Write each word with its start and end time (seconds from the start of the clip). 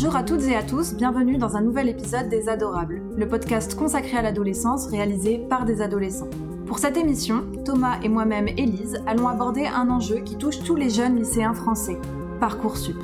Bonjour 0.00 0.14
à 0.14 0.22
toutes 0.22 0.44
et 0.44 0.54
à 0.54 0.62
tous, 0.62 0.94
bienvenue 0.94 1.38
dans 1.38 1.56
un 1.56 1.60
nouvel 1.60 1.88
épisode 1.88 2.28
des 2.28 2.48
Adorables, 2.48 3.02
le 3.16 3.26
podcast 3.26 3.74
consacré 3.74 4.16
à 4.16 4.22
l'adolescence 4.22 4.86
réalisé 4.86 5.38
par 5.50 5.64
des 5.64 5.82
adolescents. 5.82 6.28
Pour 6.66 6.78
cette 6.78 6.96
émission, 6.96 7.42
Thomas 7.64 7.98
et 8.04 8.08
moi-même, 8.08 8.46
Élise, 8.46 9.02
allons 9.08 9.26
aborder 9.26 9.66
un 9.66 9.90
enjeu 9.90 10.20
qui 10.20 10.36
touche 10.36 10.60
tous 10.60 10.76
les 10.76 10.88
jeunes 10.88 11.16
lycéens 11.16 11.52
français, 11.52 11.98
Parcoursup. 12.38 12.96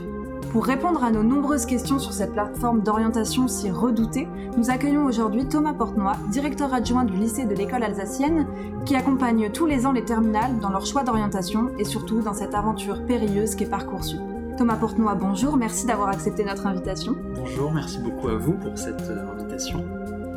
Pour 0.52 0.64
répondre 0.64 1.02
à 1.02 1.10
nos 1.10 1.24
nombreuses 1.24 1.66
questions 1.66 1.98
sur 1.98 2.12
cette 2.12 2.32
plateforme 2.32 2.82
d'orientation 2.82 3.48
si 3.48 3.72
redoutée, 3.72 4.28
nous 4.56 4.70
accueillons 4.70 5.04
aujourd'hui 5.04 5.46
Thomas 5.46 5.74
Portenoy, 5.74 6.12
directeur 6.30 6.72
adjoint 6.72 7.02
du 7.02 7.16
lycée 7.16 7.44
de 7.44 7.56
l'école 7.56 7.82
alsacienne, 7.82 8.46
qui 8.86 8.94
accompagne 8.94 9.50
tous 9.50 9.66
les 9.66 9.84
ans 9.84 9.90
les 9.90 10.04
terminales 10.04 10.60
dans 10.60 10.70
leur 10.70 10.86
choix 10.86 11.02
d'orientation 11.02 11.70
et 11.76 11.84
surtout 11.84 12.20
dans 12.20 12.34
cette 12.34 12.54
aventure 12.54 13.04
périlleuse 13.04 13.56
qu'est 13.56 13.66
Parcoursup. 13.66 14.33
Thomas 14.56 14.76
Portenoy, 14.76 15.16
bonjour, 15.16 15.56
merci 15.56 15.84
d'avoir 15.84 16.10
accepté 16.10 16.44
notre 16.44 16.66
invitation. 16.66 17.16
Bonjour, 17.34 17.72
merci 17.72 17.98
beaucoup 17.98 18.28
à 18.28 18.36
vous 18.36 18.52
pour 18.52 18.78
cette 18.78 19.00
euh, 19.00 19.32
invitation. 19.32 19.84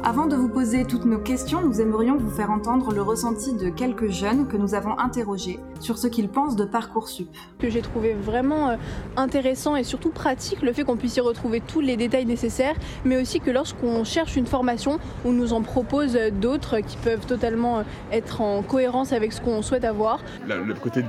Avant 0.04 0.26
de 0.26 0.36
vous 0.36 0.50
poser 0.50 0.86
toutes 0.86 1.06
nos 1.06 1.20
questions, 1.20 1.62
nous 1.62 1.82
aimerions 1.82 2.18
vous 2.18 2.32
faire 2.32 2.50
entendre 2.50 2.94
le 2.94 3.02
ressenti 3.04 3.54
de 3.54 3.70
quelques 3.70 4.10
jeunes 4.10 4.48
que 4.48 4.58
nous 4.58 4.74
avons 4.74 4.98
interrogés 4.98 5.60
sur 5.80 6.00
ce 6.00 6.08
qu'ils 6.08 6.30
pensent 6.30 6.56
de 6.56 6.66
Parcoursup. 6.66 7.28
Que 7.60 7.70
j'ai 7.70 7.82
trouvé 7.82 8.14
vraiment 8.14 8.70
euh, 8.70 8.76
intéressant 9.18 9.76
et 9.76 9.84
surtout 9.84 10.10
pratique 10.10 10.64
le 10.64 10.74
fait 10.74 10.84
qu'on 10.84 10.98
puisse 10.98 11.18
y 11.18 11.22
retrouver 11.22 11.62
tous 11.62 11.82
les 11.82 11.96
détails 11.96 12.26
nécessaires, 12.26 12.76
mais 13.06 13.22
aussi 13.22 13.40
que 13.40 13.52
lorsqu'on 13.52 14.04
cherche 14.04 14.36
une 14.36 14.48
formation, 14.48 14.98
on 15.26 15.32
nous 15.32 15.54
en 15.54 15.62
propose 15.62 16.18
d'autres 16.42 16.80
qui 16.80 16.98
peuvent 16.98 17.28
totalement 17.28 17.80
euh, 17.80 17.84
être 18.12 18.42
en 18.42 18.64
cohérence 18.64 19.14
avec 19.14 19.32
ce 19.32 19.42
qu'on 19.42 19.62
souhaite 19.62 19.86
avoir. 19.86 20.22
le 20.48 20.74
côté 20.74 21.04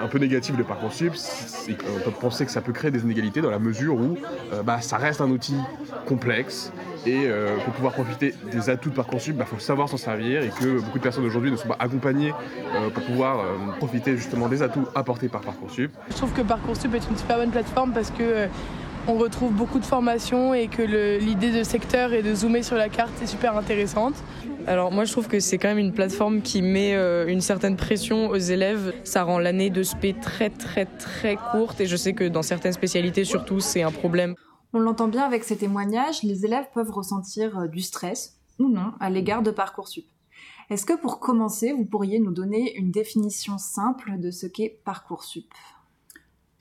un 0.00 0.08
peu 0.08 0.18
négatif 0.18 0.56
de 0.56 0.62
Parcoursup, 0.62 1.12
on 1.68 2.00
peut 2.00 2.10
penser 2.10 2.44
que 2.44 2.50
ça 2.50 2.60
peut 2.60 2.72
créer 2.72 2.90
des 2.90 3.02
inégalités 3.02 3.40
dans 3.40 3.50
la 3.50 3.58
mesure 3.58 3.94
où 3.94 4.16
euh, 4.52 4.62
bah, 4.62 4.80
ça 4.80 4.96
reste 4.96 5.20
un 5.20 5.30
outil 5.30 5.56
complexe 6.06 6.72
et 7.06 7.24
euh, 7.26 7.56
pour 7.64 7.74
pouvoir 7.74 7.92
profiter 7.92 8.34
des 8.50 8.70
atouts 8.70 8.90
de 8.90 8.94
Parcoursup, 8.94 9.34
il 9.34 9.38
bah, 9.38 9.44
faut 9.44 9.58
savoir 9.58 9.88
s'en 9.88 9.96
servir 9.96 10.42
et 10.42 10.48
que 10.48 10.80
beaucoup 10.80 10.98
de 10.98 11.02
personnes 11.02 11.24
aujourd'hui 11.24 11.50
ne 11.50 11.56
sont 11.56 11.68
pas 11.68 11.76
accompagnées 11.78 12.32
euh, 12.74 12.90
pour 12.90 13.02
pouvoir 13.04 13.44
profiter 13.78 14.16
justement 14.16 14.48
des 14.48 14.62
atouts 14.62 14.86
apportés 14.94 15.28
par 15.28 15.40
Parcoursup. 15.40 15.90
Je 16.10 16.16
trouve 16.16 16.32
que 16.32 16.42
Parcoursup 16.42 16.94
est 16.94 17.10
une 17.10 17.16
super 17.16 17.38
bonne 17.38 17.50
plateforme 17.50 17.92
parce 17.92 18.10
que 18.10 18.48
on 19.08 19.16
retrouve 19.16 19.52
beaucoup 19.52 19.78
de 19.78 19.86
formations 19.86 20.52
et 20.52 20.68
que 20.68 20.82
l'idée 21.18 21.50
de 21.50 21.62
secteur 21.62 22.12
et 22.12 22.22
de 22.22 22.34
zoomer 22.34 22.62
sur 22.62 22.76
la 22.76 22.90
carte 22.90 23.20
est 23.22 23.26
super 23.26 23.56
intéressante. 23.56 24.14
Alors 24.66 24.92
moi 24.92 25.06
je 25.06 25.12
trouve 25.12 25.28
que 25.28 25.40
c'est 25.40 25.56
quand 25.56 25.68
même 25.68 25.78
une 25.78 25.94
plateforme 25.94 26.42
qui 26.42 26.60
met 26.60 26.94
euh, 26.94 27.26
une 27.26 27.40
certaine 27.40 27.76
pression 27.76 28.28
aux 28.28 28.36
élèves. 28.36 28.92
Ça 29.04 29.22
rend 29.22 29.38
l'année 29.38 29.70
de 29.70 29.82
spé 29.82 30.14
très 30.14 30.50
très 30.50 30.84
très 30.84 31.36
courte 31.52 31.80
et 31.80 31.86
je 31.86 31.96
sais 31.96 32.12
que 32.12 32.24
dans 32.24 32.42
certaines 32.42 32.74
spécialités 32.74 33.24
surtout 33.24 33.60
c'est 33.60 33.82
un 33.82 33.90
problème. 33.90 34.34
On 34.74 34.78
l'entend 34.78 35.08
bien 35.08 35.24
avec 35.24 35.42
ces 35.42 35.56
témoignages, 35.56 36.22
les 36.22 36.44
élèves 36.44 36.66
peuvent 36.74 36.90
ressentir 36.90 37.58
euh, 37.58 37.66
du 37.66 37.80
stress 37.80 38.36
ou 38.58 38.68
non 38.68 38.92
à 39.00 39.08
l'égard 39.08 39.42
de 39.42 39.50
Parcoursup. 39.50 40.04
Est-ce 40.68 40.84
que 40.84 41.00
pour 41.00 41.18
commencer, 41.18 41.72
vous 41.72 41.86
pourriez 41.86 42.18
nous 42.18 42.32
donner 42.32 42.76
une 42.76 42.90
définition 42.90 43.56
simple 43.56 44.18
de 44.18 44.30
ce 44.30 44.46
qu'est 44.46 44.82
Parcoursup? 44.84 45.50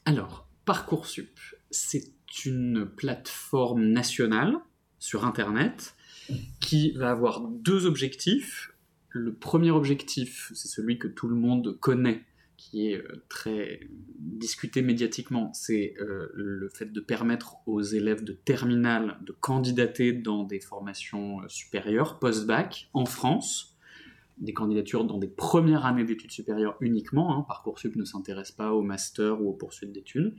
Alors, 0.06 0.48
Parcoursup, 0.64 1.38
c'est 1.72 2.17
une 2.45 2.85
plateforme 2.85 3.85
nationale 3.85 4.57
sur 4.99 5.25
Internet 5.25 5.95
qui 6.59 6.91
va 6.91 7.11
avoir 7.11 7.41
deux 7.41 7.85
objectifs. 7.85 8.73
Le 9.09 9.33
premier 9.33 9.71
objectif, 9.71 10.52
c'est 10.53 10.67
celui 10.67 10.99
que 10.99 11.08
tout 11.08 11.27
le 11.27 11.35
monde 11.35 11.77
connaît, 11.80 12.23
qui 12.58 12.88
est 12.88 12.97
euh, 12.97 13.23
très 13.30 13.80
discuté 14.19 14.81
médiatiquement, 14.81 15.52
c'est 15.53 15.95
euh, 15.99 16.30
le 16.33 16.70
fait 16.70 16.92
de 16.92 16.99
permettre 16.99 17.55
aux 17.65 17.81
élèves 17.81 18.23
de 18.23 18.33
terminale 18.33 19.17
de 19.21 19.31
candidater 19.31 20.11
dans 20.11 20.43
des 20.43 20.59
formations 20.59 21.42
euh, 21.42 21.47
supérieures, 21.47 22.20
post-bac, 22.20 22.89
en 22.93 23.05
France, 23.05 23.77
des 24.39 24.53
candidatures 24.53 25.05
dans 25.05 25.17
des 25.17 25.27
premières 25.27 25.86
années 25.86 26.03
d'études 26.03 26.31
supérieures 26.31 26.77
uniquement. 26.81 27.36
Hein. 27.36 27.45
Parcoursup 27.47 27.95
ne 27.95 28.03
s'intéresse 28.03 28.52
pas 28.52 28.73
au 28.73 28.81
master 28.81 29.42
ou 29.42 29.49
aux 29.49 29.53
poursuites 29.53 29.92
d'études. 29.92 30.36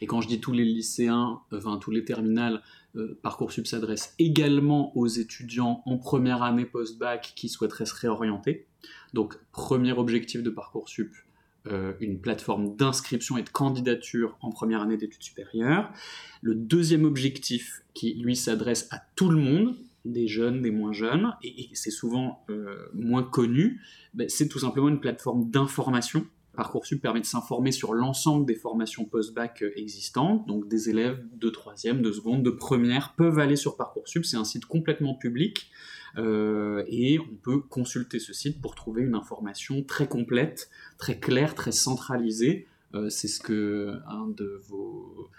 Et 0.00 0.06
quand 0.06 0.20
je 0.20 0.28
dis 0.28 0.40
tous 0.40 0.52
les 0.52 0.64
lycéens, 0.64 1.40
enfin 1.52 1.78
tous 1.78 1.90
les 1.90 2.04
terminales, 2.04 2.62
euh, 2.96 3.18
Parcoursup 3.22 3.66
s'adresse 3.66 4.14
également 4.18 4.96
aux 4.96 5.06
étudiants 5.06 5.82
en 5.86 5.98
première 5.98 6.42
année 6.42 6.64
post-bac 6.64 7.32
qui 7.36 7.48
souhaiteraient 7.48 7.86
se 7.86 7.94
réorienter. 7.94 8.66
Donc 9.12 9.38
premier 9.52 9.92
objectif 9.92 10.42
de 10.42 10.50
Parcoursup, 10.50 11.14
euh, 11.68 11.94
une 12.00 12.20
plateforme 12.20 12.76
d'inscription 12.76 13.36
et 13.38 13.42
de 13.42 13.48
candidature 13.48 14.36
en 14.40 14.50
première 14.50 14.82
année 14.82 14.96
d'études 14.96 15.22
supérieures. 15.22 15.90
Le 16.40 16.54
deuxième 16.54 17.04
objectif 17.04 17.82
qui 17.92 18.14
lui 18.14 18.36
s'adresse 18.36 18.88
à 18.92 19.00
tout 19.16 19.30
le 19.30 19.38
monde, 19.38 19.76
des 20.04 20.28
jeunes, 20.28 20.62
des 20.62 20.70
moins 20.70 20.92
jeunes, 20.92 21.34
et, 21.42 21.68
c'est 21.72 21.90
souvent 21.90 22.44
euh, 22.50 22.86
moins 22.94 23.24
connu, 23.24 23.80
ben, 24.14 24.28
c'est 24.28 24.48
tout 24.48 24.60
simplement 24.60 24.88
une 24.88 25.00
plateforme 25.00 25.50
d'information 25.50 26.26
Parcoursup 26.56 27.00
permet 27.00 27.20
de 27.20 27.26
s'informer 27.26 27.70
sur 27.70 27.94
l'ensemble 27.94 28.46
des 28.46 28.54
formations 28.54 29.04
post-bac 29.04 29.62
euh, 29.62 29.70
existantes, 29.76 30.46
donc 30.46 30.66
des 30.66 30.90
élèves 30.90 31.22
de 31.34 31.50
troisième, 31.50 32.02
de 32.02 32.10
seconde, 32.10 32.42
de 32.42 32.50
première 32.50 33.14
peuvent 33.14 33.38
aller 33.38 33.56
sur 33.56 33.76
Parcoursup, 33.76 34.24
c'est 34.24 34.36
un 34.36 34.44
site 34.44 34.66
complètement 34.66 35.14
public 35.14 35.70
euh, 36.16 36.82
et 36.88 37.18
on 37.20 37.36
peut 37.36 37.60
consulter 37.60 38.18
ce 38.18 38.32
site 38.32 38.60
pour 38.60 38.74
trouver 38.74 39.02
une 39.02 39.14
information 39.14 39.82
très 39.82 40.08
complète, 40.08 40.70
très 40.98 41.20
claire, 41.20 41.54
très 41.54 41.72
centralisée. 41.72 42.66
Euh, 42.94 43.10
c'est 43.10 43.28
ce 43.28 43.40
que 43.40 43.94
un 44.08 44.26
de 44.28 44.60
vos 44.66 45.30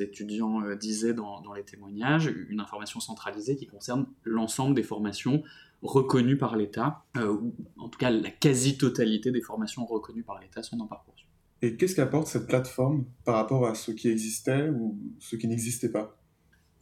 étudiants 0.00 0.62
disait 0.76 1.12
dans, 1.12 1.42
dans, 1.42 1.52
les 1.52 1.64
témoignages, 1.64 2.32
une 2.48 2.60
information 2.60 2.98
centralisée 3.00 3.56
qui 3.56 3.66
concerne 3.66 4.06
l'ensemble 4.24 4.74
des 4.74 4.82
formations 4.82 5.42
reconnus 5.84 6.38
par 6.38 6.56
l'État, 6.56 7.04
euh, 7.16 7.30
ou 7.30 7.54
en 7.78 7.88
tout 7.88 7.98
cas 7.98 8.10
la 8.10 8.30
quasi-totalité 8.30 9.30
des 9.30 9.42
formations 9.42 9.84
reconnues 9.84 10.24
par 10.24 10.40
l'État 10.40 10.62
sont 10.62 10.76
dans 10.76 10.86
Parcoursup. 10.86 11.28
Et 11.62 11.76
qu'est-ce 11.76 11.94
qu'apporte 11.94 12.26
cette 12.26 12.46
plateforme 12.46 13.04
par 13.24 13.36
rapport 13.36 13.66
à 13.66 13.74
ce 13.74 13.92
qui 13.92 14.08
existait 14.08 14.70
ou 14.70 14.98
ce 15.20 15.36
qui 15.36 15.46
n'existait 15.46 15.90
pas? 15.90 16.18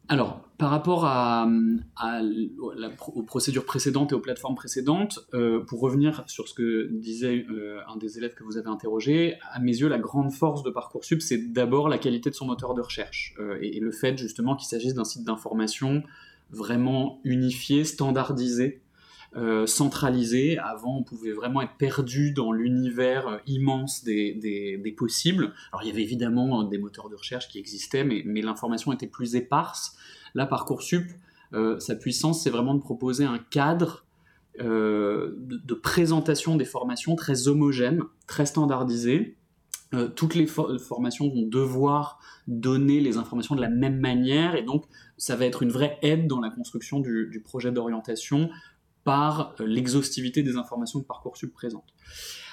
Alors, 0.08 0.48
par 0.58 0.70
rapport 0.70 1.04
à, 1.04 1.48
aux 3.14 3.22
procédures 3.22 3.64
précédentes 3.64 4.10
et 4.12 4.14
aux 4.14 4.20
plateformes 4.20 4.56
précédentes, 4.56 5.20
euh, 5.32 5.60
pour 5.64 5.80
revenir 5.80 6.24
sur 6.26 6.48
ce 6.48 6.54
que 6.54 6.88
disait 6.92 7.46
euh, 7.50 7.78
un 7.88 7.96
des 7.96 8.18
élèves 8.18 8.34
que 8.34 8.42
vous 8.42 8.56
avez 8.56 8.68
interrogé, 8.68 9.38
à 9.52 9.60
mes 9.60 9.70
yeux, 9.70 9.88
la 9.88 10.00
grande 10.00 10.32
force 10.32 10.64
de 10.64 10.70
Parcoursup, 10.70 11.22
c'est 11.22 11.52
d'abord 11.52 11.88
la 11.88 11.98
qualité 11.98 12.30
de 12.30 12.34
son 12.34 12.46
moteur 12.46 12.74
de 12.74 12.80
recherche 12.80 13.36
et, 13.60 13.76
et, 13.76 13.80
le 13.80 13.92
fait 13.92 14.18
justement 14.18 14.56
qu'il 14.56 14.68
s'agisse 14.68 14.94
d'un 14.94 15.04
site 15.04 15.24
d'information 15.24 16.02
vraiment 16.50 17.20
unifié, 17.24 17.84
standardisé, 17.84 18.82
euh, 19.34 19.66
centralisé. 19.66 20.58
Avant, 20.58 20.98
on 20.98 21.02
pouvait 21.02 21.32
vraiment 21.32 21.62
être 21.62 21.76
perdu 21.78 22.32
dans 22.32 22.52
l'univers 22.52 23.28
euh, 23.28 23.38
immense 23.46 24.04
des, 24.04 24.94
possibles. 24.94 25.54
Alors, 25.72 25.82
il 25.82 25.88
y 25.88 25.90
avait 25.90 26.02
évidemment 26.02 26.60
euh, 26.60 26.68
des 26.68 26.76
moteurs 26.76 27.08
de 27.08 27.14
recherche 27.14 27.48
qui 27.48 27.58
existaient, 27.58 28.04
mais, 28.04 28.42
l'information 28.42 28.92
était 28.92 29.06
plus 29.06 29.34
éparse. 29.34 29.96
Là, 30.34 30.44
Parcoursup, 30.44 31.06
sa 31.78 31.94
puissance, 31.94 32.42
c'est 32.42 32.50
vraiment 32.50 32.74
de 32.74 32.80
proposer 32.80 33.24
un 33.24 33.38
cadre 33.38 34.04
de, 34.58 35.74
présentation 35.82 36.56
des 36.56 36.64
formations 36.64 37.16
très 37.16 37.48
homogène, 37.48 38.02
très 38.26 38.46
standardisé. 38.46 39.36
toutes 40.16 40.34
les 40.34 40.46
formations 40.46 41.28
vont 41.28 41.46
devoir 41.46 42.20
donner 42.48 43.00
les 43.00 43.18
informations 43.18 43.54
de 43.54 43.60
la 43.60 43.68
même 43.68 44.00
manière 44.00 44.54
et 44.54 44.62
donc 44.62 44.84
ça 45.18 45.36
va 45.36 45.44
être 45.44 45.62
une 45.62 45.70
vraie 45.70 45.98
aide 46.00 46.26
dans 46.26 46.40
la 46.40 46.48
construction 46.48 47.00
du 47.00 47.42
projet 47.44 47.70
d'orientation 47.70 48.48
par 49.04 49.54
euh, 49.60 49.66
l'exhaustivité 49.66 50.42
des 50.42 50.56
informations 50.56 51.00
que 51.00 51.06
Parcoursup 51.06 51.52
présente. 51.52 51.94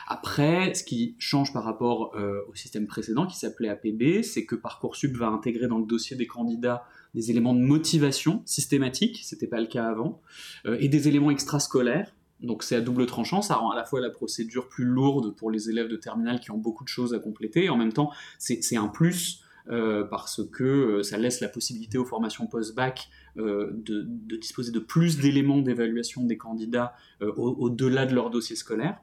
Après, 0.08 0.74
ce 0.74 0.84
qui 0.84 1.16
change 1.20 1.54
par 1.54 1.64
rapport 1.64 2.16
euh, 2.16 2.42
au 2.50 2.56
système 2.56 2.88
précédent 2.88 3.28
qui 3.28 3.38
s'appelait 3.38 3.70
APB, 3.70 4.24
c'est 4.24 4.46
que 4.46 4.56
Parcoursup 4.56 5.16
va 5.16 5.28
intégrer 5.28 5.68
dans 5.68 5.78
le 5.78 5.86
dossier 5.86 6.18
des 6.18 6.26
candidats 6.26 6.84
des 7.14 7.32
éléments 7.32 7.54
de 7.54 7.60
motivation 7.60 8.42
systématique, 8.46 9.22
c'était 9.24 9.48
pas 9.48 9.60
le 9.60 9.68
cas 9.68 9.86
avant, 9.86 10.22
euh, 10.66 10.78
et 10.80 10.90
des 10.90 11.08
éléments 11.08 11.32
extrascolaires. 11.32 12.14
Donc 12.40 12.64
c'est 12.64 12.76
à 12.76 12.82
double 12.82 13.06
tranchant, 13.06 13.42
ça 13.42 13.56
rend 13.56 13.72
à 13.72 13.76
la 13.76 13.84
fois 13.84 14.00
la 14.00 14.10
procédure 14.10 14.70
plus 14.70 14.86
lourde 14.86 15.36
pour 15.36 15.52
les 15.52 15.70
élèves 15.70 15.90
de 15.90 15.98
terminale 15.98 16.40
qui 16.40 16.52
ont 16.52 16.58
beaucoup 16.58 16.84
de 16.84 16.90
choses 16.90 17.14
à 17.14 17.20
compléter, 17.20 17.66
et 17.66 17.70
en 17.70 17.78
même 17.78 17.92
temps 17.92 18.12
c'est 18.38 18.78
un 18.78 18.88
plus 18.88 19.44
parce 19.68 20.42
que 20.52 21.02
ça 21.04 21.18
laisse 21.18 21.42
la 21.42 21.50
possibilité 21.50 21.98
aux 21.98 22.06
formations 22.06 22.48
post-bac 22.48 23.10
euh, 23.38 23.70
de, 23.72 24.38
disposer 24.38 24.72
de 24.72 24.80
plus 24.80 25.18
d'éléments 25.20 25.60
d'évaluation 25.60 26.24
des 26.24 26.38
candidats 26.38 26.94
euh, 27.22 27.32
au-delà 27.36 28.06
de 28.06 28.16
leur 28.16 28.32
dossier 28.32 28.56
scolaire 28.56 29.00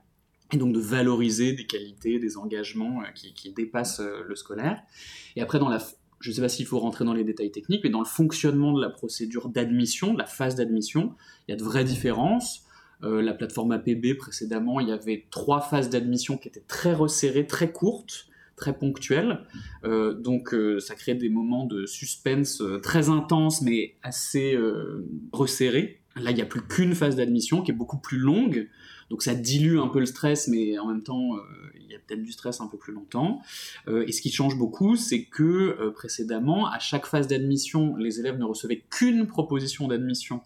et 0.52 0.56
donc 0.56 0.72
de 0.72 0.80
valoriser 0.80 1.52
des 1.52 1.66
qualités, 1.66 2.18
des 2.18 2.36
engagements 2.36 3.02
euh, 3.02 3.06
qui, 3.14 3.52
dépassent 3.52 4.00
le 4.00 4.34
scolaire. 4.34 4.82
Et 5.36 5.42
après, 5.42 5.58
dans 5.58 5.68
la, 5.68 5.78
je 6.20 6.30
ne 6.30 6.34
sais 6.34 6.40
pas 6.40 6.48
s'il 6.48 6.66
faut 6.66 6.78
rentrer 6.78 7.04
dans 7.04 7.14
les 7.14 7.24
détails 7.24 7.52
techniques, 7.52 7.82
mais 7.84 7.90
dans 7.90 8.00
le 8.00 8.06
fonctionnement 8.06 8.72
de 8.72 8.80
la 8.80 8.90
procédure 8.90 9.48
d'admission, 9.48 10.12
de 10.12 10.18
la 10.18 10.26
phase 10.26 10.56
d'admission, 10.56 11.14
il 11.46 11.52
y 11.52 11.54
a 11.54 11.56
de 11.56 11.64
vraies 11.64 11.84
différences. 11.84 12.64
la 13.02 13.34
plateforme 13.34 13.72
APB, 13.72 14.16
précédemment, 14.18 14.80
il 14.80 14.88
y 14.88 14.92
avait 14.92 15.26
trois 15.30 15.60
phases 15.60 15.90
d'admission 15.90 16.36
qui 16.36 16.48
étaient 16.48 16.64
très 16.66 16.94
resserrées, 16.94 17.46
très 17.46 17.70
courtes, 17.70 18.28
très 18.56 18.76
ponctuelles. 18.78 19.40
donc 19.84 20.54
ça 20.78 20.94
crée 20.94 21.14
des 21.14 21.28
moments 21.28 21.66
de 21.66 21.86
suspense 21.86 22.62
très 22.82 23.08
intenses 23.08 23.62
mais 23.62 23.96
assez 24.02 24.56
resserrés. 25.32 26.00
Là, 26.16 26.30
il 26.30 26.34
n'y 26.34 26.42
a 26.42 26.46
plus 26.46 26.62
qu'une 26.62 26.94
phase 26.94 27.16
d'admission 27.16 27.60
qui 27.60 27.70
est 27.70 27.74
beaucoup 27.74 27.98
plus 27.98 28.18
longue. 28.18 28.68
Donc 29.10 29.22
ça 29.22 29.34
dilue 29.34 29.78
un 29.78 29.88
peu 29.88 30.00
le 30.00 30.06
stress, 30.06 30.48
mais 30.48 30.78
en 30.78 30.86
même 30.86 31.02
temps, 31.02 31.36
il 31.78 31.92
y 31.92 31.94
a 31.94 31.98
peut-être 31.98 32.22
du 32.22 32.32
stress 32.32 32.60
un 32.60 32.66
peu 32.66 32.78
plus 32.78 32.94
longtemps. 32.94 33.42
et 33.88 34.12
ce 34.12 34.22
qui 34.22 34.32
change 34.32 34.56
beaucoup, 34.56 34.96
c'est 34.96 35.24
que 35.24 35.90
précédemment, 35.90 36.66
à 36.66 36.78
chaque 36.78 37.06
phase 37.06 37.28
d'admission, 37.28 37.96
les 37.96 38.20
élèves 38.20 38.38
ne 38.38 38.44
recevaient 38.44 38.82
qu'une 38.90 39.26
proposition 39.26 39.88
d'admission 39.88 40.40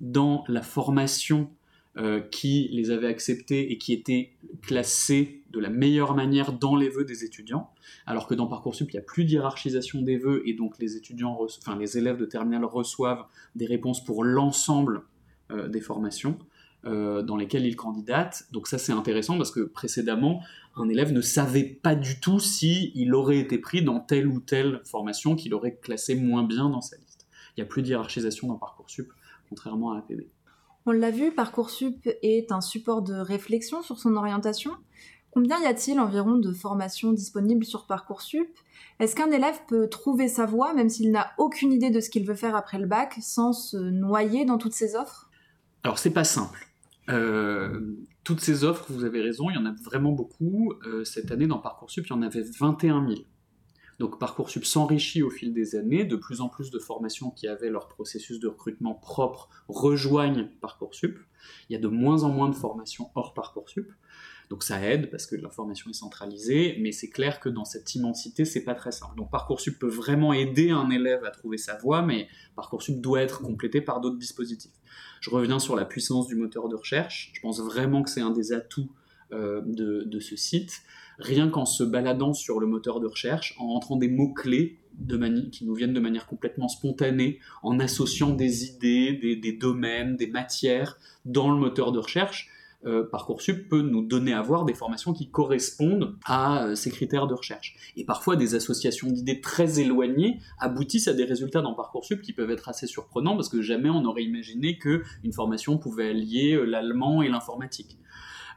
dans 0.00 0.44
la 0.48 0.62
formation 0.62 1.50
euh, 1.96 2.20
qui 2.20 2.68
les 2.72 2.90
avait 2.90 3.08
acceptés 3.08 3.72
et 3.72 3.78
qui 3.78 3.92
étaient 3.92 4.30
classés 4.62 5.39
de 5.50 5.60
la 5.60 5.70
meilleure 5.70 6.14
manière 6.14 6.52
dans 6.52 6.76
les 6.76 6.88
vœux 6.88 7.04
des 7.04 7.24
étudiants, 7.24 7.70
alors 8.06 8.26
que 8.26 8.34
dans 8.34 8.46
Parcoursup, 8.46 8.90
il 8.90 8.96
n'y 8.96 9.00
a 9.00 9.04
plus 9.04 9.24
d'hierarchisation 9.24 10.02
des 10.02 10.16
vœux 10.16 10.42
et 10.46 10.54
donc 10.54 10.78
les 10.78 10.96
étudiants, 10.96 11.38
enfin 11.40 11.76
les 11.76 11.98
élèves 11.98 12.18
de 12.18 12.24
terminale 12.24 12.64
reçoivent 12.64 13.24
des 13.54 13.66
réponses 13.66 14.04
pour 14.04 14.24
l'ensemble 14.24 15.02
euh, 15.50 15.68
des 15.68 15.80
formations. 15.80 16.38
Euh, 16.86 17.20
dans 17.20 17.36
lesquelles 17.36 17.66
ils 17.66 17.76
candidatent. 17.76 18.44
Donc 18.52 18.66
ça 18.66 18.78
c'est 18.78 18.92
intéressant 18.92 19.36
parce 19.36 19.50
que 19.50 19.60
précédemment, 19.60 20.40
un 20.76 20.88
élève 20.88 21.12
ne 21.12 21.20
savait 21.20 21.62
pas 21.64 21.94
du 21.94 22.20
tout 22.20 22.40
s'il 22.40 22.90
il 22.94 23.12
aurait 23.14 23.36
été 23.36 23.58
pris 23.58 23.82
dans 23.82 24.00
telle 24.00 24.26
ou 24.26 24.40
telle 24.40 24.80
formation 24.86 25.36
qu'il 25.36 25.52
aurait 25.52 25.76
classé 25.76 26.14
moins 26.14 26.42
bien 26.42 26.70
dans 26.70 26.80
sa 26.80 26.96
liste. 26.96 27.26
Il 27.54 27.60
n'y 27.60 27.64
a 27.64 27.66
plus 27.66 27.82
d'hierarchisation 27.82 28.48
dans 28.48 28.56
Parcoursup, 28.56 29.12
contrairement 29.50 29.92
à 29.92 29.98
APB. 29.98 30.22
On 30.86 30.92
l'a 30.92 31.10
vu, 31.10 31.32
Parcoursup 31.32 32.08
est 32.22 32.50
un 32.50 32.62
support 32.62 33.02
de 33.02 33.12
réflexion 33.12 33.82
sur 33.82 33.98
son 33.98 34.16
orientation. 34.16 34.72
Combien 35.30 35.60
y 35.60 35.66
a-t-il 35.66 36.00
environ 36.00 36.36
de 36.36 36.52
formations 36.52 37.12
disponibles 37.12 37.64
sur 37.64 37.86
Parcoursup? 37.86 38.48
Est-ce 38.98 39.14
qu'un 39.14 39.30
élève 39.30 39.60
peut 39.68 39.88
trouver 39.88 40.28
sa 40.28 40.44
voie 40.44 40.74
même 40.74 40.88
s'il 40.88 41.12
n'a 41.12 41.30
aucune 41.38 41.72
idée 41.72 41.90
de 41.90 42.00
ce 42.00 42.10
qu'il 42.10 42.26
veut 42.26 42.34
faire 42.34 42.56
après 42.56 42.78
le 42.78 42.86
bac 42.86 43.16
sans 43.20 43.52
se 43.52 43.76
noyer 43.76 44.44
dans 44.44 44.58
toutes 44.58 44.72
ces 44.72 44.96
offres? 44.96 45.30
Alors 45.84 45.98
c'est 45.98 46.12
pas 46.12 46.24
simple. 46.24 46.66
Euh, 47.08 47.96
toutes 48.24 48.40
ces 48.40 48.64
offres, 48.64 48.86
vous 48.90 49.04
avez 49.04 49.20
raison, 49.20 49.50
il 49.50 49.54
y 49.54 49.58
en 49.58 49.66
a 49.66 49.72
vraiment 49.84 50.12
beaucoup. 50.12 50.74
Euh, 50.84 51.04
cette 51.04 51.30
année 51.30 51.46
dans 51.46 51.58
Parcoursup, 51.58 52.06
il 52.06 52.10
y 52.10 52.12
en 52.12 52.22
avait 52.22 52.42
21 52.42 53.08
000. 53.08 53.20
Donc 53.98 54.18
Parcoursup 54.18 54.64
s'enrichit 54.64 55.22
au 55.22 55.30
fil 55.30 55.52
des 55.52 55.76
années, 55.76 56.04
de 56.04 56.16
plus 56.16 56.40
en 56.40 56.48
plus 56.48 56.70
de 56.70 56.78
formations 56.78 57.30
qui 57.30 57.46
avaient 57.46 57.68
leur 57.68 57.86
processus 57.86 58.40
de 58.40 58.48
recrutement 58.48 58.94
propre 58.94 59.48
rejoignent 59.68 60.48
Parcoursup. 60.60 61.18
Il 61.68 61.74
y 61.74 61.76
a 61.76 61.78
de 61.78 61.88
moins 61.88 62.22
en 62.22 62.30
moins 62.30 62.48
de 62.48 62.54
formations 62.54 63.10
hors 63.14 63.34
Parcoursup. 63.34 63.90
Donc 64.50 64.64
ça 64.64 64.84
aide 64.84 65.10
parce 65.10 65.26
que 65.26 65.36
l'information 65.36 65.90
est 65.90 65.94
centralisée, 65.94 66.76
mais 66.80 66.90
c'est 66.90 67.08
clair 67.08 67.38
que 67.38 67.48
dans 67.48 67.64
cette 67.64 67.94
immensité, 67.94 68.44
c'est 68.44 68.64
pas 68.64 68.74
très 68.74 68.90
simple. 68.90 69.16
Donc 69.16 69.30
Parcoursup 69.30 69.78
peut 69.78 69.88
vraiment 69.88 70.32
aider 70.32 70.70
un 70.70 70.90
élève 70.90 71.24
à 71.24 71.30
trouver 71.30 71.56
sa 71.56 71.78
voie, 71.78 72.02
mais 72.02 72.26
Parcoursup 72.56 73.00
doit 73.00 73.22
être 73.22 73.42
complété 73.42 73.80
par 73.80 74.00
d'autres 74.00 74.18
dispositifs. 74.18 74.74
Je 75.20 75.30
reviens 75.30 75.60
sur 75.60 75.76
la 75.76 75.84
puissance 75.84 76.26
du 76.26 76.34
moteur 76.34 76.68
de 76.68 76.74
recherche. 76.74 77.30
Je 77.34 77.40
pense 77.40 77.60
vraiment 77.60 78.02
que 78.02 78.10
c'est 78.10 78.20
un 78.20 78.32
des 78.32 78.52
atouts 78.52 78.90
euh, 79.32 79.62
de, 79.64 80.18
ce 80.18 80.34
site, 80.34 80.82
rien 81.20 81.48
qu'en 81.48 81.64
se 81.64 81.84
baladant 81.84 82.34
sur 82.34 82.58
le 82.58 82.66
moteur 82.66 82.98
de 82.98 83.06
recherche, 83.06 83.54
en 83.58 83.68
rentrant 83.68 83.96
des 83.96 84.08
mots-clés 84.08 84.80
qui 85.52 85.64
nous 85.64 85.74
viennent 85.74 85.94
de 85.94 86.00
manière 86.00 86.26
complètement 86.26 86.66
spontanée, 86.66 87.38
en 87.62 87.78
associant 87.78 88.30
des 88.30 88.66
idées, 88.66 89.38
des, 89.40 89.52
domaines, 89.52 90.16
des 90.16 90.26
matières 90.26 90.98
dans 91.24 91.50
le 91.50 91.58
moteur 91.58 91.92
de 91.92 92.00
recherche, 92.00 92.50
euh, 92.86 93.04
Parcoursup 93.10 93.68
peut 93.68 93.82
nous 93.82 94.02
donner 94.02 94.32
à 94.32 94.40
voir 94.40 94.64
des 94.64 94.74
formations 94.74 95.12
qui 95.12 95.30
correspondent 95.30 96.16
à 96.24 96.64
euh, 96.64 96.74
ces 96.74 96.90
critères 96.90 97.26
de 97.26 97.34
recherche. 97.34 97.76
Et 97.96 98.04
parfois, 98.04 98.36
des 98.36 98.54
associations 98.54 99.08
d'idées 99.08 99.40
très 99.40 99.80
éloignées 99.80 100.40
aboutissent 100.58 101.08
à 101.08 101.14
des 101.14 101.24
résultats 101.24 101.60
dans 101.60 101.74
Parcoursup 101.74 102.22
qui 102.22 102.32
peuvent 102.32 102.50
être 102.50 102.68
assez 102.68 102.86
surprenants 102.86 103.36
parce 103.36 103.48
que 103.48 103.60
jamais 103.60 103.90
on 103.90 104.02
n'aurait 104.02 104.24
imaginé 104.24 104.78
qu'une 104.78 105.32
formation 105.32 105.78
pouvait 105.78 106.10
allier 106.10 106.58
l'allemand 106.64 107.22
et 107.22 107.28
l'informatique. 107.28 107.98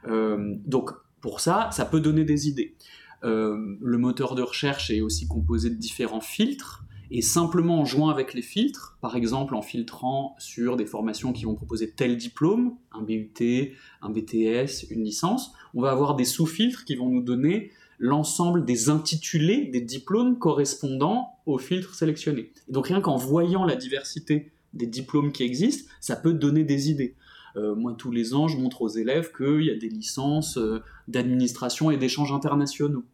Euh, 0.06 0.54
donc 0.66 0.90
pour 1.20 1.40
ça, 1.40 1.70
ça 1.72 1.84
peut 1.84 2.00
donner 2.00 2.24
des 2.24 2.48
idées. 2.48 2.76
Euh, 3.24 3.76
le 3.80 3.98
moteur 3.98 4.34
de 4.34 4.42
recherche 4.42 4.90
est 4.90 5.00
aussi 5.00 5.26
composé 5.26 5.70
de 5.70 5.76
différents 5.76 6.20
filtres. 6.20 6.83
Et 7.16 7.22
simplement 7.22 7.78
en 7.78 7.84
jouant 7.84 8.08
avec 8.08 8.34
les 8.34 8.42
filtres, 8.42 8.98
par 9.00 9.14
exemple 9.14 9.54
en 9.54 9.62
filtrant 9.62 10.34
sur 10.40 10.76
des 10.76 10.84
formations 10.84 11.32
qui 11.32 11.44
vont 11.44 11.54
proposer 11.54 11.92
tel 11.92 12.16
diplôme, 12.16 12.74
un 12.90 13.02
BUT, 13.02 13.72
un 14.02 14.10
BTS, 14.10 14.90
une 14.90 15.04
licence, 15.04 15.52
on 15.74 15.80
va 15.80 15.92
avoir 15.92 16.16
des 16.16 16.24
sous-filtres 16.24 16.84
qui 16.84 16.96
vont 16.96 17.08
nous 17.08 17.22
donner 17.22 17.70
l'ensemble 18.00 18.64
des 18.64 18.90
intitulés 18.90 19.66
des 19.66 19.80
diplômes 19.80 20.40
correspondant 20.40 21.38
aux 21.46 21.56
filtres 21.56 21.94
sélectionnés. 21.94 22.50
Et 22.68 22.72
donc 22.72 22.88
rien 22.88 23.00
qu'en 23.00 23.16
voyant 23.16 23.64
la 23.64 23.76
diversité 23.76 24.50
des 24.72 24.88
diplômes 24.88 25.30
qui 25.30 25.44
existent, 25.44 25.88
ça 26.00 26.16
peut 26.16 26.32
donner 26.32 26.64
des 26.64 26.90
idées. 26.90 27.14
Euh, 27.54 27.76
moi, 27.76 27.94
tous 27.96 28.10
les 28.10 28.34
ans, 28.34 28.48
je 28.48 28.58
montre 28.58 28.82
aux 28.82 28.88
élèves 28.88 29.30
qu'il 29.30 29.62
y 29.62 29.70
a 29.70 29.76
des 29.76 29.88
licences 29.88 30.56
euh, 30.56 30.82
d'administration 31.06 31.92
et 31.92 31.96
d'échanges 31.96 32.32
internationaux. 32.32 33.04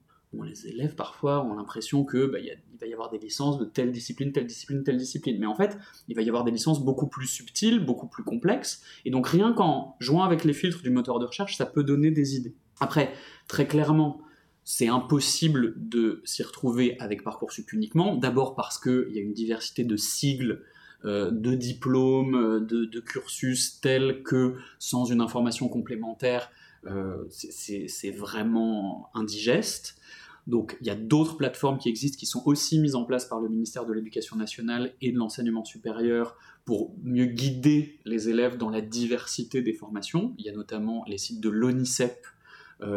Les 0.42 0.68
élèves, 0.68 0.94
parfois, 0.94 1.44
ont 1.44 1.54
l'impression 1.54 2.04
que 2.04 2.24
bah, 2.24 2.38
il 2.38 2.46
va 2.80 2.86
y 2.86 2.92
avoir 2.92 3.10
des 3.10 3.18
licences 3.18 3.58
de 3.58 3.64
telle 3.64 3.92
discipline, 3.92 4.32
telle 4.32 4.46
discipline, 4.46 4.82
telle 4.82 4.96
discipline. 4.96 5.38
Mais 5.38 5.46
en 5.46 5.54
fait, 5.54 5.78
il 6.08 6.16
va 6.16 6.22
y 6.22 6.28
avoir 6.28 6.44
des 6.44 6.50
licences 6.50 6.84
beaucoup 6.84 7.06
plus 7.06 7.26
subtiles, 7.26 7.84
beaucoup 7.84 8.06
plus 8.06 8.24
complexes. 8.24 8.82
Et 9.04 9.10
donc, 9.10 9.26
rien 9.26 9.52
qu'en 9.52 9.96
jouant 10.00 10.22
avec 10.22 10.44
les 10.44 10.52
filtres 10.52 10.82
du 10.82 10.90
moteur 10.90 11.18
de 11.18 11.26
recherche, 11.26 11.56
ça 11.56 11.66
peut 11.66 11.84
donner 11.84 12.10
des 12.10 12.36
idées. 12.36 12.54
Après, 12.80 13.12
très 13.46 13.66
clairement, 13.66 14.22
c'est 14.64 14.88
impossible 14.88 15.74
de 15.76 16.22
s'y 16.24 16.42
retrouver 16.42 16.98
avec 16.98 17.22
Parcoursup 17.22 17.72
uniquement. 17.72 18.16
D'abord 18.16 18.54
parce 18.54 18.78
qu'il 18.78 19.10
y 19.12 19.18
a 19.18 19.22
une 19.22 19.34
diversité 19.34 19.84
de 19.84 19.96
sigles 19.96 20.62
euh, 21.06 21.30
de 21.30 21.54
diplômes, 21.54 22.34
euh, 22.34 22.60
de, 22.60 23.00
cursus 23.00 23.80
tels 23.80 24.22
que 24.22 24.56
sans 24.78 25.06
une 25.06 25.22
information 25.22 25.66
complémentaire, 25.68 26.50
euh, 26.86 27.24
c'est 27.30 28.10
vraiment 28.10 29.08
indigeste. 29.14 29.96
Donc 30.46 30.76
il 30.80 30.86
y 30.86 30.90
a 30.90 30.94
d'autres 30.94 31.36
plateformes 31.36 31.78
qui 31.78 31.88
existent 31.88 32.18
qui 32.18 32.26
sont 32.26 32.42
aussi 32.46 32.78
mises 32.78 32.94
en 32.94 33.04
place 33.04 33.24
par 33.26 33.40
le 33.40 33.48
ministère 33.48 33.86
de 33.86 33.92
l'Éducation 33.92 34.36
nationale 34.36 34.94
et 35.00 35.12
de 35.12 35.18
l'enseignement 35.18 35.64
supérieur 35.64 36.36
pour 36.64 36.94
mieux 37.02 37.26
guider 37.26 37.98
les 38.04 38.28
élèves 38.28 38.56
dans 38.56 38.70
la 38.70 38.80
diversité 38.80 39.62
des 39.62 39.72
formations. 39.72 40.34
Il 40.38 40.44
y 40.44 40.48
a 40.48 40.52
notamment 40.52 41.04
les 41.06 41.18
sites 41.18 41.40
de 41.40 41.48
l'ONICEP, 41.48 42.26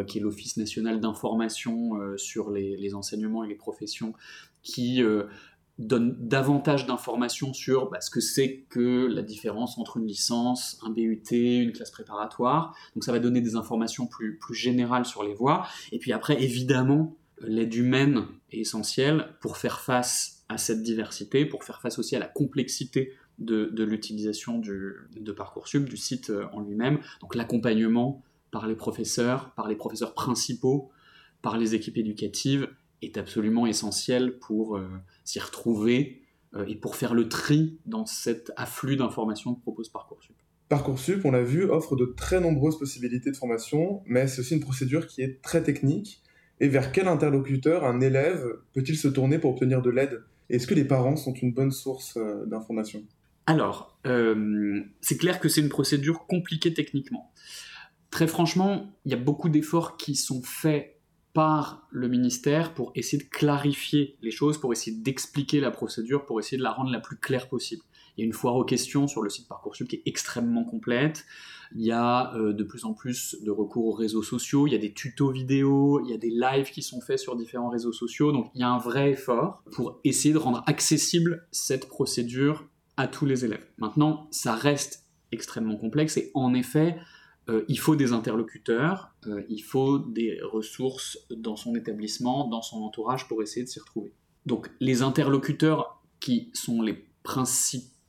qui 0.08 0.18
est 0.18 0.22
l'Office 0.22 0.56
national 0.58 1.02
d'information 1.02 1.92
sur 2.18 2.52
les, 2.52 2.94
enseignements 2.94 3.44
et 3.44 3.48
les 3.48 3.56
professions, 3.56 4.14
qui 4.62 5.02
donne 5.80 6.16
davantage 6.20 6.86
d'informations 6.86 7.54
sur 7.54 7.90
bah, 7.90 8.00
ce 8.00 8.12
que 8.12 8.20
c'est 8.20 8.66
que 8.70 9.08
la 9.08 9.24
différence 9.24 9.78
entre 9.78 9.98
une 9.98 10.06
licence, 10.06 10.80
un 10.84 10.92
BUT, 10.92 11.24
une 11.32 11.72
classe 11.72 11.92
préparatoire. 11.92 12.76
Donc 12.96 13.04
ça 13.04 13.12
va 13.12 13.20
donner 13.20 13.42
des 13.42 13.56
informations 13.56 14.06
plus, 14.06 14.38
plus 14.38 14.56
générales 14.56 15.06
sur 15.06 15.24
les 15.24 15.34
voies. 15.34 15.66
Et 15.92 15.98
puis 15.98 16.14
après, 16.14 16.42
évidemment, 16.42 17.16
l'aide 17.46 17.74
humaine 17.74 18.26
est 18.52 18.60
essentielle 18.60 19.28
pour 19.42 19.58
faire 19.58 19.80
face 19.80 20.44
à 20.50 20.58
cette 20.58 20.84
diversité, 20.84 21.46
pour 21.46 21.64
faire 21.64 21.82
face 21.82 22.00
aussi 22.00 22.16
à 22.16 22.20
la 22.20 22.28
complexité 22.28 23.14
de, 23.40 23.84
l'utilisation 23.84 24.60
de 24.60 25.32
Parcoursup, 25.32 25.90
du 25.90 25.98
site 25.98 26.30
euh, 26.30 26.46
en 26.54 26.62
lui-même. 26.62 27.00
Donc 27.22 27.36
l'accompagnement 27.36 28.24
par 28.52 28.68
les 28.68 28.76
professeurs, 28.76 29.54
par 29.56 29.68
les 29.68 29.76
professeurs 29.76 30.14
principaux, 30.14 30.92
par 31.42 31.58
les 31.58 31.76
équipes 31.76 31.98
éducatives, 31.98 32.70
est 33.02 33.18
absolument 33.18 33.68
essentiel 33.68 34.38
pour 34.40 34.78
euh, 34.78 34.88
s'y 35.26 35.40
retrouver 35.40 36.22
euh, 36.56 36.66
et 36.68 36.76
pour 36.76 36.96
faire 36.96 37.14
le 37.14 37.28
tri 37.28 37.80
dans 37.86 38.06
cet 38.06 38.52
afflux 38.56 38.96
d'informations 38.96 39.56
que 39.56 39.62
propose 39.62 39.90
Parcoursup. 39.90 40.36
Parcoursup, 40.70 41.26
on 41.26 41.32
l'a 41.32 41.44
vu, 41.44 41.70
offre 41.70 41.96
de 41.96 42.06
très 42.06 42.40
nombreuses 42.40 42.80
possibilités 42.80 43.32
de 43.32 43.36
formation, 43.36 44.02
mais 44.06 44.28
c'est 44.28 44.40
aussi 44.40 44.56
une 44.56 44.62
procédure 44.62 45.08
qui 45.08 45.22
est 45.22 45.42
très 45.42 45.62
technique. 45.62 46.23
Et 46.60 46.68
vers 46.68 46.92
quel 46.92 47.08
interlocuteur 47.08 47.84
un 47.86 48.00
élève 48.00 48.46
peut-il 48.74 48.98
se 48.98 49.08
tourner 49.08 49.40
pour 49.40 49.52
obtenir 49.52 49.82
de 49.82 49.90
l'aide? 49.90 50.24
Est-ce 50.50 50.68
que 50.68 50.74
les 50.74 50.86
parents 50.86 51.16
sont 51.16 51.34
une 51.34 51.52
bonne 51.52 51.72
source 51.72 52.18
euh, 52.18 52.46
d'information? 52.46 53.04
Alors, 53.46 54.00
c'est 55.02 55.18
clair 55.18 55.42
que 55.42 55.50
c'est 55.50 55.60
une 55.60 55.70
procédure 55.70 56.26
compliquée 56.28 56.74
techniquement. 56.74 57.32
Très 58.10 58.28
franchement, 58.28 58.94
il 59.06 59.12
y 59.12 59.16
a 59.16 59.18
beaucoup 59.18 59.50
d'efforts 59.50 59.98
qui 59.98 60.16
sont 60.16 60.42
faits 60.42 60.98
par 61.34 61.88
le 61.90 62.08
ministère 62.08 62.74
pour 62.74 62.92
essayer 62.96 63.22
de 63.22 63.28
clarifier 63.28 64.18
les 64.22 64.32
choses, 64.32 64.60
pour 64.60 64.72
essayer 64.72 64.96
d'expliquer 64.96 65.60
la 65.60 65.72
procédure, 65.72 66.26
pour 66.26 66.40
essayer 66.40 66.58
de 66.58 66.64
la 66.64 66.72
rendre 66.72 66.92
la 66.92 67.00
plus 67.00 67.18
claire 67.18 67.50
possible. 67.50 67.84
Il 68.18 68.22
y 68.22 68.24
a 68.24 68.26
une 68.26 68.34
foire 68.34 68.56
aux 68.56 68.64
questions 68.64 69.08
sur 69.08 69.22
le 69.22 69.30
site 69.30 69.48
Parcoursup 69.48 69.88
qui 69.88 69.98
est 69.98 70.04
extrêmement 70.06 70.64
complète. 70.64 71.26
Il 71.76 71.84
y 71.84 71.92
a 71.92 72.36
euh, 72.36 72.54
de 72.54 72.64
plus 72.64 72.86
en 72.86 72.94
plus 72.94 73.38
de 73.42 73.50
recours 73.50 73.88
aux 73.88 73.94
réseaux 73.94 74.22
sociaux, 74.22 74.68
il 74.68 74.74
y 74.74 74.76
a 74.76 74.80
des 74.80 74.94
tutos 74.94 75.32
vidéo, 75.32 76.02
il 76.06 76.12
y 76.12 76.14
a 76.14 76.18
des 76.18 76.30
lives 76.30 76.70
qui 76.70 76.84
sont 76.84 77.02
faits 77.02 77.20
sur 77.20 77.36
différents 77.36 77.70
réseaux 77.70 77.94
sociaux. 77.94 78.32
Donc 78.32 78.52
il 78.54 78.62
y 78.62 78.64
a 78.64 78.70
un 78.70 78.78
vrai 78.78 79.12
effort 79.12 79.64
pour 79.72 80.00
essayer 80.04 80.34
de 80.34 80.40
rendre 80.40 80.64
accessible 80.68 81.48
cette 81.52 81.88
procédure 81.88 82.68
à 82.98 83.08
tous 83.08 83.26
les 83.26 83.46
élèves. 83.46 83.66
Maintenant, 83.78 84.28
ça 84.30 84.54
reste 84.54 85.06
extrêmement 85.32 85.78
complexe 85.78 86.18
et 86.18 86.30
en 86.36 86.54
effet, 86.54 86.98
euh, 87.50 87.66
il 87.68 87.80
faut 87.80 87.96
des 87.96 88.14
interlocuteurs, 88.14 89.14
euh, 89.28 89.44
il 89.50 89.62
faut 89.62 90.00
des 90.00 90.40
ressources 90.44 91.18
dans 91.30 91.56
son 91.56 91.76
établissement, 91.76 92.48
dans 92.48 92.62
son 92.62 92.78
entourage 92.78 93.28
pour 93.28 93.42
essayer 93.42 93.64
de 93.64 93.70
s'y 93.70 93.80
retrouver. 93.80 94.14
Donc 94.46 94.70
les 94.80 95.02
interlocuteurs 95.02 96.02
qui 96.20 96.52
sont 96.54 96.82
les 96.82 97.06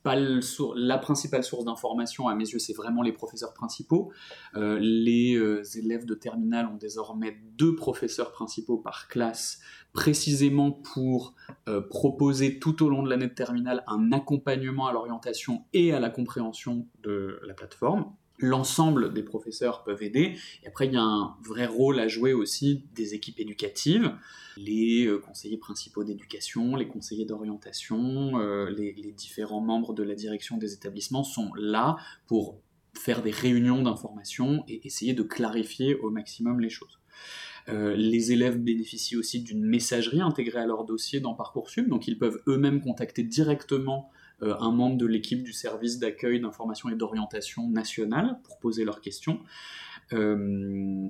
la 0.05 0.97
principale 0.97 1.43
source 1.43 1.65
d'information 1.65 2.27
à 2.27 2.35
mes 2.35 2.45
yeux, 2.45 2.59
c'est 2.59 2.73
vraiment 2.73 3.01
les 3.01 3.11
professeurs 3.11 3.53
principaux. 3.53 4.11
Euh, 4.55 4.77
les 4.79 5.33
élèves 5.77 6.05
de 6.05 6.13
terminale 6.13 6.67
ont 6.67 6.77
désormais 6.77 7.37
deux 7.57 7.75
professeurs 7.75 8.31
principaux 8.31 8.77
par 8.77 9.07
classe, 9.07 9.59
précisément 9.93 10.71
pour 10.71 11.33
proposer 11.89 12.59
tout 12.59 12.83
au 12.83 12.89
long 12.89 13.01
de 13.01 13.09
l'année 13.09 13.27
de 13.27 13.33
terminale 13.33 13.83
un 13.87 14.11
accompagnement 14.11 14.87
à 14.87 14.93
l'orientation 14.93 15.65
et 15.73 15.93
à 15.93 15.99
la 15.99 16.09
compréhension 16.09 16.85
de 17.01 17.39
la 17.45 17.53
plateforme 17.53 18.11
l'ensemble 18.37 19.13
des 19.13 19.23
professeurs 19.23 19.83
peuvent 19.83 20.03
aider. 20.03 20.37
Et 20.63 20.67
après, 20.67 20.87
il 20.87 20.93
y 20.93 20.97
a 20.97 21.03
un 21.03 21.35
vrai 21.43 21.65
rôle 21.65 21.99
à 21.99 22.07
jouer 22.07 22.33
aussi 22.33 22.83
des 22.93 23.13
équipes 23.13 23.39
éducatives, 23.39 24.13
les 24.57 25.05
euh, 25.05 25.19
conseillers 25.19 25.57
principaux 25.57 26.03
d'éducation, 26.03 26.75
les 26.75 26.87
conseillers 26.87 27.25
d'orientation, 27.25 28.39
euh, 28.39 28.69
les, 28.69 28.93
différents 29.11 29.61
membres 29.61 29.93
de 29.93 30.03
la 30.03 30.15
direction 30.15 30.57
des 30.57 30.73
établissements 30.73 31.23
sont 31.23 31.51
là 31.55 31.97
pour 32.27 32.59
faire 32.93 33.21
des 33.21 33.31
réunions 33.31 33.81
d'information 33.81 34.63
et 34.67 34.85
essayer 34.85 35.13
de 35.13 35.23
clarifier 35.23 35.95
au 35.95 36.09
maximum 36.09 36.59
les 36.59 36.69
choses. 36.69 36.99
Euh, 37.67 37.95
les 37.95 38.31
élèves 38.31 38.59
bénéficient 38.59 39.15
aussi 39.15 39.41
d'une 39.41 39.63
messagerie 39.63 40.21
intégrée 40.21 40.59
à 40.59 40.65
leur 40.65 40.85
dossier 40.85 41.19
dans 41.19 41.33
Parcoursup, 41.33 41.89
donc 41.89 42.07
ils 42.07 42.17
peuvent 42.17 42.41
eux-mêmes 42.47 42.81
contacter 42.81 43.23
directement 43.23 44.11
un 44.41 44.71
membre 44.71 44.97
de 44.97 45.05
l'équipe 45.05 45.43
du 45.43 45.53
service 45.53 45.99
d'accueil, 45.99 46.39
d'information 46.39 46.89
et 46.89 46.95
d'orientation 46.95 47.69
nationale 47.69 48.39
pour 48.43 48.59
poser 48.59 48.83
leurs 48.83 49.01
questions. 49.01 49.39
Euh, 50.13 51.07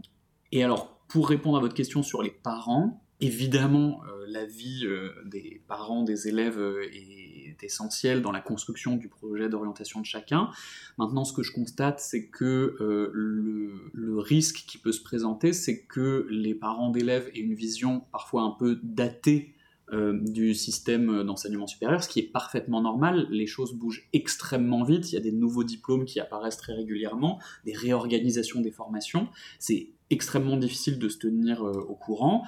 et 0.51 0.63
alors, 0.63 0.99
pour 1.07 1.29
répondre 1.29 1.57
à 1.57 1.59
votre 1.59 1.73
question 1.73 2.03
sur 2.03 2.21
les 2.21 2.31
parents, 2.31 3.01
évidemment, 3.19 4.01
euh, 4.05 4.25
la 4.27 4.45
vie 4.45 4.87
des 5.25 5.61
parents, 5.67 6.03
des 6.03 6.27
élèves 6.27 6.59
est 6.91 7.63
essentielle 7.63 8.21
dans 8.21 8.31
la 8.31 8.41
construction 8.41 8.95
du 8.97 9.07
projet 9.07 9.49
d'orientation 9.49 10.01
de 10.01 10.05
chacun. 10.05 10.49
Maintenant, 10.97 11.23
ce 11.23 11.33
que 11.33 11.41
je 11.41 11.51
constate, 11.51 11.99
c'est 11.99 12.27
que 12.27 12.75
le, 13.13 13.91
le, 13.93 14.19
risque 14.19 14.65
qui 14.67 14.77
peut 14.77 14.91
se 14.91 15.01
présenter, 15.01 15.53
c'est 15.53 15.83
que 15.83 16.27
les 16.29 16.53
parents 16.53 16.89
d'élèves 16.89 17.29
aient 17.33 17.39
une 17.39 17.53
vision 17.53 18.01
parfois 18.11 18.43
un 18.43 18.51
peu 18.51 18.79
datée 18.83 19.54
euh, 19.91 20.19
du 20.19 20.55
système 20.55 21.23
d'enseignement 21.23 21.67
supérieur, 21.67 22.03
ce 22.03 22.09
qui 22.09 22.19
est 22.19 22.31
parfaitement 22.31 22.81
normal. 22.81 23.27
Les 23.29 23.45
choses 23.45 23.73
bougent 23.73 24.07
extrêmement 24.13 24.83
vite, 24.83 25.11
il 25.11 25.15
y 25.15 25.17
a 25.17 25.21
des 25.21 25.31
nouveaux 25.31 25.63
diplômes 25.63 26.05
qui 26.05 26.19
apparaissent 26.19 26.57
très 26.57 26.73
régulièrement, 26.73 27.39
des 27.65 27.73
réorganisations 27.73 28.61
des 28.61 28.71
formations. 28.71 29.27
C'est 29.59 29.89
extrêmement 30.09 30.57
difficile 30.57 30.97
de 30.97 31.07
se 31.07 31.19
tenir 31.19 31.63
euh, 31.63 31.85
au 31.87 31.93
courant. 31.93 32.45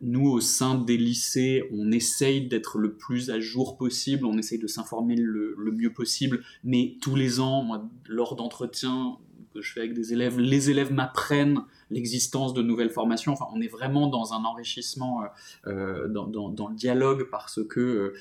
Nous, 0.00 0.30
au 0.30 0.40
sein 0.40 0.76
des 0.76 0.96
lycées, 0.96 1.64
on 1.72 1.90
essaye 1.90 2.46
d'être 2.46 2.78
le 2.78 2.94
plus 2.94 3.30
à 3.30 3.38
jour 3.38 3.76
possible, 3.76 4.24
on 4.24 4.38
essaye 4.38 4.58
de 4.58 4.66
s'informer 4.66 5.16
le, 5.16 5.56
mieux 5.72 5.92
possible, 5.92 6.42
mais 6.64 6.96
tous 7.02 7.16
les 7.16 7.40
ans, 7.40 7.90
lors 8.06 8.36
d'entretiens 8.36 9.18
que 9.52 9.60
je 9.60 9.72
fais 9.72 9.80
avec 9.80 9.94
des 9.94 10.12
élèves, 10.12 10.38
les 10.38 10.70
élèves 10.70 10.92
m'apprennent 10.92 11.60
l'existence 11.90 12.54
de 12.54 12.62
nouvelles 12.62 12.90
formations. 12.90 13.32
Enfin, 13.32 13.46
on 13.54 13.60
est 13.60 13.68
vraiment 13.68 14.08
dans 14.08 14.32
un 14.32 14.44
enrichissement 14.44 15.22
euh, 15.22 15.26
euh, 15.66 16.08
dans, 16.08 16.68
le 16.68 16.74
dialogue 16.74 17.28
parce 17.30 17.60
que 17.64 17.80
euh, 17.80 18.14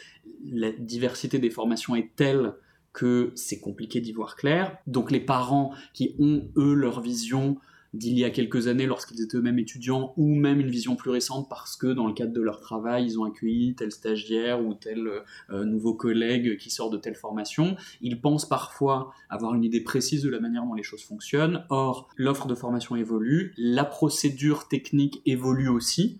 la 0.45 0.71
diversité 0.71 1.39
des 1.39 1.49
formations 1.49 1.95
est 1.95 2.11
telle 2.15 2.53
que 2.93 3.31
c'est 3.35 3.59
compliqué 3.59 4.01
d'y 4.01 4.11
voir 4.11 4.35
clair. 4.35 4.77
Donc 4.87 5.11
les 5.11 5.19
parents 5.19 5.73
qui 5.93 6.15
ont, 6.19 6.49
eux, 6.55 6.73
leur 6.73 7.01
vision 7.01 7.57
d'il 7.93 8.17
y 8.17 8.25
a 8.25 8.29
quelques 8.29 8.67
années 8.67 8.85
lorsqu'ils 8.85 9.21
étaient 9.21 9.37
eux-mêmes 9.37 9.59
étudiants, 9.59 10.13
ou 10.17 10.35
même 10.35 10.59
une 10.59 10.69
vision 10.69 10.95
plus 10.95 11.09
récente 11.09 11.47
parce 11.49 11.75
que 11.75 11.87
dans 11.87 12.07
le 12.07 12.13
cadre 12.13 12.33
de 12.33 12.41
leur 12.41 12.59
travail, 12.59 13.05
ils 13.05 13.19
ont 13.19 13.23
accueilli 13.23 13.75
tel 13.75 13.91
stagiaire 13.91 14.65
ou 14.65 14.73
tel 14.73 15.07
euh, 15.49 15.63
nouveau 15.63 15.93
collègue 15.93 16.57
qui 16.57 16.69
sort 16.69 16.89
de 16.89 16.97
telle 16.97 17.15
formation. 17.15 17.75
Ils 18.01 18.19
pensent 18.21 18.47
parfois 18.47 19.11
avoir 19.29 19.53
une 19.55 19.63
idée 19.63 19.81
précise 19.81 20.23
de 20.23 20.29
la 20.29 20.39
manière 20.39 20.63
dont 20.63 20.73
les 20.73 20.83
choses 20.83 21.03
fonctionnent. 21.03 21.65
Or, 21.69 22.09
l'offre 22.17 22.47
de 22.47 22.55
formation 22.55 22.95
évolue, 22.95 23.53
la 23.57 23.85
procédure 23.85 24.67
technique 24.67 25.21
évolue 25.25 25.69
aussi. 25.69 26.19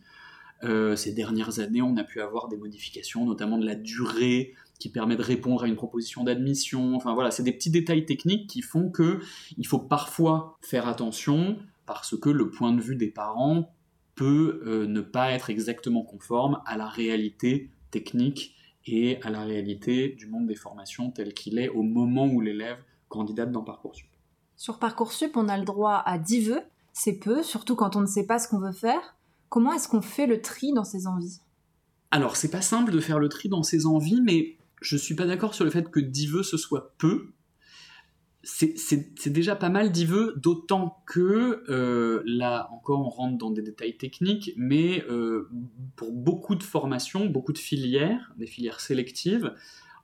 Euh, 0.64 0.96
ces 0.96 1.14
dernières 1.14 1.60
années, 1.60 1.82
on 1.82 1.98
a 1.98 2.04
pu 2.04 2.22
avoir 2.22 2.48
des 2.48 2.58
modifications, 2.58 3.26
notamment 3.26 3.58
de 3.58 3.66
la 3.66 3.76
durée 3.76 4.54
qui 4.80 4.90
permet 4.90 5.16
de 5.16 5.22
répondre 5.22 5.64
à 5.64 5.68
une 5.68 5.76
proposition 5.76 6.24
d'admission. 6.24 6.96
Enfin 6.96 7.14
voilà, 7.14 7.32
c'est 7.32 7.44
des 7.44 7.52
petits 7.52 7.70
détails 7.70 8.06
techniques 8.06 8.50
qui 8.50 8.62
font 8.62 8.90
que 8.90 9.20
il 9.58 9.66
faut 9.66 9.80
parfois 9.80 10.58
faire 10.62 10.88
attention 10.88 11.58
parce 11.86 12.18
que 12.18 12.30
le 12.30 12.50
point 12.50 12.74
de 12.74 12.82
vue 12.82 12.96
des 12.96 13.10
parents 13.10 13.74
peut 14.16 14.62
euh, 14.66 14.88
ne 14.88 15.02
pas 15.02 15.32
être 15.32 15.50
exactement 15.50 16.04
conforme 16.04 16.62
à 16.66 16.76
la 16.76 16.88
réalité 16.88 17.72
technique 17.92 18.56
et 18.86 19.22
à 19.22 19.30
la 19.30 19.44
réalité 19.44 20.10
du 20.10 20.28
monde 20.28 20.48
des 20.48 20.56
formations 20.56 21.12
tel 21.12 21.34
qu'il 21.34 21.60
est 21.60 21.70
au 21.70 21.84
moment 21.84 22.26
où 22.28 22.42
l'élève 22.42 22.78
candidate 23.10 23.52
dans 23.52 23.64
Parcoursup. 23.64 24.08
Sur 24.56 24.80
Parcoursup, 24.80 25.36
on 25.36 25.48
a 25.50 25.58
le 25.58 25.66
droit 25.66 26.02
à 26.06 26.18
10 26.18 26.50
vœux, 26.50 26.62
c'est 26.94 27.20
peu, 27.20 27.44
surtout 27.44 27.76
quand 27.76 27.96
on 27.96 28.02
ne 28.02 28.08
sait 28.08 28.26
pas 28.26 28.40
ce 28.40 28.48
qu'on 28.48 28.60
veut 28.60 28.72
faire. 28.72 29.16
Comment 29.50 29.72
est-ce 29.74 29.88
qu'on 29.88 30.02
fait 30.02 30.26
le 30.26 30.42
tri 30.42 30.74
dans 30.74 30.84
ses 30.84 31.08
envies? 31.08 31.42
Alors, 32.10 32.36
c'est 32.36 32.50
pas 32.50 32.62
simple 32.62 32.92
de 32.92 33.00
faire 33.00 33.20
le 33.20 33.30
tri 33.30 33.50
dans 33.50 33.64
ses 33.64 33.86
envies, 33.86 34.22
mais 34.22 34.57
je 34.82 34.98
suis 34.98 35.16
pas 35.16 35.26
d'accord 35.26 35.54
sur 35.54 35.66
le 35.66 35.72
fait 35.72 35.90
que 35.90 36.00
10 36.00 36.28
vœux 36.28 36.44
ce 36.44 36.58
soit 36.58 36.94
peu. 36.98 37.34
C'est 38.44 39.28
déjà 39.28 39.58
pas 39.58 39.68
mal 39.68 39.92
10 39.92 40.06
vœux, 40.06 40.34
d'autant 40.38 41.04
que 41.06 41.64
euh, 41.70 42.24
là 42.26 42.70
encore 42.72 43.02
on 43.02 43.10
rentre 43.10 43.38
dans 43.38 43.52
des 43.52 43.62
détails 43.62 43.98
techniques, 43.98 44.54
mais 44.56 45.04
euh, 45.10 45.50
pour 45.98 46.14
beaucoup 46.14 46.56
de 46.56 46.64
formations, 46.64 47.26
beaucoup 47.26 47.52
de 47.52 47.58
filières, 47.58 48.34
des 48.38 48.48
filières 48.48 48.80
sélectives, 48.80 49.54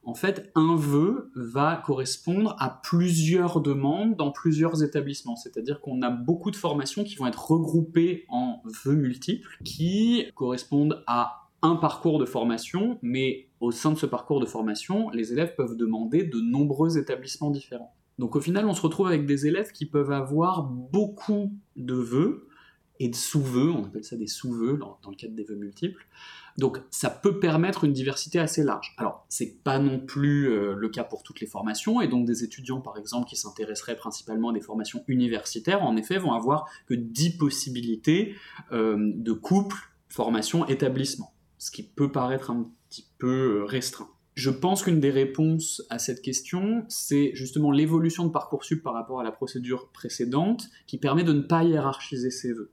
en 0.06 0.16
fait, 0.16 0.52
un 0.56 0.76
vœu 0.76 1.32
va 1.36 1.82
correspondre 1.86 2.58
à 2.60 2.82
plusieurs 2.84 3.62
demandes 3.62 4.18
dans 4.18 4.32
plusieurs 4.32 4.84
établissements. 4.84 5.38
C'est-à-dire 5.38 5.80
qu'on 5.80 6.02
a 6.02 6.10
beaucoup 6.10 6.52
de 6.52 6.58
formations 6.58 7.06
qui 7.06 7.16
vont 7.16 7.28
être 7.28 7.52
regroupées 7.52 8.26
en 8.28 8.62
vœux 8.84 8.96
multiples, 8.96 9.58
qui 9.64 10.26
correspondent 10.36 11.04
à 11.08 11.43
un 11.64 11.78
parcours 11.78 12.20
de 12.20 12.26
formation, 12.26 13.00
mais 13.02 13.48
au 13.62 13.72
sein 13.72 13.92
de 13.92 13.98
ce 13.98 14.06
parcours 14.06 14.40
de 14.42 14.46
formation, 14.46 15.10
les 15.12 15.32
élèves 15.32 15.56
peuvent 15.56 15.76
demander 15.78 16.24
de 16.24 16.40
nombreux 16.40 16.98
établissements 16.98 17.50
différents. 17.50 17.96
Donc 18.20 18.36
au 18.36 18.42
final, 18.42 18.66
on 18.68 18.74
se 18.74 18.82
retrouve 18.82 19.08
avec 19.08 19.26
des 19.26 19.48
élèves 19.48 19.72
qui 19.72 19.86
peuvent 19.86 20.12
avoir 20.12 20.64
beaucoup 20.64 21.52
de 21.78 21.96
vœux 21.96 22.48
et 23.00 23.08
de 23.08 23.16
sous-vœux, 23.16 23.72
on 23.72 23.86
appelle 23.86 24.04
ça 24.04 24.18
des 24.18 24.28
sous-vœux 24.28 24.78
dans, 24.78 25.00
le 25.10 25.16
cadre 25.16 25.34
des 25.34 25.44
vœux 25.44 25.56
multiples. 25.56 26.06
Donc 26.58 26.80
ça 26.92 27.10
peut 27.10 27.40
permettre 27.40 27.86
une 27.86 27.94
diversité 27.94 28.38
assez 28.38 28.64
large. 28.64 28.94
Alors 28.98 29.26
c'est 29.30 29.64
pas 29.64 29.80
non 29.80 30.00
plus 30.00 30.50
euh, 30.50 30.76
le 30.76 30.90
cas 30.90 31.04
pour 31.04 31.24
toutes 31.24 31.40
les 31.40 31.48
formations 31.48 32.02
et 32.02 32.08
donc 32.08 32.28
des 32.28 32.44
étudiants 32.44 32.82
par 32.82 32.98
exemple 32.98 33.28
qui 33.28 33.36
s'intéresseraient 33.36 33.96
principalement 33.96 34.50
à 34.50 34.54
des 34.54 34.62
formations 34.62 35.04
universitaires 35.08 35.82
en 35.82 35.98
effet 35.98 36.20
vont 36.20 36.34
avoir 36.34 36.70
que 36.86 36.94
10 36.94 37.38
possibilités 37.38 38.36
euh, 38.72 38.96
de 39.00 39.34
couple 39.34 39.76
formation 40.10 40.68
établissement 40.68 41.33
ce 41.64 41.72
qui 41.72 41.84
peut 41.84 42.12
paraître 42.12 42.52
un 42.52 42.70
petit 42.90 43.08
peu 43.20 43.62
euh, 43.62 43.64
restreint. 43.64 44.10
Je 44.36 44.50
pense 44.50 44.84
qu'une 44.84 45.00
des 45.00 45.12
réponses 45.12 45.82
à 45.90 45.98
cette 45.98 46.22
question, 46.22 46.84
c'est 46.90 47.32
justement 47.36 47.72
l'évolution 47.72 48.26
de 48.26 48.32
Parcoursup 48.32 48.84
par 48.84 48.94
rapport 48.94 49.22
à 49.22 49.24
la 49.24 49.32
procédure 49.32 49.88
précédente, 49.94 50.70
qui 50.88 50.98
permet 50.98 51.24
de 51.24 51.32
ne 51.32 51.42
pas 51.42 51.64
hiérarchiser 51.64 52.32
ses 52.32 52.52
vœux. 52.52 52.72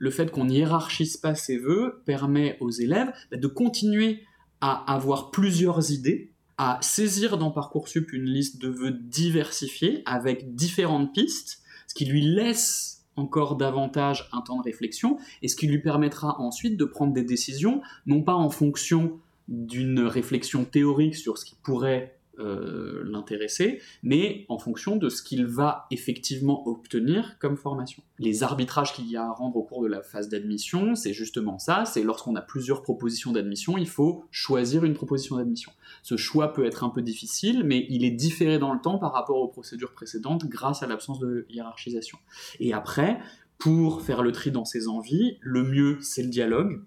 Le 0.00 0.10
fait 0.10 0.32
qu'on 0.32 0.48
hiérarchise 0.48 1.16
pas 1.18 1.36
ses 1.36 1.56
vœux 1.56 2.02
permet 2.04 2.56
aux 2.58 2.70
élèves 2.70 3.12
bah, 3.30 3.36
de 3.36 3.46
continuer 3.46 4.24
à 4.60 4.92
avoir 4.92 5.30
plusieurs 5.30 5.92
idées, 5.92 6.32
à 6.58 6.80
saisir 6.82 7.38
dans 7.38 7.52
Parcoursup 7.52 8.12
une 8.12 8.24
liste 8.24 8.60
de 8.60 8.68
vœux 8.68 8.90
diversifiés 8.90 10.02
avec 10.04 10.56
différentes 10.56 11.14
pistes, 11.14 11.62
ce 11.86 11.94
qui 11.94 12.06
lui 12.06 12.22
laisse 12.22 13.01
encore 13.16 13.56
davantage 13.56 14.28
un 14.32 14.40
temps 14.40 14.58
de 14.58 14.64
réflexion 14.64 15.18
et 15.42 15.48
ce 15.48 15.56
qui 15.56 15.66
lui 15.66 15.80
permettra 15.80 16.40
ensuite 16.40 16.76
de 16.76 16.84
prendre 16.84 17.12
des 17.12 17.24
décisions, 17.24 17.82
non 18.06 18.22
pas 18.22 18.34
en 18.34 18.50
fonction 18.50 19.18
d'une 19.48 20.00
réflexion 20.00 20.64
théorique 20.64 21.16
sur 21.16 21.38
ce 21.38 21.44
qui 21.44 21.56
pourrait 21.62 22.16
euh, 22.38 23.02
l'intéresser, 23.04 23.82
mais 24.02 24.46
en 24.48 24.58
fonction 24.58 24.96
de 24.96 25.10
ce 25.10 25.22
qu'il 25.22 25.44
va 25.44 25.86
effectivement 25.90 26.66
obtenir 26.66 27.38
comme 27.38 27.58
formation. 27.58 28.02
Les 28.18 28.42
arbitrages 28.42 28.94
qu'il 28.94 29.06
y 29.10 29.16
a 29.16 29.24
à 29.24 29.32
rendre 29.32 29.56
au 29.56 29.62
cours 29.62 29.82
de 29.82 29.88
la 29.88 30.02
phase 30.02 30.30
d'admission, 30.30 30.94
c'est 30.94 31.12
justement 31.12 31.58
ça, 31.58 31.84
c'est 31.84 32.02
lorsqu'on 32.02 32.34
a 32.34 32.40
plusieurs 32.40 32.82
propositions 32.82 33.32
d'admission, 33.32 33.76
il 33.76 33.88
faut 33.88 34.24
choisir 34.30 34.84
une 34.84 34.94
proposition 34.94 35.36
d'admission. 35.36 35.72
Ce 36.02 36.16
choix 36.16 36.54
peut 36.54 36.64
être 36.64 36.84
un 36.84 36.88
peu 36.88 37.02
difficile, 37.02 37.64
mais 37.64 37.86
il 37.90 38.02
est 38.02 38.10
différé 38.10 38.58
dans 38.58 38.72
le 38.72 38.80
temps 38.80 38.98
par 38.98 39.12
rapport 39.12 39.36
aux 39.36 39.48
procédures 39.48 39.92
précédentes 39.92 40.46
grâce 40.46 40.82
à 40.82 40.86
l'absence 40.86 41.18
de 41.18 41.46
hiérarchisation. 41.50 42.18
Et 42.60 42.72
après, 42.72 43.18
pour 43.58 44.02
faire 44.02 44.22
le 44.22 44.32
tri 44.32 44.50
dans 44.50 44.64
ses 44.64 44.88
envies, 44.88 45.36
le 45.40 45.62
mieux 45.64 45.98
c'est 46.00 46.22
le 46.22 46.30
dialogue, 46.30 46.82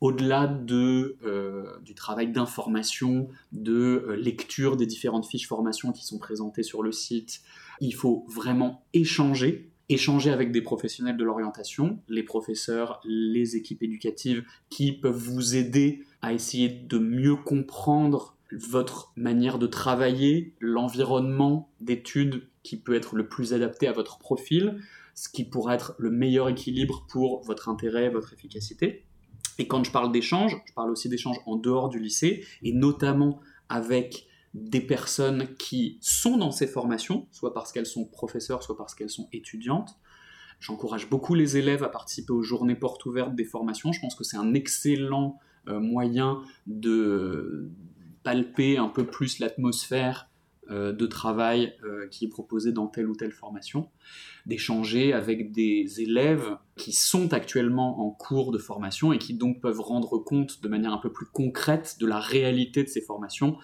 au-delà 0.00 0.46
de, 0.46 1.16
euh, 1.24 1.78
du 1.82 1.94
travail 1.94 2.32
d'information, 2.32 3.28
de 3.52 4.04
euh, 4.08 4.16
lecture 4.16 4.76
des 4.76 4.86
différentes 4.86 5.26
fiches 5.26 5.46
formation 5.46 5.92
qui 5.92 6.04
sont 6.04 6.18
présentées 6.18 6.62
sur 6.62 6.82
le 6.82 6.92
site, 6.92 7.42
il 7.80 7.94
faut 7.94 8.24
vraiment 8.28 8.84
échanger. 8.92 9.70
échanger 9.88 10.30
avec 10.30 10.52
des 10.52 10.62
professionnels 10.62 11.16
de 11.16 11.24
l'orientation, 11.24 11.98
les 12.08 12.22
professeurs, 12.22 13.00
les 13.04 13.56
équipes 13.56 13.82
éducatives 13.82 14.44
qui 14.68 14.92
peuvent 14.92 15.16
vous 15.16 15.56
aider 15.56 16.04
à 16.22 16.32
essayer 16.32 16.68
de 16.68 16.98
mieux 16.98 17.34
comprendre 17.34 18.36
votre 18.52 19.12
manière 19.16 19.58
de 19.58 19.66
travailler, 19.66 20.54
l'environnement 20.60 21.70
d'études 21.80 22.48
qui 22.62 22.76
peut 22.76 22.94
être 22.94 23.16
le 23.16 23.26
plus 23.26 23.52
adapté 23.52 23.88
à 23.88 23.92
votre 23.92 24.18
profil, 24.18 24.80
ce 25.14 25.28
qui 25.28 25.44
pourrait 25.44 25.74
être 25.74 25.94
le 25.98 26.10
meilleur 26.10 26.48
équilibre 26.48 27.04
pour 27.08 27.42
votre 27.42 27.68
intérêt, 27.68 28.10
votre 28.10 28.32
efficacité. 28.32 29.04
Et 29.60 29.66
quand 29.66 29.84
je 29.84 29.92
parle 29.92 30.10
d'échange, 30.10 30.56
je 30.66 30.72
parle 30.72 30.90
aussi 30.90 31.10
d'échange 31.10 31.36
en 31.44 31.56
dehors 31.56 31.90
du 31.90 31.98
lycée, 31.98 32.46
et 32.62 32.72
notamment 32.72 33.40
avec 33.68 34.26
des 34.54 34.80
personnes 34.80 35.54
qui 35.58 35.98
sont 36.00 36.38
dans 36.38 36.50
ces 36.50 36.66
formations, 36.66 37.28
soit 37.30 37.52
parce 37.52 37.70
qu'elles 37.70 37.84
sont 37.84 38.06
professeurs, 38.06 38.62
soit 38.62 38.74
parce 38.74 38.94
qu'elles 38.94 39.10
sont 39.10 39.28
étudiantes. 39.34 39.98
J'encourage 40.60 41.10
beaucoup 41.10 41.34
les 41.34 41.58
élèves 41.58 41.84
à 41.84 41.90
participer 41.90 42.32
aux 42.32 42.40
journées 42.40 42.74
portes 42.74 43.04
ouvertes 43.04 43.34
des 43.34 43.44
formations. 43.44 43.92
Je 43.92 44.00
pense 44.00 44.14
que 44.14 44.24
c'est 44.24 44.38
un 44.38 44.54
excellent 44.54 45.38
euh, 45.68 45.78
moyen 45.78 46.40
de 46.66 47.70
palper 48.22 48.78
un 48.78 48.88
peu 48.88 49.04
plus 49.04 49.40
l'atmosphère 49.40 50.29
de 50.70 51.06
travail 51.06 51.74
euh, 51.84 52.06
qui 52.08 52.24
est 52.24 52.28
proposée 52.28 52.72
dans 52.72 52.86
telle 52.86 53.08
ou 53.08 53.14
telle 53.14 53.32
formation, 53.32 53.88
d'échanger 54.46 55.12
avec 55.12 55.52
des 55.52 56.00
élèves 56.00 56.56
qui 56.76 56.92
sont 56.92 57.32
actuellement 57.32 58.06
en 58.06 58.10
cours 58.10 58.52
de 58.52 58.58
formation 58.58 59.12
et 59.12 59.18
qui 59.18 59.34
donc 59.34 59.60
peuvent 59.60 59.80
rendre 59.80 60.18
compte 60.18 60.62
de 60.62 60.68
manière 60.68 60.92
un 60.92 60.98
peu 60.98 61.12
plus 61.12 61.26
concrète 61.26 61.96
de 62.00 62.06
la 62.06 62.18
réalité 62.18 62.82
de 62.84 62.88
ces 62.88 63.00
formations 63.00 63.56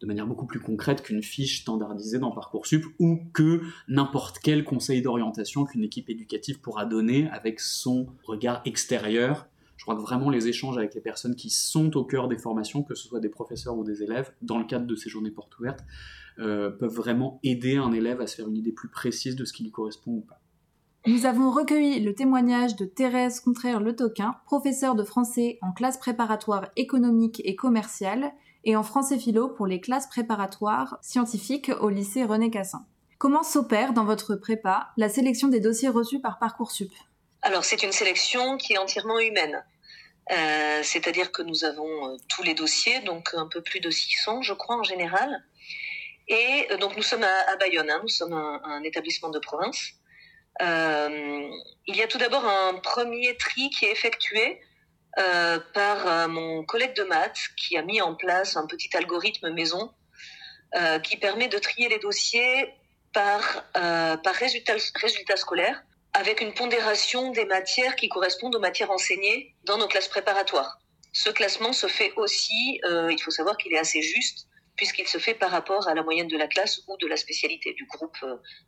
de 0.00 0.06
manière 0.06 0.26
beaucoup 0.26 0.46
plus 0.46 0.60
concrète 0.60 1.02
qu'une 1.02 1.22
fiche 1.22 1.62
standardisée 1.62 2.18
dans 2.18 2.30
Parcoursup 2.30 2.84
ou 2.98 3.20
que 3.32 3.62
n'importe 3.88 4.38
quel 4.38 4.64
conseil 4.64 5.00
d'orientation 5.00 5.64
qu'une 5.64 5.82
équipe 5.82 6.10
éducative 6.10 6.60
pourra 6.60 6.84
donner 6.84 7.28
avec 7.30 7.58
son 7.58 8.08
regard 8.24 8.60
extérieur. 8.66 9.46
Je 9.76 9.84
crois 9.84 9.96
que 9.96 10.02
vraiment 10.02 10.30
les 10.30 10.46
échanges 10.46 10.76
avec 10.76 10.94
les 10.94 11.00
personnes 11.00 11.36
qui 11.36 11.50
sont 11.50 11.96
au 11.96 12.04
cœur 12.04 12.28
des 12.28 12.38
formations, 12.38 12.82
que 12.82 12.94
ce 12.94 13.08
soit 13.08 13.20
des 13.20 13.28
professeurs 13.28 13.76
ou 13.76 13.84
des 13.84 14.02
élèves, 14.02 14.32
dans 14.42 14.58
le 14.58 14.64
cadre 14.64 14.86
de 14.86 14.94
ces 14.94 15.08
journées 15.08 15.30
portes 15.30 15.58
ouvertes, 15.58 15.84
euh, 16.38 16.70
peuvent 16.70 16.94
vraiment 16.94 17.38
aider 17.42 17.76
un 17.76 17.92
élève 17.92 18.20
à 18.20 18.26
se 18.26 18.36
faire 18.36 18.48
une 18.48 18.56
idée 18.56 18.72
plus 18.72 18.88
précise 18.88 19.36
de 19.36 19.44
ce 19.44 19.52
qui 19.52 19.62
lui 19.62 19.70
correspond 19.70 20.12
ou 20.12 20.20
pas. 20.20 20.40
Nous 21.06 21.26
avons 21.26 21.50
recueilli 21.50 22.00
le 22.00 22.14
témoignage 22.14 22.76
de 22.76 22.86
Thérèse 22.86 23.40
Contraire-Le 23.40 23.94
Toquin, 23.94 24.36
professeure 24.46 24.94
de 24.94 25.04
français 25.04 25.58
en 25.60 25.72
classe 25.72 25.98
préparatoire 25.98 26.70
économique 26.76 27.42
et 27.44 27.56
commerciale 27.56 28.32
et 28.64 28.74
en 28.74 28.82
français 28.82 29.18
philo 29.18 29.48
pour 29.48 29.66
les 29.66 29.80
classes 29.80 30.08
préparatoires 30.08 30.98
scientifiques 31.02 31.70
au 31.80 31.90
lycée 31.90 32.24
René 32.24 32.50
Cassin. 32.50 32.86
Comment 33.18 33.42
s'opère 33.42 33.92
dans 33.92 34.04
votre 34.04 34.34
prépa 34.34 34.88
la 34.96 35.08
sélection 35.08 35.48
des 35.48 35.60
dossiers 35.60 35.90
reçus 35.90 36.20
par 36.20 36.38
Parcoursup? 36.38 36.90
Alors 37.42 37.64
c'est 37.64 37.82
une 37.82 37.92
sélection 37.92 38.56
qui 38.56 38.72
est 38.72 38.78
entièrement 38.78 39.18
humaine. 39.18 39.62
Euh, 40.32 40.80
c'est-à-dire 40.82 41.32
que 41.32 41.42
nous 41.42 41.64
avons 41.64 42.08
euh, 42.08 42.16
tous 42.28 42.42
les 42.42 42.54
dossiers, 42.54 43.00
donc 43.00 43.34
un 43.34 43.46
peu 43.46 43.60
plus 43.60 43.80
de 43.80 43.90
600 43.90 44.40
je 44.40 44.54
crois 44.54 44.76
en 44.76 44.82
général. 44.82 45.44
Et 46.28 46.66
euh, 46.70 46.76
donc 46.78 46.96
nous 46.96 47.02
sommes 47.02 47.24
à, 47.24 47.56
Bayonne, 47.56 47.90
hein. 47.90 48.00
nous 48.02 48.08
sommes 48.08 48.32
un, 48.32 48.82
établissement 48.82 49.30
de 49.30 49.38
province. 49.38 49.92
il 50.60 51.96
y 51.96 52.02
a 52.02 52.06
tout 52.06 52.18
d'abord 52.18 52.44
un 52.44 52.74
premier 52.74 53.36
tri 53.36 53.70
qui 53.70 53.84
est 53.84 53.92
effectué 53.92 54.60
euh, 55.16 55.60
par 55.72 56.08
euh, 56.08 56.26
mon 56.26 56.64
collègue 56.64 56.96
de 56.96 57.04
maths 57.04 57.38
qui 57.56 57.76
a 57.76 57.82
mis 57.82 58.00
en 58.00 58.16
place 58.16 58.56
un 58.56 58.66
petit 58.66 58.88
algorithme 58.96 59.48
maison 59.50 59.92
euh, 60.74 60.98
qui 60.98 61.16
permet 61.16 61.46
de 61.46 61.56
trier 61.58 61.88
les 61.88 62.00
dossiers 62.00 62.74
par, 63.12 63.64
par 63.72 64.34
résultats 64.34 64.74
résultat 64.96 65.36
scolaires 65.36 65.84
avec 66.14 66.40
une 66.40 66.52
pondération 66.52 67.30
des 67.30 67.44
matières 67.44 67.94
qui 67.94 68.08
correspondent 68.08 68.56
aux 68.56 68.60
matières 68.60 68.90
enseignées 68.90 69.54
dans 69.62 69.78
nos 69.78 69.86
classes 69.86 70.08
préparatoires. 70.08 70.78
Ce 71.12 71.30
classement 71.30 71.72
se 71.72 71.86
fait 71.86 72.12
aussi, 72.16 72.80
il 72.84 73.18
faut 73.22 73.30
savoir 73.30 73.56
qu'il 73.56 73.72
est 73.72 73.78
assez 73.78 74.02
juste, 74.02 74.48
puisqu'il 74.76 75.08
se 75.08 75.18
fait 75.18 75.34
par 75.34 75.50
rapport 75.50 75.88
à 75.88 75.94
la 75.94 76.02
moyenne 76.02 76.28
de 76.28 76.36
la 76.36 76.46
classe 76.46 76.82
ou 76.88 76.96
de 76.96 77.06
la 77.06 77.16
spécialité, 77.16 77.72
du 77.74 77.86
groupe 77.86 78.16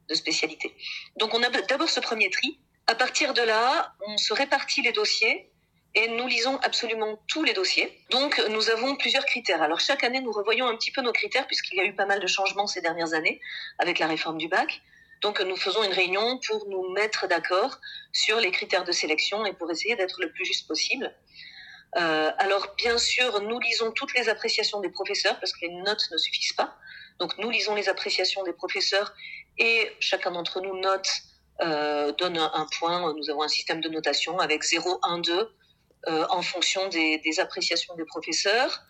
de 0.09 0.15
spécialité. 0.15 0.75
Donc 1.17 1.35
on 1.35 1.43
a 1.43 1.51
d'abord 1.51 1.89
ce 1.89 2.01
premier 2.01 2.31
tri. 2.31 2.59
À 2.87 2.95
partir 2.95 3.35
de 3.35 3.43
là, 3.43 3.95
on 4.07 4.17
se 4.17 4.33
répartit 4.33 4.83
les 4.83 4.93
dossiers 4.93 5.51
et 5.95 6.09
nous 6.09 6.27
lisons 6.27 6.59
absolument 6.59 7.19
tous 7.27 7.43
les 7.43 7.55
dossiers. 7.55 8.01
Donc 8.11 8.41
nous 8.51 8.71
avons 8.71 8.97
plusieurs 8.97 9.25
critères. 9.25 9.63
Alors 9.63 9.81
chaque 9.81 10.05
année, 10.05 10.21
nous 10.21 10.33
revoyons 10.33 10.67
un 10.67 10.77
petit 10.77 10.93
peu 10.93 11.01
nos 11.01 11.13
critères 11.13 11.47
puisqu'il 11.47 11.77
y 11.77 11.81
a 11.81 11.85
eu 11.85 11.95
pas 11.95 12.07
mal 12.07 12.21
de 12.21 12.27
changements 12.27 12.67
ces 12.67 12.83
dernières 12.83 13.15
années 13.15 13.41
avec 13.79 13.99
la 13.99 14.07
réforme 14.07 14.39
du 14.39 14.49
bac. 14.49 14.83
Donc 15.23 15.41
nous 15.41 15.57
faisons 15.57 15.83
une 15.83 15.93
réunion 15.93 16.39
pour 16.47 16.69
nous 16.69 16.91
mettre 16.91 17.27
d'accord 17.27 17.81
sur 18.13 18.39
les 18.39 18.51
critères 18.51 18.85
de 18.85 18.93
sélection 18.93 19.47
et 19.47 19.55
pour 19.55 19.71
essayer 19.71 19.97
d'être 19.97 20.21
le 20.21 20.31
plus 20.31 20.45
juste 20.45 20.69
possible. 20.69 21.15
Euh, 21.97 22.31
alors 22.39 22.75
bien 22.77 22.99
sûr, 22.99 23.41
nous 23.41 23.59
lisons 23.59 23.91
toutes 23.93 24.15
les 24.15 24.29
appréciations 24.29 24.81
des 24.81 24.91
professeurs 24.91 25.39
parce 25.41 25.53
que 25.53 25.61
les 25.63 25.73
notes 25.83 26.05
ne 26.11 26.19
suffisent 26.19 26.53
pas. 26.53 26.77
Donc 27.19 27.39
nous 27.39 27.51
lisons 27.51 27.75
les 27.75 27.89
appréciations 27.89 28.43
des 28.45 28.53
professeurs 28.53 29.15
et 29.59 29.91
chacun 30.01 30.33
d'entre 30.33 30.61
nous 30.61 30.79
note, 30.79 31.09
euh, 31.63 32.13
donne 32.13 32.37
un, 32.39 32.67
point. 32.79 33.15
Nous 33.15 33.31
avons 33.31 33.43
un 33.43 33.49
système 33.49 33.81
de 33.81 33.89
notation 33.89 34.39
avec 34.39 34.63
0, 34.63 35.01
1, 35.03 35.19
2 35.21 35.51
euh, 36.09 36.27
en 36.31 36.43
fonction 36.43 36.89
des, 36.89 37.41
appréciations 37.41 37.95
des 37.95 38.05
professeurs. 38.05 38.83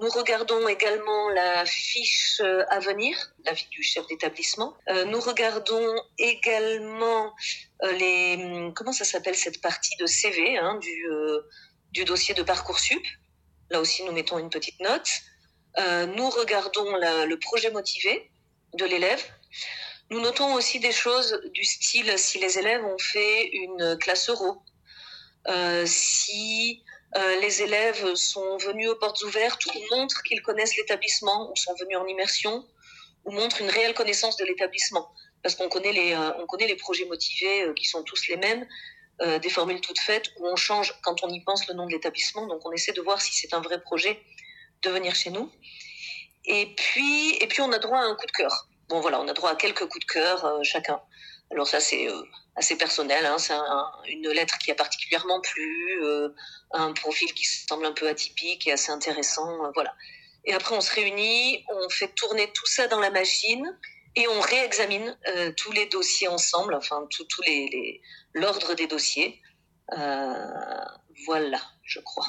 Nous 0.00 0.08
regardons 0.10 0.68
également 0.68 1.30
la 1.30 1.64
fiche 1.64 2.40
euh, 2.40 2.64
à 2.68 2.78
venir, 2.78 3.16
l'avis 3.44 3.66
du 3.70 3.82
chef 3.82 4.06
d'établissement. 4.06 4.76
Nous 5.06 5.20
regardons 5.20 5.94
également 6.18 7.34
les 7.82 8.70
comment 8.74 8.92
ça 8.92 9.04
s'appelle 9.04 9.34
cette 9.34 9.60
partie 9.60 9.96
de 9.96 10.06
CV 10.06 10.56
hein, 10.58 10.78
du, 10.78 11.06
du 11.92 12.04
dossier 12.04 12.34
de 12.34 12.42
parcoursup. 12.42 13.04
Là 13.70 13.80
aussi, 13.80 14.04
nous 14.04 14.12
mettons 14.12 14.38
une 14.38 14.50
petite 14.50 14.80
note. 14.80 15.08
nous 16.16 16.30
regardons 16.30 16.96
le 16.96 17.34
projet 17.36 17.70
motivé 17.70 18.30
de 18.74 18.84
l'élève. 18.84 19.22
Nous 20.10 20.20
notons 20.20 20.54
aussi 20.54 20.78
des 20.78 20.92
choses 20.92 21.40
du 21.52 21.64
style 21.64 22.16
si 22.16 22.38
les 22.38 22.58
élèves 22.58 22.84
ont 22.84 22.98
fait 22.98 23.48
une 23.48 23.98
classe 23.98 24.28
euro, 24.28 24.62
euh, 25.48 25.84
si 25.84 26.84
euh, 27.16 27.40
les 27.40 27.62
élèves 27.62 28.14
sont 28.14 28.56
venus 28.58 28.88
aux 28.88 28.94
portes 28.94 29.22
ouvertes 29.24 29.66
ou 29.66 29.96
montrent 29.96 30.22
qu'ils 30.22 30.42
connaissent 30.42 30.76
l'établissement 30.76 31.50
ou 31.50 31.56
sont 31.56 31.74
venus 31.80 31.96
en 31.96 32.06
immersion 32.06 32.64
ou 33.24 33.32
montrent 33.32 33.60
une 33.60 33.70
réelle 33.70 33.94
connaissance 33.94 34.36
de 34.36 34.44
l'établissement. 34.44 35.10
Parce 35.42 35.56
qu'on 35.56 35.68
connaît, 35.68 36.14
euh, 36.14 36.46
connaît 36.46 36.68
les 36.68 36.76
projets 36.76 37.06
motivés 37.06 37.66
qui 37.74 37.84
sont 37.84 38.04
tous 38.04 38.28
les 38.28 38.36
mêmes, 38.36 38.64
des 39.20 39.48
formules 39.48 39.80
toutes 39.80 39.98
faites 39.98 40.30
où 40.38 40.46
on 40.46 40.56
change 40.56 40.94
quand 41.02 41.24
on 41.24 41.28
y 41.30 41.40
pense 41.40 41.66
le 41.68 41.74
nom 41.74 41.86
de 41.86 41.92
l'établissement. 41.92 42.46
Donc 42.46 42.66
on 42.66 42.72
essaie 42.72 42.92
de 42.92 43.00
voir 43.00 43.20
si 43.20 43.32
c'est 43.34 43.54
un 43.54 43.60
vrai 43.60 43.80
projet 43.80 44.20
de 44.82 44.90
venir 44.90 45.14
chez 45.14 45.30
nous. 45.30 45.50
Et 46.44 46.74
puis, 46.76 47.34
et 47.36 47.46
puis 47.46 47.62
on 47.62 47.72
a 47.72 47.78
droit 47.78 47.98
à 47.98 48.02
un 48.02 48.14
coup 48.14 48.26
de 48.26 48.32
cœur. 48.32 48.68
Bon 48.88 49.00
voilà, 49.00 49.20
on 49.20 49.26
a 49.28 49.32
droit 49.32 49.50
à 49.50 49.56
quelques 49.56 49.86
coups 49.86 50.04
de 50.06 50.12
cœur 50.12 50.60
chacun. 50.62 51.00
Alors 51.50 51.66
ça 51.66 51.80
c'est 51.80 52.08
assez 52.56 52.76
personnel. 52.76 53.24
Hein. 53.26 53.38
C'est 53.38 53.54
une 54.08 54.28
lettre 54.30 54.58
qui 54.58 54.70
a 54.70 54.74
particulièrement 54.74 55.40
plu, 55.40 56.02
euh, 56.02 56.30
un 56.72 56.92
profil 56.92 57.32
qui 57.34 57.44
semble 57.44 57.86
un 57.86 57.92
peu 57.92 58.08
atypique 58.08 58.66
et 58.66 58.72
assez 58.72 58.90
intéressant. 58.90 59.64
Euh, 59.64 59.70
voilà. 59.74 59.94
Et 60.44 60.54
après, 60.54 60.74
on 60.74 60.80
se 60.80 60.92
réunit, 60.94 61.64
on 61.68 61.88
fait 61.88 62.08
tourner 62.14 62.50
tout 62.52 62.66
ça 62.66 62.86
dans 62.88 63.00
la 63.00 63.10
machine 63.10 63.78
et 64.14 64.26
on 64.28 64.40
réexamine 64.40 65.16
euh, 65.28 65.52
tous 65.56 65.72
les 65.72 65.86
dossiers 65.86 66.28
ensemble, 66.28 66.74
enfin 66.74 67.06
tout, 67.10 67.26
les 67.46 68.00
l'ordre 68.36 68.74
des 68.74 68.86
dossiers. 68.86 69.40
voilà, 69.90 71.60
je 71.82 72.00
crois. 72.00 72.26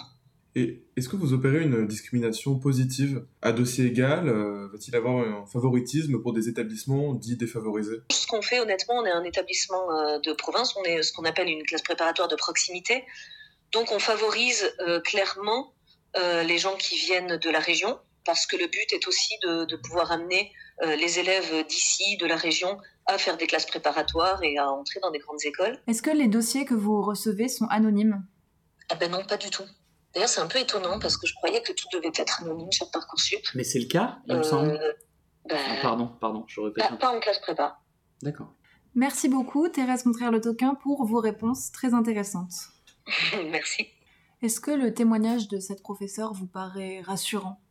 Et 0.58 0.82
est-ce 0.98 1.08
que 1.08 1.16
vous 1.16 1.34
opérez 1.34 1.62
une 1.62 1.86
discrimination 1.86 2.58
positive 2.58 3.24
à 3.44 3.52
dossier 3.52 3.86
égal? 3.86 4.28
Euh, 4.28 4.68
Va-t-il 4.72 4.96
avoir 4.96 5.18
un 5.18 5.46
favoritisme 5.46 6.20
pour 6.20 6.34
des 6.34 6.50
établissements 6.50 7.14
dits 7.14 7.38
défavorisés? 7.38 8.00
Ce 8.12 8.26
qu'on 8.26 8.42
fait 8.42 8.60
honnêtement, 8.60 8.96
on 8.96 9.06
est 9.06 9.12
un 9.12 9.24
établissement 9.24 9.92
euh, 9.92 10.18
de 10.18 10.34
province, 10.34 10.76
on 10.76 10.84
est 10.84 11.04
ce 11.04 11.14
qu'on 11.14 11.26
appelle 11.26 11.48
une 11.48 11.62
classe 11.62 11.84
préparatoire 11.84 12.28
de 12.28 12.36
proximité. 12.36 13.06
Donc 13.72 13.92
on 13.92 14.00
favorise 14.00 14.74
euh, 14.80 15.00
clairement 15.00 15.74
les 16.48 16.58
gens 16.58 16.76
qui 16.78 16.98
viennent 16.98 17.38
de 17.38 17.50
la 17.52 17.60
région, 17.60 18.00
parce 18.26 18.48
que 18.48 18.56
le 18.56 18.66
but 18.66 18.92
est 18.92 19.08
aussi 19.08 19.36
de, 19.44 19.76
pouvoir 19.76 20.12
amener 20.12 20.52
les 20.84 21.20
élèves 21.20 21.68
d'ici, 21.68 22.18
de 22.18 22.26
la 22.26 22.36
région, 22.36 22.80
à 23.08 23.18
faire 23.18 23.38
des 23.38 23.48
classes 23.48 23.66
préparatoires 23.66 24.44
et 24.44 24.58
à 24.58 24.70
entrer 24.70 25.00
dans 25.00 25.12
des 25.12 25.20
grandes 25.20 25.44
écoles. 25.46 25.80
Est-ce 25.88 26.02
que 26.02 26.10
les 26.10 26.28
dossiers 26.28 26.66
que 26.66 26.74
vous 26.74 27.02
recevez 27.02 27.48
sont 27.48 27.66
anonymes? 27.68 28.26
Ah 28.90 28.96
ben 28.96 29.12
non, 29.12 29.24
pas 29.26 29.38
du 29.38 29.50
tout. 29.50 29.64
D'ailleurs, 30.14 30.30
c'est 30.30 30.42
un 30.42 30.48
peu 30.48 30.60
étonnant 30.60 31.00
parce 31.00 31.18
que 31.18 31.28
je 31.28 31.34
croyais 31.36 31.62
que 31.62 31.72
tout 31.74 31.88
devait 31.94 32.12
être 32.16 32.42
anonyme 32.44 32.72
sur 32.72 32.90
Parcoursup. 32.92 33.46
Mais 33.56 33.64
c'est 33.64 33.80
le 33.80 33.88
cas, 33.88 34.18
il 34.28 34.36
me 34.36 34.44
semble. 34.44 34.72
Euh, 34.72 34.94
ben, 35.48 35.58
ah, 35.58 35.76
pardon, 35.82 36.08
pardon, 36.20 36.44
je 36.48 36.60
répète. 36.60 36.88
Pas, 36.90 36.96
pas 36.96 37.16
en 37.16 37.20
classe 37.20 37.40
prépa. 37.40 37.80
D'accord. 38.22 38.54
Merci 38.96 39.30
beaucoup, 39.30 39.70
Thérèse 39.70 40.04
Contraire-Le 40.04 40.42
Toquin, 40.42 40.76
pour 40.76 41.06
vos 41.06 41.20
réponses 41.20 41.72
très 41.72 41.94
intéressantes. 41.94 42.54
Merci. 43.52 43.88
Est-ce 44.42 44.60
que 44.60 44.72
le 44.72 44.94
témoignage 44.94 45.48
de 45.48 45.60
cette 45.60 45.82
professeure 45.82 46.34
vous 46.34 46.48
paraît 46.48 47.02
rassurant? 47.02 47.62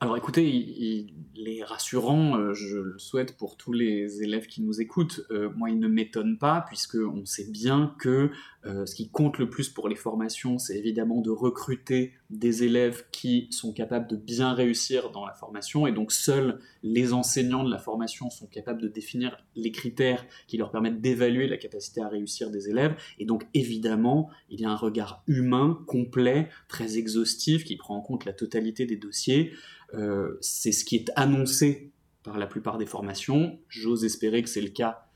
Alors 0.00 0.16
écoutez, 0.16 0.46
il, 0.46 1.48
est 1.48 1.64
rassurant, 1.64 2.36
euh, 2.36 2.54
je 2.54 2.76
le 2.76 2.98
souhaite 2.98 3.36
pour 3.36 3.56
tous 3.56 3.72
les 3.72 4.22
élèves 4.22 4.46
qui 4.46 4.62
nous 4.62 4.80
écoutent. 4.80 5.22
Euh, 5.32 5.50
moi, 5.56 5.70
il 5.70 5.80
ne 5.80 5.88
m'étonne 5.88 6.38
pas, 6.38 6.64
puisque 6.68 6.94
on 6.94 7.24
sait 7.24 7.50
bien 7.50 7.96
que 7.98 8.30
euh, 8.66 8.86
ce 8.86 8.94
qui 8.94 9.08
compte 9.08 9.38
le 9.38 9.48
plus 9.48 9.68
pour 9.68 9.88
les 9.88 9.94
formations, 9.94 10.58
c'est 10.58 10.76
évidemment 10.76 11.20
de 11.20 11.30
recruter 11.30 12.14
des 12.28 12.64
élèves 12.64 13.04
qui 13.12 13.46
sont 13.50 13.72
capables 13.72 14.08
de 14.08 14.16
bien 14.16 14.52
réussir 14.52 15.10
dans 15.10 15.24
la 15.24 15.32
formation, 15.32 15.86
et 15.86 15.92
donc 15.92 16.10
seuls 16.10 16.58
les 16.82 17.12
enseignants 17.12 17.62
de 17.62 17.70
la 17.70 17.78
formation 17.78 18.30
sont 18.30 18.46
capables 18.46 18.82
de 18.82 18.88
définir 18.88 19.38
les 19.54 19.70
critères 19.70 20.26
qui 20.48 20.56
leur 20.56 20.72
permettent 20.72 21.00
d'évaluer 21.00 21.46
la 21.46 21.56
capacité 21.56 22.00
à 22.00 22.08
réussir 22.08 22.50
des 22.50 22.68
élèves. 22.68 22.96
Et 23.18 23.26
donc 23.26 23.46
évidemment, 23.54 24.28
il 24.50 24.60
y 24.60 24.64
a 24.64 24.70
un 24.70 24.76
regard 24.76 25.22
humain, 25.28 25.78
complet, 25.86 26.48
très 26.68 26.98
exhaustif, 26.98 27.64
qui 27.64 27.76
prend 27.76 27.96
en 27.96 28.00
compte 28.00 28.24
la 28.24 28.32
totalité 28.32 28.86
des 28.86 28.96
dossiers. 28.96 29.52
Euh, 29.94 30.36
c'est 30.40 30.72
ce 30.72 30.84
qui 30.84 30.96
est 30.96 31.10
annoncé 31.14 31.92
par 32.24 32.38
la 32.38 32.46
plupart 32.46 32.76
des 32.76 32.86
formations. 32.86 33.58
J'ose 33.68 34.04
espérer 34.04 34.42
que 34.42 34.48
c'est 34.48 34.60
le 34.60 34.68
cas 34.68 35.07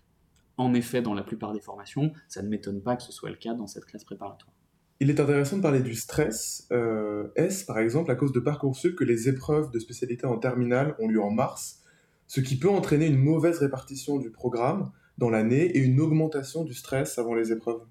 en 0.57 0.75
effet 0.75 1.03
dans 1.03 1.15
la 1.15 1.23
plupart 1.23 1.53
des 1.53 1.61
formations. 1.61 2.13
Ça 2.29 2.43
ne 2.43 2.49
m'étonne 2.49 2.83
pas 2.83 2.97
que 2.97 3.03
ce 3.03 3.13
soit 3.13 3.31
le 3.31 3.37
cas 3.37 3.55
dans 3.55 3.67
cette 3.67 3.85
classe 3.85 4.05
préparatoire. 4.05 4.53
Il 5.01 5.11
est 5.11 5.19
intéressant 5.19 5.57
de 5.57 5.63
parler 5.63 5.81
du 5.81 5.95
stress. 5.95 6.69
Euh, 6.71 7.29
est-ce 7.35 7.65
par 7.65 7.79
exemple 7.79 8.11
à 8.11 8.15
cause 8.15 8.33
de 8.33 8.41
Parcoursup 8.41 8.95
que 8.95 9.05
les 9.05 9.29
épreuves 9.29 9.71
de 9.73 9.79
spécialité 9.79 10.27
en 10.27 10.39
terminale 10.39 10.95
ont 11.01 11.09
lieu 11.09 11.21
en 11.21 11.31
mars, 11.31 11.83
ce 12.29 12.41
qui 12.41 12.59
peut 12.59 12.71
entraîner 12.71 13.07
une 13.07 13.19
mauvaise 13.19 13.59
répartition 13.59 14.19
du 14.19 14.31
programme 14.31 14.93
dans 15.19 15.29
l'année 15.29 15.65
et 15.77 15.79
une 15.79 16.01
augmentation 16.01 16.65
du 16.65 16.73
stress 16.73 17.19
avant 17.19 17.35
les 17.35 17.53
épreuves 17.53 17.83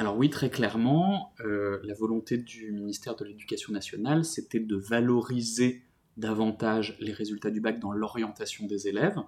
alors 0.00 0.16
oui, 0.16 0.30
très 0.30 0.48
clairement, 0.48 1.34
euh, 1.44 1.78
la 1.82 1.92
volonté 1.92 2.38
du 2.38 2.72
ministère 2.72 3.16
de 3.16 3.24
l'Éducation 3.26 3.70
nationale, 3.70 4.24
c'était 4.24 4.58
de 4.58 4.76
valoriser 4.76 5.82
davantage 6.16 6.96
les 7.00 7.12
résultats 7.12 7.50
du 7.50 7.60
bac 7.60 7.78
dans 7.80 7.92
l'orientation 7.92 8.66
des 8.66 8.88
élèves. 8.88 9.18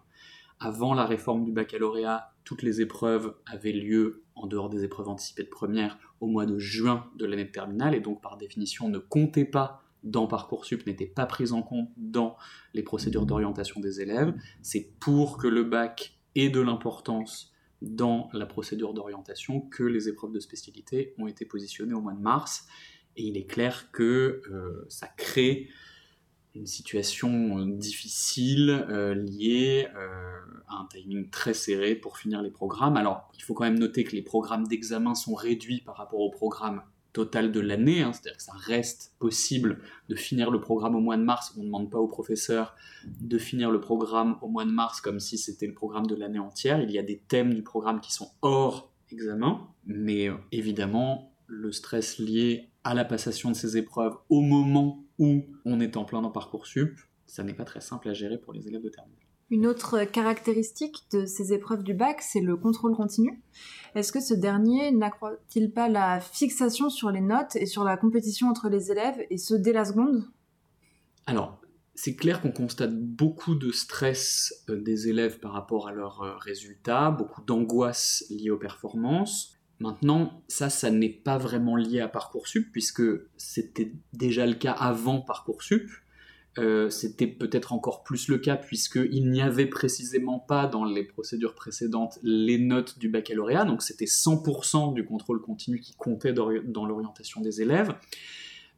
Avant 0.64 0.94
la 0.94 1.06
réforme 1.06 1.44
du 1.44 1.50
baccalauréat, 1.50 2.32
toutes 2.44 2.62
les 2.62 2.80
épreuves 2.80 3.34
avaient 3.46 3.72
lieu, 3.72 4.22
en 4.36 4.46
dehors 4.46 4.68
des 4.68 4.84
épreuves 4.84 5.08
anticipées 5.08 5.42
de 5.42 5.48
première, 5.48 5.98
au 6.20 6.28
mois 6.28 6.46
de 6.46 6.56
juin 6.56 7.10
de 7.16 7.26
l'année 7.26 7.46
de 7.46 7.50
terminale, 7.50 7.96
et 7.96 8.00
donc 8.00 8.22
par 8.22 8.36
définition 8.36 8.88
ne 8.88 8.98
comptaient 8.98 9.44
pas 9.44 9.82
dans 10.04 10.28
Parcoursup, 10.28 10.86
n'étaient 10.86 11.06
pas 11.06 11.26
prises 11.26 11.52
en 11.52 11.62
compte 11.62 11.88
dans 11.96 12.36
les 12.74 12.84
procédures 12.84 13.26
d'orientation 13.26 13.80
des 13.80 14.00
élèves. 14.00 14.34
C'est 14.62 14.92
pour 15.00 15.36
que 15.36 15.48
le 15.48 15.64
bac 15.64 16.16
ait 16.36 16.48
de 16.48 16.60
l'importance 16.60 17.52
dans 17.80 18.28
la 18.32 18.46
procédure 18.46 18.94
d'orientation 18.94 19.62
que 19.62 19.82
les 19.82 20.08
épreuves 20.08 20.30
de 20.30 20.38
spécialité 20.38 21.12
ont 21.18 21.26
été 21.26 21.44
positionnées 21.44 21.94
au 21.94 22.00
mois 22.00 22.12
de 22.12 22.20
mars. 22.22 22.68
Et 23.16 23.24
il 23.24 23.36
est 23.36 23.46
clair 23.46 23.90
que 23.90 24.42
euh, 24.48 24.86
ça 24.88 25.08
crée 25.08 25.68
une 26.54 26.66
situation 26.66 27.58
euh, 27.58 27.66
difficile 27.66 28.70
euh, 28.88 29.14
liée 29.14 29.88
euh, 29.96 30.40
à 30.68 30.76
un 30.76 30.86
timing 30.86 31.30
très 31.30 31.54
serré 31.54 31.94
pour 31.94 32.18
finir 32.18 32.42
les 32.42 32.50
programmes. 32.50 32.96
Alors, 32.96 33.30
il 33.36 33.42
faut 33.42 33.54
quand 33.54 33.64
même 33.64 33.78
noter 33.78 34.04
que 34.04 34.14
les 34.14 34.22
programmes 34.22 34.66
d'examen 34.66 35.14
sont 35.14 35.34
réduits 35.34 35.80
par 35.80 35.96
rapport 35.96 36.20
au 36.20 36.30
programme 36.30 36.82
total 37.12 37.52
de 37.52 37.60
l'année, 37.60 38.02
hein. 38.02 38.12
c'est-à-dire 38.12 38.38
que 38.38 38.42
ça 38.42 38.54
reste 38.54 39.14
possible 39.18 39.80
de 40.08 40.14
finir 40.14 40.50
le 40.50 40.60
programme 40.60 40.94
au 40.94 41.00
mois 41.00 41.18
de 41.18 41.22
mars. 41.22 41.52
On 41.56 41.60
ne 41.60 41.66
demande 41.66 41.90
pas 41.90 41.98
aux 41.98 42.06
professeurs 42.06 42.74
de 43.20 43.36
finir 43.36 43.70
le 43.70 43.80
programme 43.80 44.38
au 44.40 44.48
mois 44.48 44.64
de 44.64 44.70
mars 44.70 45.02
comme 45.02 45.20
si 45.20 45.36
c'était 45.36 45.66
le 45.66 45.74
programme 45.74 46.06
de 46.06 46.14
l'année 46.14 46.38
entière. 46.38 46.80
Il 46.80 46.90
y 46.90 46.98
a 46.98 47.02
des 47.02 47.18
thèmes 47.18 47.52
du 47.52 47.62
programme 47.62 48.00
qui 48.00 48.14
sont 48.14 48.30
hors 48.40 48.90
examen, 49.10 49.68
mais 49.84 50.30
évidemment, 50.52 51.34
le 51.46 51.70
stress 51.70 52.18
lié 52.18 52.70
à 52.82 52.94
la 52.94 53.04
passation 53.04 53.50
de 53.50 53.56
ces 53.56 53.76
épreuves 53.76 54.16
au 54.30 54.40
moment 54.40 55.01
où 55.18 55.44
on 55.64 55.80
est 55.80 55.96
en 55.96 56.04
plein 56.04 56.22
dans 56.22 56.30
Parcoursup, 56.30 56.98
ça 57.26 57.42
n'est 57.42 57.54
pas 57.54 57.64
très 57.64 57.80
simple 57.80 58.08
à 58.08 58.12
gérer 58.12 58.38
pour 58.38 58.52
les 58.52 58.68
élèves 58.68 58.82
de 58.82 58.88
terminale. 58.88 59.18
Une 59.50 59.66
autre 59.66 60.04
caractéristique 60.04 61.04
de 61.12 61.26
ces 61.26 61.52
épreuves 61.52 61.82
du 61.82 61.92
bac, 61.92 62.22
c'est 62.22 62.40
le 62.40 62.56
contrôle 62.56 62.96
continu. 62.96 63.42
Est-ce 63.94 64.10
que 64.10 64.20
ce 64.20 64.32
dernier 64.32 64.90
n'accroît-il 64.92 65.72
pas 65.72 65.90
la 65.90 66.20
fixation 66.20 66.88
sur 66.88 67.10
les 67.10 67.20
notes 67.20 67.56
et 67.56 67.66
sur 67.66 67.84
la 67.84 67.98
compétition 67.98 68.48
entre 68.48 68.70
les 68.70 68.90
élèves, 68.90 69.26
et 69.28 69.36
ce 69.36 69.54
dès 69.54 69.72
la 69.72 69.84
seconde? 69.84 70.24
Alors, 71.26 71.60
c'est 71.94 72.16
clair 72.16 72.40
qu'on 72.40 72.50
constate 72.50 72.96
beaucoup 72.96 73.54
de 73.54 73.70
stress 73.70 74.64
euh, 74.70 74.80
des 74.80 75.08
élèves 75.08 75.38
par 75.38 75.52
rapport 75.52 75.88
à 75.88 75.92
leurs 75.92 76.22
euh, 76.22 76.36
résultats, 76.38 77.10
beaucoup 77.10 77.42
d'angoisse 77.42 78.24
liée 78.30 78.50
aux 78.50 78.58
performances. 78.58 79.58
Maintenant, 79.82 80.44
ça, 80.46 80.70
ça 80.70 80.92
n'est 80.92 81.08
pas 81.08 81.38
vraiment 81.38 81.74
lié 81.74 81.98
à 81.98 82.06
Parcoursup, 82.06 82.70
puisque 82.70 83.02
c'était 83.36 83.92
déjà 84.12 84.46
le 84.46 84.54
cas 84.54 84.70
avant 84.70 85.20
Parcoursup. 85.20 85.90
Euh, 86.58 86.88
c'était 86.88 87.26
peut-être 87.26 87.72
encore 87.72 88.04
plus 88.04 88.28
le 88.28 88.36
cas 88.36 88.56
puisqu'il 88.56 89.30
n'y 89.30 89.40
avait 89.40 89.66
précisément 89.66 90.38
pas 90.38 90.66
dans 90.66 90.84
les 90.84 91.02
procédures 91.02 91.54
précédentes 91.54 92.18
les 92.22 92.58
notes 92.58 92.98
du 92.98 93.08
baccalauréat, 93.08 93.64
donc 93.64 93.82
c'était 93.82 94.04
100% 94.04 94.92
du 94.92 95.02
contrôle 95.06 95.40
continu 95.40 95.80
qui 95.80 95.94
comptait 95.94 96.34
dans 96.34 96.84
l'orientation 96.84 97.40
des 97.40 97.62
élèves. 97.62 97.94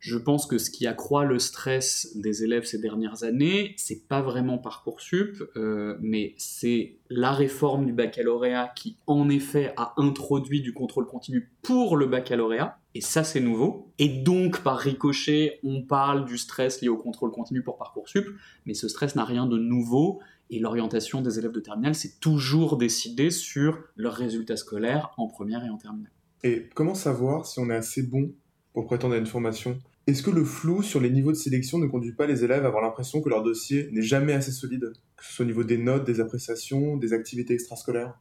Je 0.05 0.19
pense 0.19 0.45
que 0.45 0.59
ce 0.59 0.69
qui 0.69 0.87
accroît 0.87 1.25
le 1.25 1.39
stress 1.39 2.15
des 2.15 2.45
élèves 2.45 2.67
ces 2.67 2.77
dernières 2.77 3.25
années, 3.25 3.73
c'est 3.79 4.07
pas 4.07 4.21
vraiment 4.21 4.59
Parcoursup, 4.59 5.43
euh, 5.57 5.97
mais 6.03 6.35
c'est 6.37 6.99
la 7.09 7.33
réforme 7.33 7.87
du 7.87 7.95
baccalauréat 7.95 8.71
qui, 8.77 8.99
en 9.07 9.31
effet, 9.31 9.73
a 9.79 9.95
introduit 9.97 10.61
du 10.61 10.75
contrôle 10.75 11.07
continu 11.07 11.51
pour 11.63 11.97
le 11.97 12.05
baccalauréat, 12.05 12.79
et 12.95 13.01
ça 13.01 13.25
c'est 13.25 13.41
nouveau. 13.41 13.95
Et 13.99 14.09
donc, 14.11 14.61
par 14.61 14.77
ricochet, 14.77 15.59
on 15.63 15.81
parle 15.81 16.27
du 16.27 16.37
stress 16.37 16.83
lié 16.83 16.89
au 16.89 16.99
contrôle 16.99 17.31
continu 17.31 17.63
pour 17.63 17.79
Parcoursup, 17.79 18.27
mais 18.67 18.75
ce 18.75 18.89
stress 18.89 19.17
n'a 19.17 19.25
rien 19.25 19.47
de 19.47 19.57
nouveau, 19.57 20.21
et 20.51 20.59
l'orientation 20.59 21.23
des 21.23 21.39
élèves 21.39 21.53
de 21.53 21.61
terminale, 21.61 21.95
c'est 21.95 22.21
toujours 22.21 22.77
décidé 22.77 23.31
sur 23.31 23.79
leurs 23.97 24.13
résultats 24.13 24.59
scolaires 24.59 25.15
en 25.17 25.29
première 25.29 25.65
et 25.65 25.71
en 25.71 25.79
terminale. 25.79 26.13
Et 26.43 26.69
comment 26.75 26.95
savoir 26.95 27.47
si 27.47 27.59
on 27.59 27.71
est 27.71 27.75
assez 27.75 28.03
bon 28.03 28.35
pour 28.75 28.85
prétendre 28.85 29.15
à 29.15 29.17
une 29.17 29.25
formation 29.25 29.79
est-ce 30.07 30.23
que 30.23 30.31
le 30.31 30.45
flou 30.45 30.83
sur 30.83 31.01
les 31.01 31.11
niveaux 31.11 31.33
de 31.33 31.37
sélection 31.37 31.79
ne 31.79 31.87
conduit 31.87 32.13
pas 32.13 32.27
les 32.27 32.45
élèves 32.45 32.65
à 32.65 32.69
avoir 32.69 32.83
l'impression 32.83 33.23
que 33.23 33.29
leur 33.29 33.43
dossier 33.43 33.89
n'est 33.93 34.03
jamais 34.03 34.35
assez 34.35 34.53
solide, 34.53 34.93
que 35.17 35.25
ce 35.25 35.33
soit 35.33 35.45
au 35.45 35.49
niveau 35.49 35.65
des 35.65 35.79
notes, 35.79 36.05
des 36.05 36.21
appréciations, 36.21 36.97
des 36.97 37.13
activités 37.15 37.55
extrascolaires? 37.55 38.15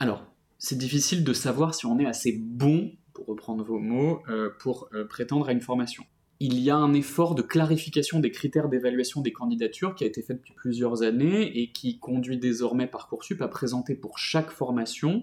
Alors, 0.00 0.26
c'est 0.58 0.76
difficile 0.76 1.22
de 1.22 1.32
savoir 1.32 1.74
si 1.74 1.86
on 1.86 1.98
est 2.00 2.06
assez 2.06 2.32
bon, 2.32 2.92
pour 3.14 3.26
reprendre 3.26 3.64
vos 3.64 3.78
mots, 3.78 4.20
euh, 4.28 4.50
pour 4.58 4.88
euh, 4.94 5.04
prétendre 5.04 5.48
à 5.48 5.52
une 5.52 5.60
formation. 5.60 6.04
Il 6.40 6.58
y 6.58 6.70
a 6.70 6.76
un 6.76 6.92
effort 6.92 7.36
de 7.36 7.42
clarification 7.42 8.18
des 8.18 8.32
critères 8.32 8.68
d'évaluation 8.68 9.20
des 9.20 9.32
candidatures 9.32 9.94
qui 9.94 10.02
a 10.02 10.08
été 10.08 10.22
fait 10.22 10.34
depuis 10.34 10.54
plusieurs 10.54 11.02
années 11.02 11.60
et 11.60 11.70
qui 11.70 12.00
conduit 12.00 12.38
désormais 12.38 12.88
Parcoursup 12.88 13.40
à 13.42 13.48
présenter 13.48 13.94
pour 13.94 14.18
chaque 14.18 14.50
formation 14.50 15.22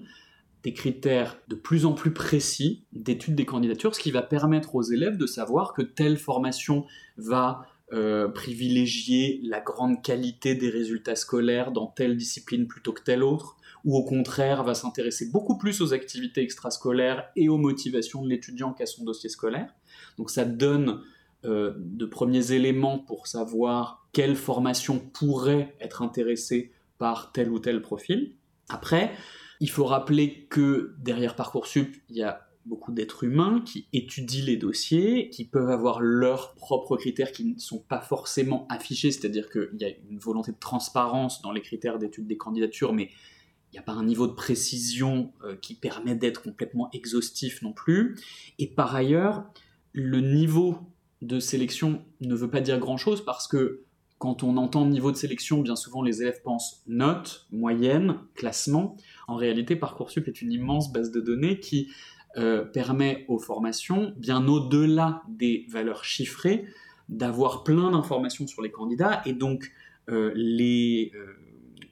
des 0.64 0.74
critères 0.74 1.38
de 1.48 1.56
plus 1.56 1.86
en 1.86 1.94
plus 1.94 2.14
précis 2.14 2.84
d'étude 2.92 3.36
des 3.36 3.46
candidatures, 3.46 3.96
ce 3.96 4.00
qui 4.00 4.12
va 4.12 4.22
permettre 4.22 4.76
aux 4.76 4.84
élèves 4.84 5.18
de 5.18 5.26
savoir 5.26 5.74
que 5.74 5.82
telle 5.82 6.18
formation 6.18 6.86
va 7.18 7.66
euh, 7.92 8.28
privilégier 8.28 9.40
la 9.44 9.62
grande 9.62 10.04
qualité 10.04 10.54
des 10.54 10.70
résultats 10.70 11.16
scolaires 11.16 11.72
dans 11.72 11.88
telle 11.88 12.18
discipline 12.18 12.68
plutôt 12.68 12.94
que 12.94 13.02
telle 13.02 13.24
autre, 13.24 13.58
ou 13.84 13.98
au 13.98 14.04
contraire 14.04 14.64
va 14.64 14.76
s'intéresser 14.76 15.30
beaucoup 15.32 15.58
plus 15.58 15.82
aux 15.82 15.94
activités 15.94 16.42
extrascolaires 16.42 17.30
et 17.36 17.50
aux 17.50 17.58
motivations 17.58 18.22
de 18.22 18.30
l'étudiant 18.30 18.74
qu'à 18.74 18.86
son 18.86 19.06
dossier 19.06 19.30
scolaire. 19.30 19.74
Donc 20.18 20.30
ça 20.30 20.46
donne 20.46 21.02
euh, 21.46 21.74
de 21.78 22.06
premiers 22.06 22.52
éléments 22.52 23.00
pour 23.00 23.28
savoir 23.28 24.08
quelle 24.12 24.36
formation 24.36 25.00
pourrait 25.00 25.76
être 25.80 26.02
intéressée 26.02 26.72
par 26.98 27.32
tel 27.32 27.50
ou 27.50 27.60
tel 27.60 27.82
profil. 27.82 28.34
Après, 28.68 29.14
il 29.60 29.70
faut 29.70 29.86
rappeler 29.86 30.48
que 30.50 30.96
derrière 31.00 31.36
Parcoursup, 31.36 31.96
il 32.10 32.18
y 32.18 32.24
a 32.24 32.50
beaucoup 32.66 32.92
d'êtres 32.92 33.24
humains 33.24 33.62
qui 33.66 33.88
étudient 33.94 34.46
les 34.46 34.58
dossiers, 34.58 35.30
qui 35.30 35.46
peuvent 35.46 35.70
avoir 35.70 36.02
leurs 36.02 36.54
propres 36.56 36.98
critères 36.98 37.32
qui 37.32 37.46
ne 37.46 37.60
sont 37.60 37.80
pas 37.80 38.00
forcément 38.00 38.68
affichés, 38.70 39.12
c'est-à-dire 39.12 39.50
qu'il 39.50 39.78
y 39.80 39.86
a 39.86 39.90
une 40.10 40.20
volonté 40.20 40.52
de 40.52 40.60
transparence 40.60 41.42
dans 41.42 41.52
les 41.52 41.62
critères 41.62 41.98
d'étude 41.98 42.28
des 42.28 42.38
candidatures, 42.38 42.94
mais 42.94 43.10
il 43.72 43.76
n'y 43.76 43.80
a 43.80 43.84
pas 43.84 43.94
un 43.94 44.04
niveau 44.04 44.28
de 44.28 44.34
précision 44.34 45.32
euh, 45.44 45.56
qui 45.56 45.76
permet 45.76 46.16
d'être 46.16 46.42
complètement 46.42 46.90
exhaustif 46.92 47.62
non 47.62 47.72
plus. 47.72 48.18
Et 48.58 48.68
par 48.68 48.96
ailleurs, 48.96 49.44
le 49.94 50.22
niveau 50.22 50.80
de 51.22 51.40
sélection 51.40 52.04
ne 52.22 52.34
veut 52.34 52.50
pas 52.50 52.62
dire 52.62 52.80
grand-chose 52.80 53.24
parce 53.24 53.48
que 53.48 53.84
quand 54.20 54.44
on 54.44 54.58
entend 54.58 54.86
niveau 54.86 55.12
de 55.12 55.18
sélection, 55.18 55.62
bien 55.62 55.78
souvent 55.78 56.04
les 56.04 56.22
élèves 56.22 56.42
pensent 56.44 56.84
notes, 56.88 57.48
moyenne, 57.52 58.20
classement. 58.36 58.98
En 59.30 59.38
réalité, 59.38 59.78
Parcoursup 59.78 60.28
est 60.28 60.42
une 60.42 60.52
immense 60.52 60.92
base 60.92 61.10
de 61.12 61.22
données 61.22 61.60
qui 61.60 61.90
euh, 62.38 62.66
permet 62.66 63.26
aux 63.30 63.40
formations, 63.40 64.14
bien 64.18 64.46
au-delà 64.46 65.24
des 65.30 65.66
valeurs 65.70 66.04
chiffrées, 66.04 66.66
d'avoir 67.08 67.64
plein 67.64 67.92
d'informations 67.92 68.46
sur 68.46 68.62
les 68.62 68.72
candidats 68.72 69.22
et 69.26 69.32
donc 69.34 69.72
euh, 70.10 70.32
les 70.36 71.12
euh, 71.16 71.26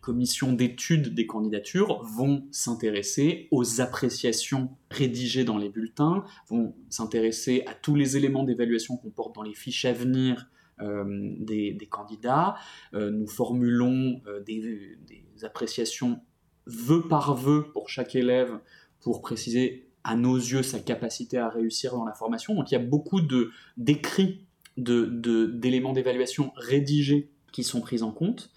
commissions 0.02 0.52
d'études 0.52 1.16
des 1.16 1.26
candidatures 1.26 2.04
vont 2.04 2.46
s'intéresser 2.52 3.48
aux 3.52 3.80
appréciations 3.80 4.70
rédigées 4.92 5.46
dans 5.46 5.58
les 5.58 5.70
bulletins, 5.70 6.26
vont 6.50 6.76
s'intéresser 6.90 7.64
à 7.68 7.74
tous 7.74 7.96
les 7.96 8.18
éléments 8.18 8.44
d'évaluation 8.44 8.98
qu'on 8.98 9.12
porte 9.12 9.34
dans 9.34 9.44
les 9.44 9.54
fiches 9.56 9.86
à 9.86 9.94
venir 9.94 10.50
des, 10.80 11.88
candidats. 11.90 12.56
nous 12.94 13.28
formulons 13.28 14.22
des, 14.46 14.98
appréciations 15.44 16.20
vœu 16.66 17.08
par 17.08 17.36
vœu 17.36 17.68
pour 17.74 17.90
chaque 17.90 18.16
élève 18.16 18.60
pour 19.00 19.22
préciser 19.22 19.90
à 20.04 20.16
nos 20.16 20.38
yeux 20.38 20.64
sa 20.64 20.80
capacité 20.80 21.38
à 21.38 21.50
réussir 21.50 21.94
dans 21.94 22.06
la 22.06 22.14
formation. 22.14 22.56
Donc 22.56 22.72
il 22.72 22.74
y 22.74 22.78
a 22.78 22.84
beaucoup 22.84 23.22
d'écrits 23.78 24.46
d'éléments 24.78 25.94
d'évaluation 25.94 26.54
rédigés 26.56 27.32
qui 27.52 27.64
sont 27.64 27.82
pris 27.82 28.04
en 28.04 28.12
compte. 28.12 28.52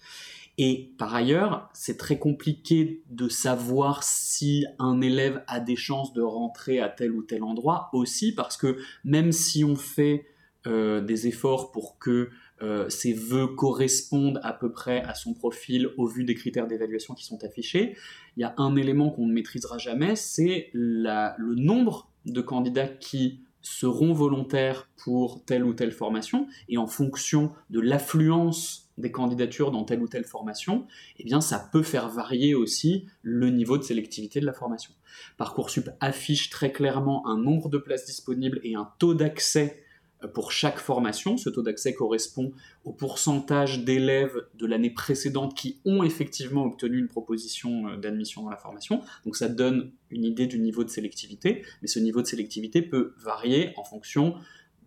Et 0.57 0.93
par 0.97 1.15
ailleurs, 1.15 1.69
c'est 1.73 1.97
très 1.97 2.19
compliqué 2.19 3.03
de 3.09 3.29
savoir 3.29 4.03
si 4.03 4.65
un 4.79 5.01
élève 5.01 5.43
a 5.47 5.59
des 5.59 5.75
chances 5.75 6.13
de 6.13 6.21
rentrer 6.21 6.79
à 6.79 6.89
tel 6.89 7.11
ou 7.13 7.23
tel 7.23 7.43
endroit 7.43 7.89
aussi, 7.93 8.35
parce 8.35 8.57
que 8.57 8.77
même 9.03 9.31
si 9.31 9.63
on 9.63 9.75
fait 9.75 10.25
euh, 10.67 11.01
des 11.01 11.27
efforts 11.27 11.71
pour 11.71 11.97
que 11.97 12.29
euh, 12.61 12.87
ses 12.89 13.13
vœux 13.13 13.47
correspondent 13.47 14.39
à 14.43 14.53
peu 14.53 14.71
près 14.71 15.01
à 15.01 15.15
son 15.15 15.33
profil 15.33 15.89
au 15.97 16.05
vu 16.05 16.23
des 16.23 16.35
critères 16.35 16.67
d'évaluation 16.67 17.15
qui 17.15 17.25
sont 17.25 17.43
affichés, 17.43 17.95
il 18.37 18.41
y 18.41 18.43
a 18.43 18.53
un 18.57 18.75
élément 18.75 19.09
qu'on 19.09 19.25
ne 19.25 19.33
maîtrisera 19.33 19.77
jamais, 19.79 20.15
c'est 20.15 20.69
le 20.73 21.55
nombre 21.55 22.11
de 22.25 22.41
candidats 22.41 22.87
qui 22.87 23.41
seront 23.61 24.13
volontaires 24.13 24.89
pour 25.03 25.43
telle 25.45 25.63
ou 25.63 25.73
telle 25.73 25.91
formation, 25.91 26.47
et 26.67 26.77
en 26.77 26.87
fonction 26.87 27.51
de 27.69 27.79
l'affluence 27.79 28.91
des 28.97 29.11
candidatures 29.11 29.71
dans 29.71 29.83
telle 29.83 30.01
ou 30.01 30.07
telle 30.07 30.25
formation, 30.25 30.85
eh 31.17 31.23
bien 31.23 31.41
ça 31.41 31.69
peut 31.71 31.83
faire 31.83 32.09
varier 32.09 32.53
aussi 32.53 33.07
le 33.23 33.49
niveau 33.49 33.77
de 33.77 33.83
sélectivité 33.83 34.39
de 34.39 34.45
la 34.45 34.53
formation. 34.53 34.93
Parcoursup 35.37 35.89
affiche 35.99 36.49
très 36.49 36.71
clairement 36.71 37.27
un 37.27 37.37
nombre 37.37 37.69
de 37.69 37.77
places 37.77 38.05
disponibles 38.05 38.59
et 38.63 38.75
un 38.75 38.89
taux 38.99 39.13
d'accès 39.13 39.83
pour 40.27 40.51
chaque 40.51 40.79
formation. 40.79 41.37
Ce 41.37 41.49
taux 41.49 41.61
d'accès 41.61 41.93
correspond 41.93 42.51
au 42.83 42.93
pourcentage 42.93 43.83
d'élèves 43.83 44.45
de 44.55 44.65
l'année 44.65 44.89
précédente 44.89 45.55
qui 45.55 45.79
ont 45.85 46.03
effectivement 46.03 46.65
obtenu 46.65 46.99
une 46.99 47.07
proposition 47.07 47.87
euh, 47.87 47.97
d'admission 47.97 48.43
dans 48.43 48.49
la 48.49 48.57
formation. 48.57 49.01
Donc 49.25 49.35
ça 49.35 49.49
donne 49.49 49.91
une 50.09 50.25
idée 50.25 50.47
du 50.47 50.59
niveau 50.59 50.83
de 50.83 50.89
sélectivité, 50.89 51.63
mais 51.81 51.87
ce 51.87 51.99
niveau 51.99 52.21
de 52.21 52.27
sélectivité 52.27 52.81
peut 52.81 53.13
varier 53.17 53.73
en 53.77 53.83
fonction 53.83 54.35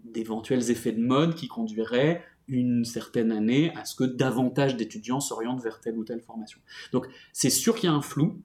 d'éventuels 0.05 0.70
effets 0.70 0.92
de 0.92 1.01
mode 1.01 1.35
qui 1.35 1.49
conduiraient 1.49 2.23
une 2.47 2.85
certaine 2.85 3.33
année 3.33 3.73
à 3.75 3.85
ce 3.85 3.94
que 3.94 4.05
davantage 4.05 4.77
d'étudiants 4.77 5.20
s'orientent 5.20 5.62
vers 5.62 5.81
telle 5.81 5.97
ou 5.97 6.05
telle 6.05 6.20
formation. 6.20 6.61
Donc 6.92 7.07
c'est 7.33 7.51
sûr 7.51 7.75
qu'il 7.75 7.88
y 7.88 7.92
a 7.92 7.94
un 7.94 8.03
flou, 8.03 8.42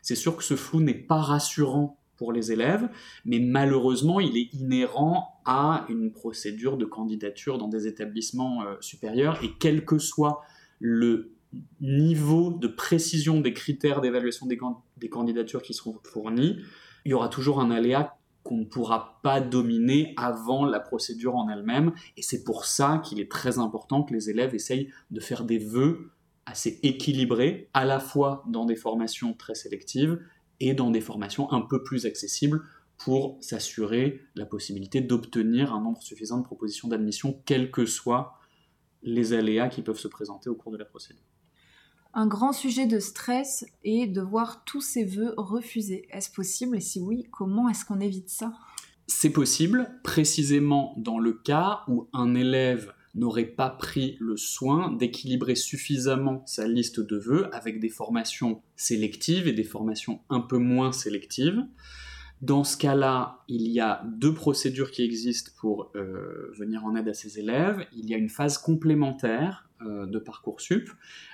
c'est 0.00 0.14
sûr 0.14 0.36
que 0.36 0.42
ce 0.42 0.56
flou 0.56 0.80
n'est 0.80 0.94
pas 0.94 1.20
rassurant 1.20 2.01
les 2.30 2.52
élèves, 2.52 2.88
mais 3.24 3.40
malheureusement, 3.40 4.20
il 4.20 4.36
est 4.36 4.52
inhérent 4.52 5.40
à 5.44 5.86
une 5.88 6.12
procédure 6.12 6.76
de 6.76 6.84
candidature 6.84 7.58
dans 7.58 7.68
des 7.68 7.86
établissements 7.88 8.62
euh, 8.62 8.76
supérieurs, 8.80 9.42
et 9.42 9.50
quel 9.58 9.84
que 9.84 9.98
soit 9.98 10.42
le 10.78 11.32
niveau 11.80 12.50
de 12.52 12.68
précision 12.68 13.40
des 13.40 13.52
critères 13.52 14.00
d'évaluation 14.00 14.46
des, 14.46 14.58
des, 14.98 15.08
candidatures 15.08 15.62
qui 15.62 15.74
seront 15.74 15.98
fournis, 16.04 16.58
il 17.04 17.10
y 17.10 17.14
aura 17.14 17.28
toujours 17.28 17.60
un 17.60 17.70
aléa 17.70 18.16
qu'on 18.42 18.58
ne 18.58 18.64
pourra 18.64 19.20
pas 19.22 19.40
dominer 19.40 20.14
avant 20.16 20.64
la 20.64 20.80
procédure 20.80 21.36
en 21.36 21.48
elle-même, 21.48 21.92
et 22.16 22.22
c'est 22.22 22.44
pour 22.44 22.64
ça 22.64 23.02
qu'il 23.04 23.20
est 23.20 23.30
très 23.30 23.58
important 23.58 24.02
que 24.02 24.12
les 24.12 24.30
élèves 24.30 24.54
essayent 24.54 24.90
de 25.10 25.20
faire 25.20 25.44
des 25.44 25.58
vœux 25.58 26.12
assez 26.46 26.80
équilibrés, 26.82 27.68
à 27.72 27.84
la 27.84 28.00
fois 28.00 28.44
dans 28.48 28.64
des 28.64 28.76
formations 28.76 29.32
très 29.34 29.54
sélectives 29.54 30.18
et 30.62 30.74
dans 30.74 30.90
des 30.90 31.00
formations 31.00 31.50
un 31.52 31.60
peu 31.60 31.82
plus 31.82 32.06
accessibles 32.06 32.62
pour 32.98 33.36
s'assurer 33.40 34.20
la 34.36 34.46
possibilité 34.46 35.00
d'obtenir 35.00 35.74
un 35.74 35.80
nombre 35.80 36.00
suffisant 36.02 36.38
de 36.38 36.44
propositions 36.44 36.88
d'admission, 36.88 37.42
quels 37.44 37.70
que 37.70 37.84
soient 37.84 38.38
les 39.02 39.32
aléas 39.32 39.68
qui 39.68 39.82
peuvent 39.82 39.98
se 39.98 40.08
présenter 40.08 40.48
au 40.48 40.54
cours 40.54 40.70
de 40.70 40.76
la 40.76 40.84
procédure. 40.84 41.24
Un 42.14 42.26
grand 42.26 42.52
sujet 42.52 42.86
de 42.86 43.00
stress 43.00 43.64
est 43.84 44.06
de 44.06 44.20
voir 44.20 44.64
tous 44.64 44.82
ces 44.82 45.04
vœux 45.04 45.34
refusés. 45.36 46.06
Est-ce 46.10 46.30
possible? 46.30 46.76
Et 46.76 46.80
si 46.80 47.00
oui, 47.00 47.26
comment 47.32 47.68
est-ce 47.68 47.84
qu'on 47.84 48.00
évite 48.00 48.28
ça? 48.28 48.52
C'est 49.06 49.30
possible, 49.30 49.90
précisément 50.04 50.94
dans 50.98 51.18
le 51.18 51.32
cas 51.32 51.80
où 51.88 52.08
un 52.12 52.34
élève 52.34 52.92
n'aurait 53.14 53.44
pas 53.44 53.70
pris 53.70 54.16
le 54.20 54.36
soin 54.36 54.92
d'équilibrer 54.92 55.54
suffisamment 55.54 56.42
sa 56.46 56.66
liste 56.66 57.00
de 57.00 57.16
vœux 57.16 57.54
avec 57.54 57.78
des 57.80 57.90
formations 57.90 58.62
sélectives 58.76 59.46
et 59.46 59.52
des 59.52 59.64
formations 59.64 60.20
un 60.30 60.40
peu 60.40 60.58
moins 60.58 60.92
sélectives. 60.92 61.62
Dans 62.40 62.64
ce 62.64 62.76
cas-là, 62.76 63.38
il 63.46 63.68
y 63.68 63.78
a 63.78 64.02
deux 64.04 64.34
procédures 64.34 64.90
qui 64.90 65.02
existent 65.04 65.52
pour 65.60 65.92
euh, 65.94 66.52
venir 66.58 66.84
en 66.84 66.96
aide 66.96 67.08
à 67.08 67.14
ces 67.14 67.38
élèves. 67.38 67.86
Il 67.96 68.10
y 68.10 68.14
a 68.14 68.16
une 68.16 68.30
phase 68.30 68.58
complémentaire 68.58 69.68
euh, 69.86 70.06
de 70.06 70.18
Parcoursup, 70.18 70.90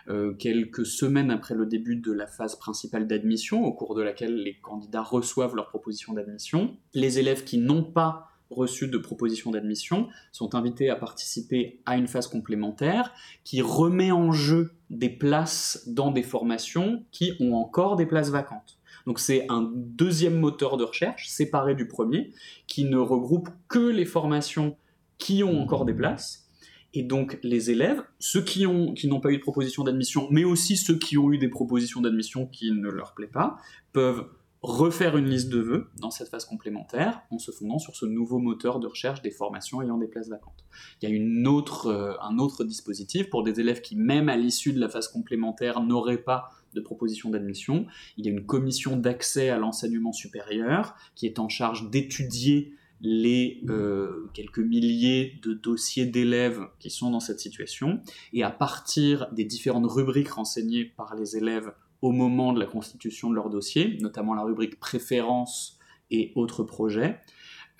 euh, 0.09 0.35
quelques 0.35 0.85
semaines 0.85 1.31
après 1.31 1.55
le 1.55 1.64
début 1.64 1.97
de 1.97 2.12
la 2.12 2.27
phase 2.27 2.57
principale 2.57 3.07
d'admission, 3.07 3.64
au 3.64 3.73
cours 3.73 3.95
de 3.95 4.03
laquelle 4.03 4.37
les 4.37 4.59
candidats 4.59 5.03
reçoivent 5.03 5.57
leur 5.57 5.69
proposition 5.69 6.12
d'admission. 6.12 6.77
Les 6.93 7.19
élèves 7.19 7.45
qui 7.45 7.57
n'ont 7.57 7.85
pas 7.85 8.28
reçus 8.50 8.88
de 8.88 8.98
propositions 8.98 9.50
d'admission 9.50 10.08
sont 10.32 10.54
invités 10.54 10.90
à 10.90 10.96
participer 10.96 11.80
à 11.87 11.96
une 11.96 12.06
phase 12.06 12.26
complémentaire 12.26 13.12
qui 13.44 13.62
remet 13.62 14.11
en 14.11 14.32
jeu 14.32 14.72
des 14.90 15.11
places 15.11 15.84
dans 15.87 16.11
des 16.11 16.22
formations 16.22 17.04
qui 17.11 17.32
ont 17.40 17.54
encore 17.54 17.96
des 17.96 18.06
places 18.06 18.30
vacantes. 18.30 18.78
Donc 19.06 19.20
c'est 19.20 19.46
un 19.48 19.70
deuxième 19.74 20.38
moteur 20.38 20.76
de 20.76 20.84
recherche 20.84 21.28
séparé 21.28 21.74
du 21.74 21.88
premier 21.88 22.32
qui 22.66 22.84
ne 22.84 22.98
regroupe 22.98 23.48
que 23.68 23.78
les 23.78 24.04
formations 24.04 24.76
qui 25.18 25.42
ont 25.42 25.61
encore 25.61 25.84
des 25.84 25.94
places. 25.94 26.48
Et 26.94 27.02
donc 27.02 27.38
les 27.42 27.70
élèves, 27.70 28.02
ceux 28.18 28.42
qui 28.42 28.64
n'ont 28.64 28.94
qui 28.94 29.08
pas 29.20 29.30
eu 29.30 29.37
de 29.37 29.42
proposition 29.42 29.84
d'admission, 29.84 30.28
mais 30.30 30.44
aussi 30.44 30.76
ceux 30.76 30.98
qui 30.98 31.18
ont 31.18 31.30
eu 31.32 31.38
des 31.38 31.48
propositions 31.48 32.00
d'admission 32.00 32.46
qui 32.46 32.70
ne 32.70 32.88
leur 32.88 33.14
plaît 33.14 33.26
pas, 33.26 33.58
peuvent 33.92 34.26
refaire 34.62 35.16
une 35.16 35.29
liste 35.29 35.49
de 35.51 35.61
vœux 35.61 35.88
dans 36.01 36.11
cette 36.11 36.29
phase 36.29 36.44
complémentaire 36.44 37.23
en 37.31 37.38
se 37.38 37.53
fondant 37.53 37.79
sur 37.79 37.94
ce 37.94 38.07
nouveau 38.07 38.38
moteur 38.38 38.81
de 38.81 38.87
recherche 38.87 39.23
des 39.23 39.31
formations 39.31 39.81
ayant 39.83 39.99
des 39.99 40.09
places 40.09 40.29
vacantes. 40.29 40.64
Il 41.01 41.09
y 41.09 41.12
a 41.12 41.14
une 41.14 41.47
autre, 41.47 41.87
euh, 41.87 42.14
un 42.21 42.38
autre 42.38 42.64
dispositif 42.64 43.31
pour 43.31 43.44
des 43.44 43.61
élèves 43.61 43.81
qui, 43.81 43.97
même 43.97 44.29
à 44.29 44.37
l'issue 44.37 44.73
de 44.73 44.81
la 44.81 44.88
phase 44.88 45.09
complémentaire, 45.09 45.81
n'auraient 45.81 46.23
pas 46.23 46.51
de 46.75 46.81
proposition 46.81 47.31
d'admission. 47.31 47.87
Il 48.16 48.27
y 48.27 48.29
a 48.29 48.33
une 48.33 48.44
commission 48.44 48.97
d'accès 48.97 49.49
à 49.49 49.59
l'enseignement 49.59 50.12
supérieur 50.12 50.97
qui 51.14 51.27
est 51.27 51.38
en 51.38 51.49
charge 51.49 51.90
d'étudier 51.90 52.75
les 53.01 53.61
euh, 53.68 54.29
quelques 54.35 54.59
milliers 54.59 55.38
de 55.42 55.55
dossiers 55.55 56.07
d'élèves 56.07 56.66
qui 56.81 56.90
sont 56.90 57.11
dans 57.11 57.21
cette 57.21 57.38
situation, 57.38 58.01
et 58.33 58.42
à 58.42 58.51
partir 58.51 59.29
des 59.33 59.44
différentes 59.44 59.87
rubriques 59.87 60.31
renseignées 60.31 60.85
par 60.85 61.14
les 61.14 61.37
élèves 61.37 61.73
au 62.02 62.12
moment 62.12 62.52
de 62.52 62.61
la 62.61 62.66
constitution 62.66 63.30
de 63.30 63.34
leur 63.34 63.50
dossier, 63.50 63.98
notamment 64.00 64.34
la 64.34 64.42
rubrique 64.42 64.78
préférences 64.78 65.78
et 66.11 66.32
autres 66.37 66.62
projets, 66.62 67.20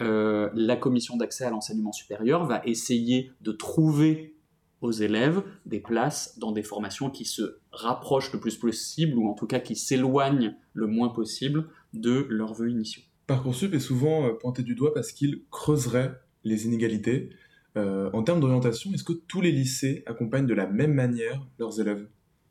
euh, 0.01 0.51
la 0.55 0.77
commission 0.77 1.17
d'accès 1.17 1.45
à 1.45 1.51
l'enseignement 1.51 1.93
supérieur 1.93 2.45
va 2.45 2.63
essayer 2.65 3.33
de 3.41 3.53
trouver 3.53 4.37
aux 4.81 4.93
élèves 4.93 5.43
des 5.67 5.81
places 5.81 6.39
dans 6.39 6.53
des 6.53 6.63
formations 6.63 7.11
qui 7.11 7.25
se 7.25 7.59
rapprochent 7.73 8.33
le 8.33 8.39
plus 8.39 8.57
possible, 8.57 9.19
ou 9.19 9.29
en 9.29 9.35
tout 9.35 9.47
cas 9.47 9.59
qui 9.59 9.75
s'éloignent 9.75 10.55
le 10.73 10.87
moins 10.87 11.09
possible 11.09 11.69
de 11.95 12.27
leurs 12.29 12.55
vœux 12.55 12.71
initiaux. 12.71 13.03
Parcoursup 13.27 13.75
est 13.75 13.81
souvent 13.81 14.27
euh, 14.27 14.33
pointé 14.35 14.63
du 14.63 14.75
doigt 14.75 14.95
parce 14.95 15.13
qu'il 15.13 15.43
creuserait 15.51 16.15
les 16.45 16.67
inégalités. 16.67 17.31
Euh, 17.77 18.11
en 18.13 18.23
termes 18.23 18.41
d'orientation, 18.41 18.93
est-ce 18.93 19.05
que 19.05 19.13
tous 19.13 19.41
les 19.41 19.53
lycées 19.53 20.03
accompagnent 20.07 20.47
de 20.47 20.55
la 20.55 20.67
même 20.67 20.95
manière 20.95 21.45
leurs 21.59 21.81
élèves? 21.81 22.09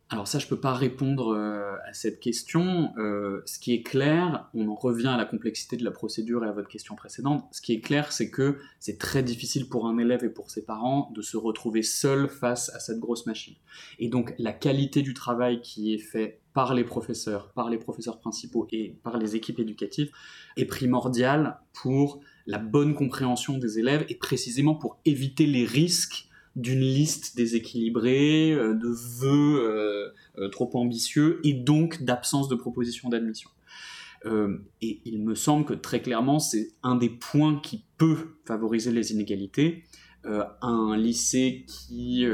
Alors 0.09 0.25
ça, 0.25 0.39
je 0.39 0.45
ne 0.45 0.49
peux 0.49 0.59
pas 0.59 0.73
répondre 0.73 1.35
euh, 1.35 1.75
à 1.85 1.91
cette 1.91 2.21
question. 2.21 2.93
Euh, 2.97 3.41
ce 3.45 3.59
qui 3.59 3.73
est 3.73 3.83
clair, 3.83 4.49
on 4.53 4.69
en 4.69 4.75
revient 4.75 5.07
à 5.07 5.17
la 5.17 5.25
complexité 5.25 5.75
de 5.75 5.83
la 5.83 5.91
procédure 5.91 6.45
et 6.45 6.47
à 6.47 6.53
votre 6.53 6.69
question 6.69 6.95
précédente, 6.95 7.43
ce 7.51 7.61
qui 7.61 7.73
est 7.73 7.81
clair, 7.81 8.13
c'est 8.13 8.31
que 8.31 8.57
c'est 8.79 8.97
très 8.99 9.21
difficile 9.21 9.67
pour 9.67 9.85
un 9.85 9.97
élève 9.97 10.23
et 10.23 10.29
pour 10.29 10.49
ses 10.49 10.63
parents 10.63 11.11
de 11.13 11.21
se 11.21 11.35
retrouver 11.35 11.83
seul 11.83 12.29
face 12.29 12.69
à 12.73 12.79
cette 12.79 12.99
grosse 12.99 13.25
machine. 13.25 13.55
Et 13.99 14.07
donc 14.07 14.33
la 14.37 14.53
qualité 14.53 15.01
du 15.01 15.13
travail 15.13 15.61
qui 15.61 15.93
est 15.93 15.97
fait 15.99 16.39
par 16.53 16.73
les 16.73 16.85
professeurs, 16.85 17.51
par 17.51 17.69
les 17.69 17.77
professeurs 17.77 18.19
principaux 18.19 18.65
et 18.71 18.97
par 19.03 19.17
les 19.17 19.35
équipes 19.35 19.59
éducatives 19.59 20.09
est 20.55 20.65
primordiale 20.65 21.59
pour 21.73 22.21
la 22.45 22.59
bonne 22.59 22.95
compréhension 22.95 23.57
des 23.57 23.77
élèves 23.77 24.05
et 24.07 24.15
précisément 24.15 24.73
pour 24.73 25.01
éviter 25.03 25.45
les 25.45 25.65
risques 25.65 26.26
d'une 26.57 26.81
liste 26.81 27.37
déséquilibrée, 27.37 28.51
euh, 28.51 28.73
de 28.73 28.87
vœux 28.87 29.61
euh, 29.61 30.09
euh, 30.39 30.49
trop 30.49 30.69
ambitieux 30.73 31.39
et 31.43 31.53
donc 31.53 32.03
d'absence 32.03 32.49
de 32.49 32.55
proposition 32.55 33.09
d'admission. 33.09 33.49
et 34.81 34.99
il 35.05 35.23
me 35.23 35.35
semble 35.35 35.63
que 35.63 35.75
très 35.75 36.01
clairement, 36.01 36.39
c'est 36.39 36.71
un 36.83 36.95
des 36.95 37.09
points 37.09 37.61
qui 37.61 37.85
peut 37.97 38.35
favoriser 38.45 38.91
les 38.91 39.13
inégalités. 39.13 39.85
un 40.25 40.97
lycée 40.97 41.63
qui 41.65 42.25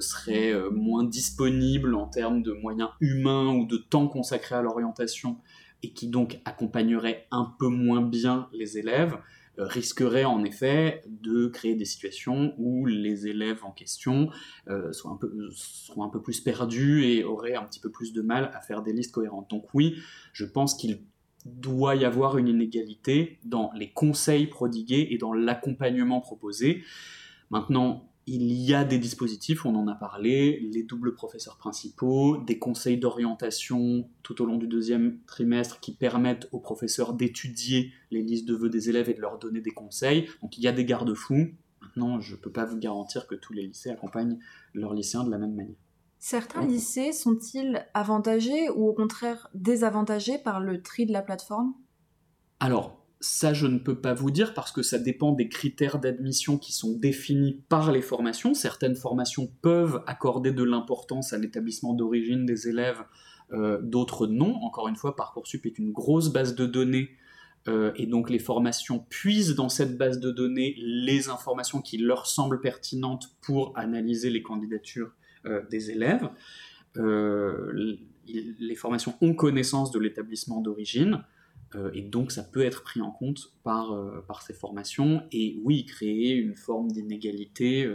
serait 0.00 0.52
moins 0.70 1.04
disponible 1.04 1.94
en 1.94 2.06
termes 2.06 2.42
de 2.42 2.52
moyens 2.52 2.90
humains 3.00 3.54
ou 3.54 3.64
de 3.64 3.78
temps 3.78 4.08
consacré 4.08 4.56
à 4.56 4.62
l'orientation 4.62 5.38
et 5.82 5.92
qui 5.92 6.08
donc 6.08 6.38
accompagnerait 6.44 7.26
un 7.30 7.54
peu 7.58 7.68
moins 7.68 8.02
bien 8.02 8.48
les 8.52 8.76
élèves, 8.76 9.16
risquerait 9.58 10.24
en 10.24 10.44
effet 10.44 11.02
de 11.06 11.46
créer 11.46 11.74
des 11.74 11.84
situations 11.84 12.54
où 12.58 12.86
les 12.86 13.26
élèves 13.26 13.64
en 13.64 13.70
question 13.70 14.30
sont, 14.92 15.10
un 15.10 15.16
peu, 15.16 15.50
seront 15.52 16.04
un 16.04 16.08
peu 16.08 16.22
plus 16.22 16.40
perdus 16.40 17.04
et 17.04 17.24
auraient 17.24 17.54
un 17.54 17.64
petit 17.64 17.80
peu 17.80 17.90
plus 17.90 18.12
de 18.12 18.22
mal 18.22 18.50
à 18.54 18.60
faire 18.60 18.82
des 18.82 18.92
listes 18.92 19.12
cohérentes. 19.12 19.50
Donc 19.50 19.66
oui, 19.74 19.96
je 20.32 20.44
pense 20.44 20.74
qu'il 20.74 21.00
doit 21.44 21.96
y 21.96 22.04
avoir 22.04 22.38
une 22.38 22.48
inégalité 22.48 23.40
dans 23.44 23.72
les 23.74 23.90
conseils 23.90 24.46
prodigués 24.46 25.08
et 25.10 25.18
dans 25.18 25.32
l'accompagnement 25.32 26.20
proposé. 26.20 26.84
Maintenant, 27.50 28.11
il 28.26 28.52
y 28.52 28.72
a 28.72 28.84
des 28.84 28.98
dispositifs, 28.98 29.66
on 29.66 29.74
en 29.74 29.88
a 29.88 29.94
parlé, 29.94 30.60
les 30.72 30.84
doubles 30.84 31.14
professeurs 31.14 31.56
principaux, 31.56 32.36
des 32.38 32.58
conseils 32.58 32.98
d'orientation 32.98 34.08
tout 34.22 34.40
au 34.42 34.46
long 34.46 34.56
du 34.56 34.68
deuxième 34.68 35.18
trimestre 35.26 35.80
qui 35.80 35.92
permettent 35.92 36.48
aux 36.52 36.60
professeurs 36.60 37.14
d'étudier 37.14 37.92
les 38.10 38.22
listes 38.22 38.46
de 38.46 38.54
vœux 38.54 38.68
des 38.68 38.88
élèves 38.88 39.10
et 39.10 39.14
de 39.14 39.20
leur 39.20 39.38
donner 39.38 39.60
des 39.60 39.72
conseils. 39.72 40.28
Donc 40.40 40.56
il 40.56 40.62
y 40.62 40.68
a 40.68 40.72
des 40.72 40.84
garde-fous. 40.84 41.48
Maintenant, 41.80 42.20
je 42.20 42.36
ne 42.36 42.40
peux 42.40 42.52
pas 42.52 42.64
vous 42.64 42.78
garantir 42.78 43.26
que 43.26 43.34
tous 43.34 43.52
les 43.52 43.66
lycées 43.66 43.90
accompagnent 43.90 44.38
leurs 44.72 44.94
lycéens 44.94 45.24
de 45.24 45.30
la 45.30 45.38
même 45.38 45.54
manière. 45.54 45.76
Certains 46.20 46.64
lycées 46.64 47.12
sont-ils 47.12 47.84
avantagés 47.94 48.70
ou 48.70 48.86
au 48.86 48.92
contraire 48.92 49.48
désavantagés 49.54 50.38
par 50.38 50.60
le 50.60 50.80
tri 50.80 51.04
de 51.04 51.12
la 51.12 51.22
plateforme? 51.22 51.74
Alors, 52.60 53.01
ça, 53.22 53.54
je 53.54 53.68
ne 53.68 53.78
peux 53.78 54.00
pas 54.00 54.14
vous 54.14 54.32
dire 54.32 54.52
parce 54.52 54.72
que 54.72 54.82
ça 54.82 54.98
dépend 54.98 55.30
des 55.30 55.48
critères 55.48 56.00
d'admission 56.00 56.58
qui 56.58 56.72
sont 56.72 56.98
définis 56.98 57.62
par 57.68 57.92
les 57.92 58.02
formations. 58.02 58.52
Certaines 58.52 58.96
formations 58.96 59.48
peuvent 59.62 60.02
accorder 60.08 60.50
de 60.50 60.64
l'importance 60.64 61.32
à 61.32 61.38
l'établissement 61.38 61.94
d'origine 61.94 62.44
des 62.44 62.68
élèves, 62.68 63.00
euh, 63.52 63.80
d'autres 63.80 64.26
non. 64.26 64.56
Encore 64.62 64.88
une 64.88 64.96
fois, 64.96 65.14
Parcoursup 65.14 65.64
est 65.66 65.78
une 65.78 65.92
grosse 65.92 66.32
base 66.32 66.56
de 66.56 66.66
données 66.66 67.10
euh, 67.68 67.92
et 67.94 68.06
donc 68.06 68.28
les 68.28 68.40
formations 68.40 68.98
puisent 69.08 69.54
dans 69.54 69.68
cette 69.68 69.96
base 69.96 70.18
de 70.18 70.32
données 70.32 70.74
les 70.78 71.28
informations 71.28 71.80
qui 71.80 71.98
leur 71.98 72.26
semblent 72.26 72.60
pertinentes 72.60 73.36
pour 73.40 73.72
analyser 73.78 74.30
les 74.30 74.42
candidatures 74.42 75.12
euh, 75.46 75.62
des 75.70 75.92
élèves. 75.92 76.28
Les 78.26 78.74
formations 78.74 79.14
ont 79.20 79.34
connaissance 79.34 79.92
de 79.92 80.00
l'établissement 80.00 80.60
d'origine 80.60 81.22
et 81.94 82.02
donc 82.02 82.32
ça 82.32 82.42
peut 82.42 82.62
être 82.62 82.82
pris 82.82 83.00
en 83.00 83.10
compte 83.10 83.52
par, 83.64 83.96
par 84.26 84.42
ces 84.42 84.54
formations 84.54 85.22
et 85.32 85.60
oui, 85.64 85.84
créer 85.84 86.34
une 86.34 86.54
forme 86.54 86.90
d'inégalité. 86.90 87.90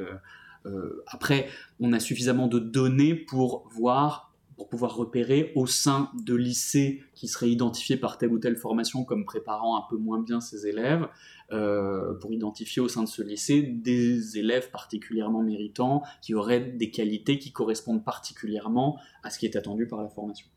après, 1.07 1.47
on 1.79 1.93
a 1.93 1.99
suffisamment 1.99 2.47
de 2.47 2.59
données 2.59 3.15
pour 3.15 3.67
voir 3.69 4.27
pour 4.57 4.67
pouvoir 4.67 4.95
repérer 4.95 5.51
au 5.55 5.67
sein 5.67 6.09
de 6.25 6.33
lycées 6.33 7.03
qui 7.13 7.27
seraient 7.27 7.49
identifiés 7.49 7.95
par 7.95 8.17
telle 8.17 8.31
ou 8.31 8.39
telle 8.39 8.57
formation 8.57 9.05
comme 9.05 9.23
préparant 9.23 9.77
un 9.77 9.83
peu 9.87 9.97
moins 9.97 10.19
bien 10.19 10.41
ses 10.41 10.65
élèves, 10.65 11.07
euh, 11.51 12.15
pour 12.15 12.33
identifier 12.33 12.81
au 12.81 12.87
sein 12.87 13.03
de 13.03 13.07
ce 13.07 13.21
lycée 13.21 13.61
des 13.61 14.37
élèves 14.37 14.71
particulièrement 14.71 15.43
méritants 15.43 16.01
qui 16.21 16.33
auraient 16.33 16.59
des 16.59 16.89
qualités 16.89 17.37
qui 17.37 17.51
correspondent 17.51 18.03
particulièrement 18.03 18.99
à 19.23 19.29
ce 19.29 19.37
qui 19.37 19.45
est 19.45 19.55
attendu 19.55 19.87
par 19.87 20.01
la 20.01 20.09
formation. 20.09 20.47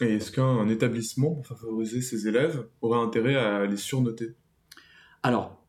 Et 0.00 0.16
est-ce 0.16 0.30
qu'un 0.30 0.68
établissement, 0.68 1.34
pour 1.34 1.46
favoriser 1.46 2.02
ses 2.02 2.28
élèves, 2.28 2.66
aurait 2.82 3.00
intérêt 3.00 3.36
à 3.36 3.64
les 3.66 3.78
surnoter? 3.78 4.34
Alors, 5.22 5.64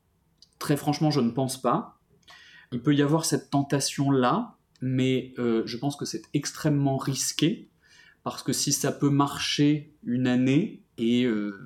très 0.59 0.75
franchement, 0.75 1.11
je 1.11 1.21
ne 1.21 1.31
pense 1.31 1.61
pas. 1.61 1.99
Il 2.73 2.81
peut 2.81 2.93
y 2.93 3.01
avoir 3.01 3.23
cette 3.23 3.49
tentation-là, 3.49 4.57
mais 4.81 5.33
euh, 5.39 5.63
je 5.65 5.77
pense 5.77 5.95
que 5.95 6.05
c'est 6.05 6.23
extrêmement 6.33 6.97
risqué 6.97 7.69
parce 8.23 8.43
que 8.43 8.51
si 8.51 8.73
ça 8.73 8.91
peut 8.91 9.09
marcher 9.09 9.95
une 10.03 10.27
année 10.27 10.83
et 10.97 11.23
euh, 11.23 11.57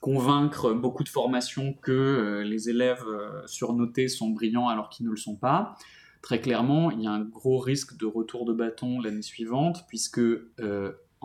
convaincre 0.00 0.72
beaucoup 0.72 1.04
de 1.04 1.10
formations 1.10 1.74
que 1.74 1.92
euh, 1.92 2.42
les 2.42 2.70
élèves 2.70 3.04
surnotés 3.44 4.08
sont 4.08 4.30
brillants 4.30 4.68
alors 4.68 4.88
qu'ils 4.88 5.04
ne 5.04 5.10
le 5.10 5.18
sont 5.18 5.36
pas, 5.36 5.76
très 6.22 6.40
clairement, 6.40 6.90
il 6.90 7.02
y 7.02 7.06
a 7.06 7.10
un 7.10 7.22
gros 7.22 7.58
risque 7.58 7.98
de 7.98 8.06
retour 8.06 8.46
de 8.46 8.54
bâton 8.54 9.00
l'année 9.02 9.20
suivante 9.20 9.84
puisque 9.86 10.22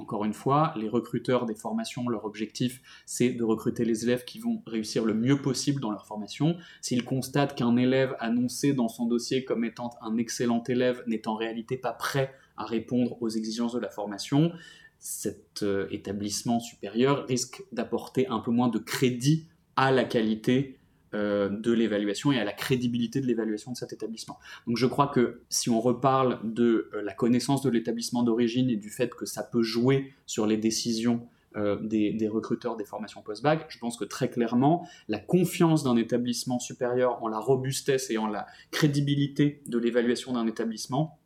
encore 0.01 0.25
une 0.25 0.33
fois, 0.33 0.73
les 0.75 0.89
recruteurs 0.89 1.45
des 1.45 1.53
formations, 1.53 2.09
leur 2.09 2.25
objectif, 2.25 2.81
c'est 3.05 3.29
de 3.29 3.43
recruter 3.43 3.85
les 3.85 4.03
élèves 4.03 4.25
qui 4.25 4.39
vont 4.39 4.61
réussir 4.65 5.05
le 5.05 5.13
mieux 5.13 5.41
possible 5.41 5.79
dans 5.79 5.91
leur 5.91 6.07
formation. 6.07 6.57
S'ils 6.81 7.05
constatent 7.05 7.55
qu'un 7.55 7.77
élève 7.77 8.15
annoncé 8.19 8.73
dans 8.73 8.87
son 8.87 9.05
dossier 9.05 9.45
comme 9.45 9.63
étant 9.63 9.91
un 10.01 10.17
excellent 10.17 10.63
élève 10.67 11.03
n'est 11.05 11.27
en 11.27 11.35
réalité 11.35 11.77
pas 11.77 11.93
prêt 11.93 12.33
à 12.57 12.65
répondre 12.65 13.21
aux 13.21 13.29
exigences 13.29 13.73
de 13.73 13.79
la 13.79 13.89
formation, 13.89 14.51
cet 14.97 15.63
euh, 15.63 15.87
établissement 15.91 16.59
supérieur 16.59 17.25
risque 17.27 17.63
d'apporter 17.71 18.27
un 18.27 18.39
peu 18.39 18.51
moins 18.51 18.69
de 18.69 18.79
crédit 18.79 19.47
à 19.75 19.91
la 19.91 20.03
qualité 20.03 20.77
euh, 21.13 21.49
de 21.49 21.73
l'évaluation 21.73 22.31
et 22.31 22.39
à 22.39 22.45
la 22.45 22.53
crédibilité 22.53 23.19
de 23.19 23.27
l'évaluation 23.27 23.73
de 23.73 23.75
cet 23.75 23.91
établissement. 23.91 24.39
Donc 24.65 24.77
je 24.77 24.85
crois 24.85 25.07
que 25.07 25.41
si 25.49 25.69
on 25.69 25.81
reparle 25.81 26.39
de 26.41 26.89
euh, 26.93 27.01
la 27.01 27.13
connaissance 27.13 27.61
de 27.61 27.69
l'établissement 27.69 28.23
d'origine 28.23 28.69
et 28.69 28.77
du 28.77 28.89
fait 28.89 29.13
que 29.13 29.25
ça 29.25 29.43
peut 29.43 29.61
jouer 29.61 30.13
sur 30.25 30.47
les 30.47 30.55
décisions 30.55 31.27
euh, 31.57 31.75
des, 31.81 32.13
des, 32.13 32.29
recruteurs 32.29 32.77
des 32.77 32.85
formations 32.85 33.21
post-bac, 33.21 33.65
je 33.67 33.77
pense 33.77 33.97
que 33.97 34.05
très 34.05 34.29
clairement, 34.29 34.87
la 35.09 35.19
confiance 35.19 35.83
d'un 35.83 35.97
établissement 35.97 36.59
supérieur 36.59 37.21
en 37.21 37.27
la 37.27 37.39
robustesse 37.39 38.09
et 38.09 38.17
en 38.17 38.27
la 38.27 38.47
crédibilité 38.71 39.61
de 39.67 39.77
l'évaluation 39.77 40.31
d'un 40.31 40.47
établissement, 40.47 41.19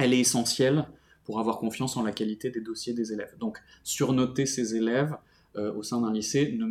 elle 0.00 0.14
est 0.14 0.20
essentielle 0.20 0.88
pour 1.22 1.38
avoir 1.38 1.58
confiance 1.58 1.96
en 1.96 2.02
la 2.02 2.10
qualité 2.10 2.50
des 2.50 2.60
dossiers 2.60 2.92
des 2.92 3.12
élèves. 3.12 3.36
Donc 3.38 3.58
surnoter 3.84 4.46
ces 4.46 4.74
élèves 4.74 5.16
au 5.54 5.82
sein 5.82 6.00
d'un 6.00 6.12
lycée 6.12 6.56
ne, 6.56 6.66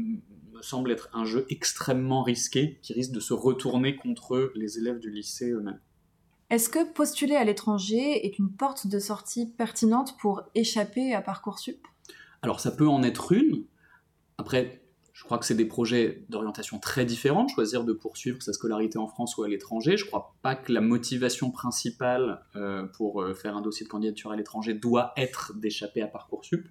semble 0.61 0.91
être 0.91 1.09
un 1.13 1.25
jeu 1.25 1.45
extrêmement 1.49 2.23
risqué 2.23 2.79
qui 2.81 2.93
risque 2.93 3.11
de 3.11 3.19
se 3.19 3.33
retourner 3.33 3.95
contre 3.95 4.51
les 4.55 4.77
élèves 4.77 4.99
du 4.99 5.09
lycée 5.09 5.51
eux-mêmes. 5.51 5.79
Est-ce 6.49 6.69
que 6.69 6.93
postuler 6.93 7.35
à 7.35 7.43
l'étranger 7.43 8.25
est 8.25 8.39
une 8.39 8.49
porte 8.49 8.87
de 8.87 8.99
sortie 8.99 9.47
pertinente 9.47 10.17
pour 10.17 10.43
échapper 10.55 11.13
à 11.13 11.21
Parcoursup? 11.21 11.85
Alors 12.41 12.59
ça 12.59 12.71
peut 12.71 12.87
en 12.87 13.03
être 13.03 13.33
une. 13.33 13.65
Après, 14.37 14.81
je 15.17 15.23
crois 15.23 15.39
que 15.39 15.45
c'est 15.45 15.55
des 15.55 15.65
projets 15.65 16.23
d'orientation 16.29 16.79
très 16.79 17.03
différents, 17.03 17.47
choisir 17.47 17.83
de 17.83 17.91
poursuivre 17.91 18.41
sa 18.41 18.53
scolarité 18.53 18.99
en 18.99 19.07
France 19.07 19.35
ou 19.35 19.43
à 19.43 19.47
l'étranger. 19.49 19.97
Je 19.97 20.05
ne 20.05 20.07
crois 20.09 20.35
pas 20.43 20.55
que 20.55 20.71
la 20.71 20.79
motivation 20.79 21.49
principale 21.49 22.45
euh, 22.55 22.85
pour 22.85 23.23
euh, 23.23 23.33
faire 23.33 23.57
un 23.57 23.61
dossier 23.61 23.83
de 23.83 23.89
candidature 23.89 24.31
à 24.31 24.35
l'étranger 24.35 24.75
doit 24.75 25.13
être 25.17 25.53
d'échapper 25.55 26.03
à 26.03 26.07
Parcoursup 26.07 26.67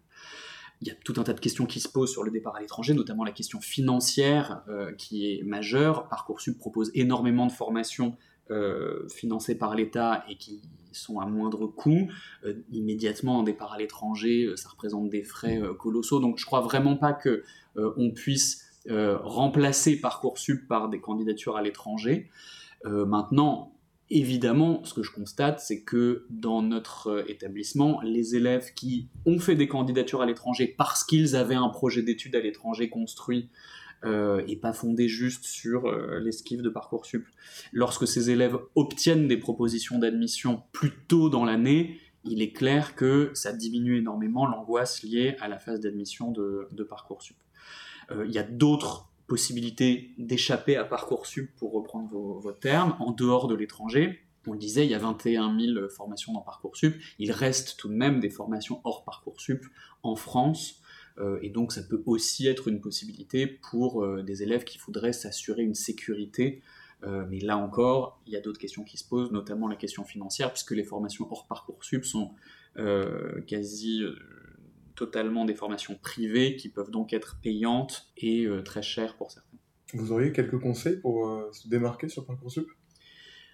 il 0.83 0.89
y 0.89 0.91
a 0.91 0.95
tout 0.95 1.15
un 1.17 1.23
tas 1.23 1.33
de 1.33 1.41
questions 1.41 1.67
qui 1.67 1.81
se 1.81 1.89
posent 1.89 2.12
sur 2.12 2.23
le 2.23 2.31
départ 2.31 2.57
à 2.57 2.61
l'étranger, 2.61 2.93
notamment 2.93 3.25
la 3.25 3.33
question 3.33 3.61
financière 3.61 4.62
euh, 4.69 4.93
qui 4.93 5.27
est 5.27 5.43
majeure. 5.43 6.09
Parcoursup 6.09 6.59
propose 6.59 6.91
énormément 6.95 7.47
de 7.47 7.53
formations 7.53 8.17
euh, 8.51 9.09
financées 9.09 9.57
par 9.57 9.75
l'État 9.75 10.25
et 10.29 10.37
qui 10.37 10.61
sont 10.93 11.19
à 11.19 11.27
moindre 11.27 11.67
coût. 11.67 12.09
Euh, 12.45 12.55
immédiatement, 12.71 13.41
un 13.41 13.43
départ 13.43 13.73
à 13.73 13.79
l'étranger, 13.79 14.53
ça 14.57 14.69
représente 14.69 15.09
des 15.09 15.25
frais 15.25 15.61
colossaux. 15.79 16.21
Donc 16.21 16.39
je 16.39 16.45
crois 16.45 16.61
vraiment 16.61 16.97
pas 16.97 17.12
que 17.12 17.43
on 17.77 18.11
puisse 18.11 18.62
remplacer 18.89 20.01
Parcoursup 20.01 20.69
par 20.69 20.89
des 20.89 21.01
candidatures 21.01 21.57
à 21.57 21.62
l'étranger. 21.62 22.31
maintenant, 22.85 23.76
Évidemment, 24.09 24.85
ce 24.85 24.95
que 24.95 25.03
je 25.03 25.11
constate, 25.11 25.59
c'est 25.59 25.83
que 25.83 26.27
dans 26.31 26.62
notre 26.62 27.09
euh, 27.09 27.25
établissement, 27.29 28.01
les 28.03 28.37
élèves 28.37 28.73
qui 28.75 29.09
ont 29.25 29.40
fait 29.40 29.57
des 29.57 29.66
candidatures 29.66 30.23
à 30.23 30.27
l'étranger 30.27 30.73
parce 30.79 31.03
qu'ils 31.03 31.35
avaient 31.35 31.57
un 31.57 31.69
projet 31.69 32.03
d'études 32.03 32.37
à 32.37 32.40
l'étranger 32.40 32.88
construit 32.88 33.49
euh, 34.05 34.45
et 34.47 34.55
pas 34.55 34.73
fondé 34.73 35.09
juste 35.09 35.45
sur 35.45 35.87
euh, 35.87 36.21
l'esquive 36.21 36.62
de 36.62 36.69
Parcoursup, 36.69 37.27
lorsque 37.73 38.07
ces 38.07 38.31
élèves 38.31 38.57
obtiennent 38.77 39.27
des 39.27 39.38
propositions 39.38 39.99
d'admission 39.99 40.62
plus 40.71 40.92
tôt 41.09 41.29
dans 41.29 41.45
l'année, 41.45 41.99
il 42.23 42.42
est 42.42 42.53
clair 42.53 42.95
que 42.95 43.33
ça 43.35 43.53
diminue 43.53 43.99
énormément 43.99 44.47
l'angoisse 44.47 45.03
liée 45.03 45.37
à 45.40 45.49
la 45.49 45.59
phase 45.59 45.81
d'admission 45.81 46.31
de, 46.31 46.69
de 46.71 46.85
Parcoursup. 46.85 47.37
Il 48.25 48.31
y 48.31 48.38
a 48.38 48.45
d'autres 48.45 49.09
possibilité 49.27 50.12
d'échapper 50.19 50.77
à 50.77 50.85
Parcoursup, 50.85 51.51
pour 51.57 51.73
reprendre 51.73 52.09
vos, 52.09 52.53
termes, 52.53 52.97
en 53.01 53.11
dehors 53.11 53.49
de 53.49 53.55
l'étranger. 53.55 54.21
On 54.47 54.53
le 54.53 54.59
disait, 54.59 54.85
il 54.85 54.91
y 54.91 54.95
a 54.95 54.99
21 54.99 55.59
000 55.59 55.89
formations 55.89 56.33
dans 56.33 56.41
Parcoursup. 56.41 56.95
Il 57.18 57.33
reste 57.33 57.77
tout 57.77 57.89
de 57.89 57.95
même 57.95 58.20
des 58.20 58.31
formations 58.31 58.81
hors 58.85 59.05
Parcoursup 59.05 59.64
en 60.03 60.14
France. 60.14 60.81
Euh, 61.18 61.39
et 61.43 61.49
donc, 61.49 61.72
ça 61.72 61.83
peut 61.83 62.03
aussi 62.07 62.47
être 62.47 62.68
une 62.68 62.81
possibilité 62.81 63.47
pour 63.47 64.05
euh, 64.05 64.22
des 64.22 64.43
élèves 64.43 64.64
qui 64.64 64.79
voudraient 64.79 65.12
s'assurer 65.12 65.62
une 65.62 65.74
sécurité. 65.74 66.62
Euh, 67.03 67.24
mais 67.29 67.41
là 67.41 67.57
encore, 67.57 68.20
il 68.27 68.33
y 68.33 68.37
a 68.37 68.41
d'autres 68.41 68.59
questions 68.59 68.85
qui 68.85 68.97
se 68.97 69.05
posent, 69.07 69.33
notamment 69.33 69.68
la 69.68 69.77
question 69.77 70.05
financière, 70.05 70.53
puisque 70.53 70.72
les 70.72 70.85
formations 70.85 71.27
hors 71.31 71.47
Parcoursup 71.47 72.05
sont 72.05 72.33
quasi 73.47 74.03
totalement 74.97 75.44
des 75.44 75.55
formations 75.55 75.94
privées 75.94 76.57
qui 76.57 76.68
peuvent 76.68 76.90
donc 76.90 77.12
être 77.12 77.38
payantes 77.42 78.09
et 78.16 78.44
euh, 78.47 78.62
très 78.62 78.82
chères 78.82 79.16
pour 79.16 79.30
certains. 79.30 79.59
Vous 79.94 80.11
auriez 80.11 80.32
quelques 80.32 80.59
conseils 80.59 80.97
pour 80.97 81.28
euh, 81.28 81.49
se 81.53 81.68
démarquer 81.68 82.09
sur 82.09 82.26
Parcoursup? 82.26 82.66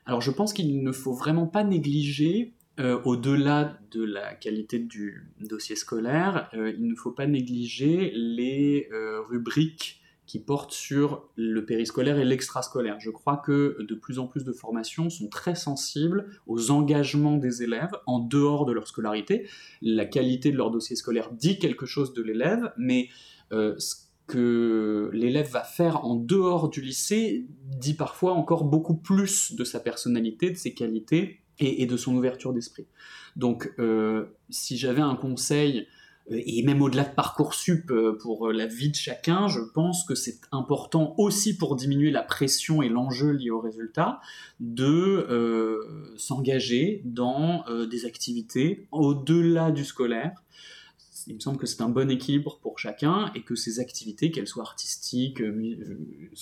Alors 0.07 0.21
je 0.21 0.31
pense 0.31 0.53
qu'il 0.53 0.83
ne 0.83 0.93
faut 0.93 1.13
vraiment 1.13 1.47
pas 1.47 1.65
négliger, 1.65 2.55
euh, 2.81 3.01
au-delà 3.05 3.79
de 3.91 4.03
la 4.03 4.35
qualité 4.35 4.79
du 4.79 5.31
dossier 5.41 5.77
scolaire, 5.77 6.49
il 6.55 6.87
ne 6.87 6.95
faut 6.95 7.13
pas 7.13 7.27
négliger 7.27 8.13
les 8.15 8.89
rubriques 9.29 10.02
qui 10.27 10.39
porte 10.39 10.73
sur 10.73 11.29
le 11.37 11.65
périscolaire 11.65 12.19
et 12.19 12.25
l'extrascolaire. 12.25 12.99
Je 13.01 13.11
crois 13.11 13.37
que 13.37 13.77
de 13.81 13.95
plus 13.95 14.19
en 14.19 14.27
plus 14.27 14.45
de 14.45 14.53
formations 14.53 15.11
sont 15.11 15.29
très 15.29 15.55
sensibles 15.55 16.27
aux 16.47 16.71
engagements 16.71 17.37
des 17.37 17.63
élèves 17.63 17.93
en 18.07 18.19
dehors 18.21 18.65
de 18.65 18.73
leur 18.73 18.87
scolarité. 18.87 19.49
La 19.83 20.05
qualité 20.05 20.53
de 20.53 20.57
leur 20.57 20.71
dossier 20.71 20.97
scolaire 20.97 21.31
dit 21.33 21.59
quelque 21.59 21.87
chose 21.87 22.15
de 22.15 22.23
l'élève, 22.23 22.73
mais 22.77 23.09
euh, 23.53 23.75
ce 23.79 23.97
que 24.29 25.11
l'élève 25.13 25.51
va 25.51 25.65
faire 25.65 26.05
en 26.05 26.15
dehors 26.15 26.71
du 26.71 26.81
lycée 26.81 27.47
dit 27.65 27.95
parfois 27.95 28.33
encore 28.33 28.65
beaucoup 28.65 28.95
plus 28.95 29.55
de 29.55 29.65
sa 29.65 29.81
personnalité, 29.81 30.51
de 30.51 30.57
ses 30.57 30.73
qualités 30.73 31.41
et, 31.59 31.87
de 31.87 31.97
son 31.97 32.17
ouverture 32.17 32.53
d'esprit. 32.53 32.87
Donc, 33.37 33.73
euh, 33.79 34.27
si 34.49 34.77
j'avais 34.77 35.03
un 35.03 35.17
conseil 35.17 35.87
et 36.31 36.63
même 36.63 36.83
au-delà 36.83 37.05
de 37.05 37.15
Parcoursup 37.15 37.91
euh, 37.91 38.17
pour 38.21 38.49
euh, 38.49 38.53
la 38.53 38.67
vie 38.67 38.91
de 38.91 38.95
chacun, 38.95 39.49
je 39.49 39.61
pense 39.61 40.05
que 40.05 40.15
c'est 40.15 40.41
important 40.53 41.15
aussi 41.19 41.57
pour 41.57 41.77
diminuer 41.77 42.11
la 42.11 42.23
pression 42.23 42.83
et 42.83 42.89
l'enjeu 42.89 43.31
lié 43.31 43.51
au 43.51 43.61
résultat 43.61 44.21
de 44.61 45.27
s'engager 46.17 47.03
dans 47.05 47.65
des 47.91 48.07
activités 48.07 48.87
au-delà 48.93 49.71
du 49.71 49.85
scolaire. 49.85 50.33
Il 51.27 51.35
me 51.35 51.41
semble 51.41 51.59
que 51.59 51.67
c'est 51.67 51.83
un 51.83 51.89
bon 51.89 52.11
équilibre 52.11 52.59
pour 52.63 52.79
chacun 52.79 53.31
et 53.35 53.43
que 53.43 53.55
ces 53.55 53.81
activités, 53.81 54.31
qu'elles 54.31 54.49
soient 54.49 54.63
artistiques, 54.63 55.41
euh, 55.41 55.77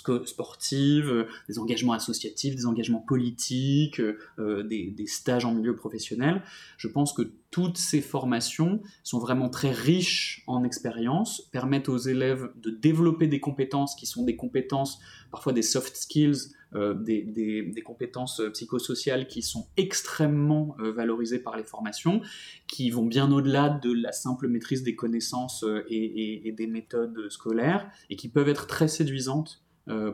euh, 0.08 0.24
sportives, 0.24 1.08
euh, 1.08 1.24
des 1.48 1.58
engagements 1.58 1.92
associatifs, 1.92 2.56
des 2.56 2.66
engagements 2.66 3.00
politiques, 3.00 4.00
des, 4.38 4.90
des, 4.90 5.06
stages 5.06 5.44
en 5.44 5.54
milieu 5.54 5.74
professionnel, 5.74 6.42
je 6.76 6.88
pense 6.88 7.12
que 7.12 7.30
toutes 7.50 7.78
ces 7.78 8.00
formations 8.00 8.80
sont 9.02 9.18
vraiment 9.18 9.48
très 9.48 9.72
riches 9.72 10.44
en 10.46 10.62
expérience, 10.62 11.48
permettent 11.52 11.88
aux 11.88 11.98
élèves 11.98 12.50
de 12.56 12.70
développer 12.70 13.26
des 13.26 13.40
compétences 13.40 13.94
qui 13.96 14.06
sont 14.06 14.24
des 14.24 14.36
compétences, 14.36 15.00
parfois 15.30 15.52
des 15.52 15.62
soft 15.62 15.96
skills, 15.96 16.52
euh, 16.74 16.94
des, 16.94 17.82
compétences 17.84 18.40
psychosociales 18.52 19.26
qui 19.26 19.42
sont 19.42 19.66
extrêmement 19.76 20.76
euh, 20.78 20.92
valorisées 20.92 21.40
par 21.40 21.56
les 21.56 21.64
formations, 21.64 22.20
qui 22.68 22.90
vont 22.90 23.06
bien 23.06 23.32
au-delà 23.32 23.68
de 23.68 23.92
la 23.92 24.12
simple 24.12 24.46
maîtrise 24.46 24.84
des 24.84 24.94
connaissances 24.94 25.64
euh, 25.64 25.84
et, 25.90 26.54
des 26.56 26.66
méthodes 26.68 27.28
scolaires, 27.30 27.90
et 28.10 28.16
qui 28.16 28.28
peuvent 28.28 28.48
être 28.48 28.66
très 28.66 28.88
séduisantes 28.88 29.62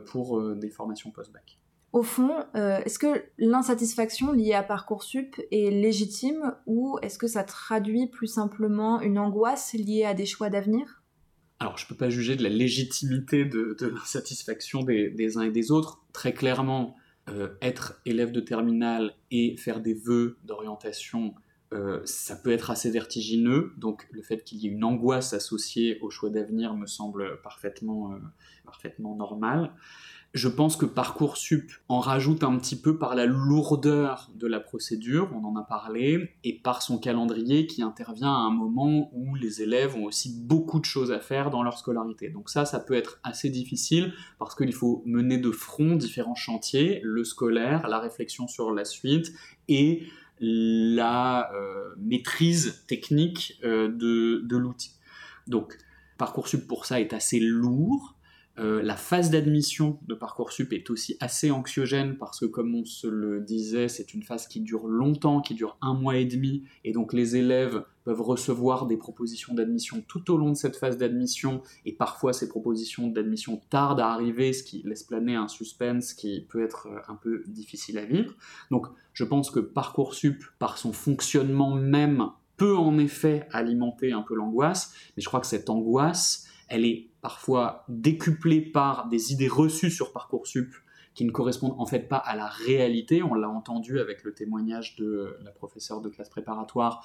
pour 0.06 0.40
des 0.54 0.70
formations 0.70 1.10
post-bac. 1.10 1.58
Au 1.96 2.02
fond, 2.02 2.44
est-ce 2.54 2.98
que 2.98 3.24
l'insatisfaction 3.38 4.30
liée 4.30 4.52
à 4.52 4.62
Parcoursup 4.62 5.40
est 5.50 5.70
légitime 5.70 6.54
ou 6.66 6.98
est-ce 7.00 7.16
que 7.16 7.26
ça 7.26 7.42
traduit 7.42 8.06
plus 8.06 8.26
simplement 8.26 9.00
une 9.00 9.18
angoisse 9.18 9.72
liée 9.72 10.04
à 10.04 10.12
des 10.12 10.26
choix 10.26 10.50
d'avenir? 10.50 11.02
Alors, 11.58 11.78
je 11.78 11.86
ne 11.86 11.88
peux 11.88 11.94
pas 11.94 12.10
juger 12.10 12.36
de 12.36 12.42
la 12.42 12.50
légitimité 12.50 13.46
de, 13.46 13.74
l'insatisfaction 13.80 14.82
des, 14.82 15.38
uns 15.38 15.42
et 15.42 15.50
des 15.50 15.70
autres. 15.70 16.04
Très 16.12 16.34
clairement, 16.34 16.96
euh, 17.30 17.48
être 17.62 17.98
élève 18.04 18.30
de 18.30 18.40
terminale 18.40 19.14
et 19.30 19.56
faire 19.56 19.80
des 19.80 19.94
vœux 19.94 20.36
d'orientation, 20.44 21.34
euh, 21.72 22.02
ça 22.04 22.36
peut 22.36 22.52
être 22.52 22.70
assez 22.70 22.90
vertigineux. 22.90 23.72
Donc, 23.78 24.06
le 24.10 24.20
fait 24.20 24.44
qu'il 24.44 24.58
y 24.58 24.66
ait 24.66 24.70
une 24.70 24.84
angoisse 24.84 25.32
associée 25.32 25.98
au 26.02 26.10
choix 26.10 26.28
d'avenir 26.28 26.74
me 26.74 26.86
semble 26.86 27.22
euh, 27.22 27.36
parfaitement 27.42 28.20
normal. 29.16 29.72
Je 30.36 30.48
pense 30.48 30.76
que 30.76 30.84
Parcoursup 30.84 31.72
en 31.88 31.98
rajoute 31.98 32.44
un 32.44 32.58
petit 32.58 32.78
peu 32.78 32.98
par 32.98 33.14
la 33.14 33.24
lourdeur 33.24 34.30
de 34.34 34.46
la 34.46 34.60
procédure, 34.60 35.30
on 35.34 35.42
en 35.46 35.56
a 35.56 35.62
parlé, 35.62 36.28
et 36.44 36.52
par 36.52 36.82
son 36.82 36.98
calendrier 36.98 37.66
qui 37.66 37.80
intervient 37.82 38.34
à 38.34 38.40
un 38.40 38.50
moment 38.50 39.08
où 39.14 39.34
les 39.34 39.62
élèves 39.62 39.96
ont 39.96 40.04
aussi 40.04 40.38
beaucoup 40.38 40.78
de 40.78 40.84
choses 40.84 41.10
à 41.10 41.20
faire 41.20 41.48
dans 41.48 41.62
leur 41.62 41.78
scolarité. 41.78 42.28
Donc 42.28 42.50
ça, 42.50 42.66
ça 42.66 42.80
peut 42.80 42.92
être 42.92 43.18
assez 43.22 43.48
difficile 43.48 44.12
parce 44.38 44.54
qu'il 44.54 44.74
faut 44.74 45.02
mener 45.06 45.38
de 45.38 45.50
front 45.50 45.96
différents 45.96 46.34
chantiers, 46.34 47.00
le 47.02 47.24
scolaire, 47.24 47.88
la 47.88 47.98
réflexion 47.98 48.46
sur 48.46 48.72
la 48.72 48.84
suite 48.84 49.32
et 49.68 50.02
la 50.38 51.50
euh, 51.54 51.94
maîtrise 51.96 52.84
technique 52.86 53.58
euh, 53.64 53.88
de, 53.88 54.42
de 54.44 54.56
l'outil. 54.58 54.90
Donc 55.46 55.78
Parcoursup 56.18 56.66
pour 56.66 56.84
ça 56.84 57.00
est 57.00 57.14
assez 57.14 57.40
lourd, 57.40 58.15
euh, 58.58 58.82
la 58.82 58.96
phase 58.96 59.30
d'admission 59.30 59.98
de 60.06 60.14
Parcoursup 60.14 60.72
est 60.72 60.88
aussi 60.90 61.16
assez 61.20 61.50
anxiogène 61.50 62.16
parce 62.16 62.40
que, 62.40 62.46
comme 62.46 62.74
on 62.74 62.84
se 62.84 63.06
le 63.06 63.40
disait, 63.40 63.88
c'est 63.88 64.14
une 64.14 64.22
phase 64.22 64.46
qui 64.46 64.60
dure 64.60 64.86
longtemps, 64.86 65.40
qui 65.40 65.54
dure 65.54 65.76
un 65.82 65.94
mois 65.94 66.16
et 66.16 66.24
demi, 66.24 66.64
et 66.84 66.92
donc 66.92 67.12
les 67.12 67.36
élèves 67.36 67.84
peuvent 68.04 68.22
recevoir 68.22 68.86
des 68.86 68.96
propositions 68.96 69.52
d'admission 69.52 70.02
tout 70.06 70.30
au 70.30 70.38
long 70.38 70.50
de 70.50 70.56
cette 70.56 70.76
phase 70.76 70.96
d'admission, 70.96 71.62
et 71.84 71.92
parfois 71.92 72.32
ces 72.32 72.48
propositions 72.48 73.08
d'admission 73.08 73.60
tardent 73.68 74.00
à 74.00 74.08
arriver, 74.08 74.52
ce 74.52 74.62
qui 74.62 74.82
laisse 74.84 75.02
planer 75.02 75.34
un 75.34 75.48
suspense 75.48 76.14
qui 76.14 76.46
peut 76.48 76.62
être 76.62 76.88
euh, 76.88 76.98
un 77.08 77.16
peu 77.16 77.42
difficile 77.48 77.98
à 77.98 78.04
vivre. 78.04 78.32
Donc, 78.70 78.86
je 79.12 79.24
pense 79.24 79.50
que 79.50 79.60
Parcoursup, 79.60 80.42
par 80.58 80.78
son 80.78 80.92
fonctionnement 80.92 81.74
même, 81.74 82.30
peut 82.56 82.76
en 82.76 82.98
effet 82.98 83.46
alimenter 83.52 84.12
un 84.12 84.22
peu 84.22 84.34
l'angoisse, 84.34 84.94
mais 85.16 85.22
je 85.22 85.28
crois 85.28 85.40
que 85.40 85.46
cette 85.46 85.68
angoisse, 85.68 86.46
elle 86.68 86.84
est 86.84 87.10
parfois 87.26 87.84
décuplée 87.88 88.60
par 88.60 89.08
des 89.08 89.32
idées 89.32 89.48
reçues 89.48 89.90
sur 89.90 90.12
Parcoursup 90.12 90.72
qui 91.12 91.24
ne 91.24 91.32
correspondent 91.32 91.74
en 91.76 91.84
fait 91.84 92.06
pas 92.08 92.18
à 92.18 92.36
la 92.36 92.46
réalité. 92.46 93.20
On 93.24 93.34
l'a 93.34 93.48
entendu 93.48 93.98
avec 93.98 94.22
le 94.22 94.32
témoignage 94.32 94.94
de 94.94 95.36
la 95.42 95.50
professeure 95.50 96.00
de 96.00 96.08
classe 96.08 96.28
préparatoire. 96.28 97.04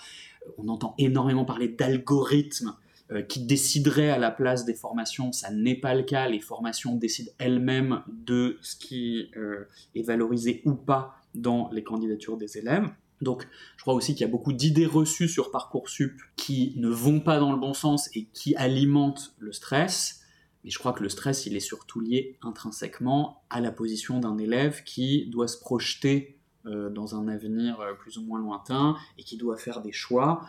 On 0.60 0.68
entend 0.68 0.94
énormément 1.00 1.44
parler 1.44 1.70
d'algorithmes 1.70 2.76
euh, 3.12 3.24
qui 3.24 3.48
décideraient 3.48 4.12
à 4.12 4.20
la 4.20 4.30
place 4.30 4.64
des 4.64 4.76
formations. 4.76 5.32
Ça 5.32 5.50
n'est 5.50 5.74
pas 5.74 5.96
le 5.96 6.04
cas. 6.04 6.30
Les 6.30 6.40
formations 6.40 6.96
décident 6.96 7.32
elles-mêmes 7.40 8.04
de 8.08 8.60
ce 8.62 8.76
qui 8.76 9.32
euh, 9.36 9.68
est 9.96 10.04
valorisé 10.04 10.62
ou 10.66 10.76
pas 10.76 11.16
dans 11.34 11.68
les 11.72 11.84
candidatures 11.84 12.38
des 12.38 12.60
élèves. 12.60 12.88
Donc, 13.22 13.48
je 13.78 13.82
crois 13.84 13.94
aussi 13.94 14.14
qu'il 14.14 14.22
y 14.22 14.30
a 14.30 14.32
beaucoup 14.32 14.54
d'idées 14.54 14.86
reçues 14.86 15.30
sur 15.30 15.52
Parcoursup 15.52 16.20
qui 16.36 16.74
ne 16.78 16.90
vont 16.90 17.20
pas 17.20 17.40
dans 17.40 17.52
le 17.52 17.60
bon 17.60 17.74
sens 17.74 18.10
et 18.16 18.26
qui 18.34 18.56
alimentent 18.56 19.36
le 19.40 19.54
stress. 19.54 20.22
Mais 20.64 20.70
je 20.70 20.80
crois 20.80 20.94
que 20.94 21.04
le 21.04 21.10
stress, 21.10 21.46
il 21.46 21.56
est 21.56 21.62
surtout 21.62 22.00
lié 22.00 22.38
intrinsèquement 22.42 23.44
à 23.50 23.62
la 23.62 23.72
position 23.72 24.20
d'un 24.20 24.38
élève 24.38 24.84
qui 24.84 25.28
doit 25.28 25.48
se 25.48 25.58
projeter 25.58 26.40
euh, 26.68 26.90
dans 26.90 27.16
un 27.16 27.28
avenir 27.28 27.80
euh, 27.80 27.94
plus 27.94 28.20
ou 28.20 28.24
moins 28.24 28.40
lointain 28.40 28.96
et 29.18 29.24
qui 29.24 29.38
doit 29.38 29.58
faire 29.58 29.82
des 29.82 29.92
choix. 29.92 30.46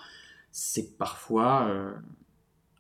C'est 0.50 0.98
parfois 0.98 1.66
euh, 1.68 1.94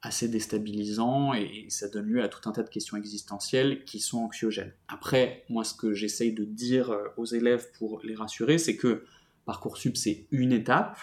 assez 0.02 0.28
déstabilisant 0.28 1.32
et 1.32 1.64
ça 1.70 1.88
donne 1.88 2.06
lieu 2.06 2.22
à 2.22 2.28
tout 2.28 2.46
un 2.46 2.52
tas 2.52 2.62
de 2.62 2.68
questions 2.68 2.98
existentielles 2.98 3.84
qui 3.84 4.00
sont 4.00 4.18
anxiogènes. 4.18 4.74
Après, 4.88 5.44
moi, 5.48 5.64
ce 5.64 5.72
que 5.72 5.94
j'essaye 5.94 6.34
de 6.34 6.44
dire 6.44 6.94
aux 7.16 7.24
élèves 7.24 7.68
pour 7.78 8.00
les 8.04 8.14
rassurer, 8.14 8.58
c'est 8.58 8.76
que 8.76 9.06
Parcoursup, 9.44 9.96
c'est 9.96 10.26
une 10.30 10.52
étape. 10.52 10.98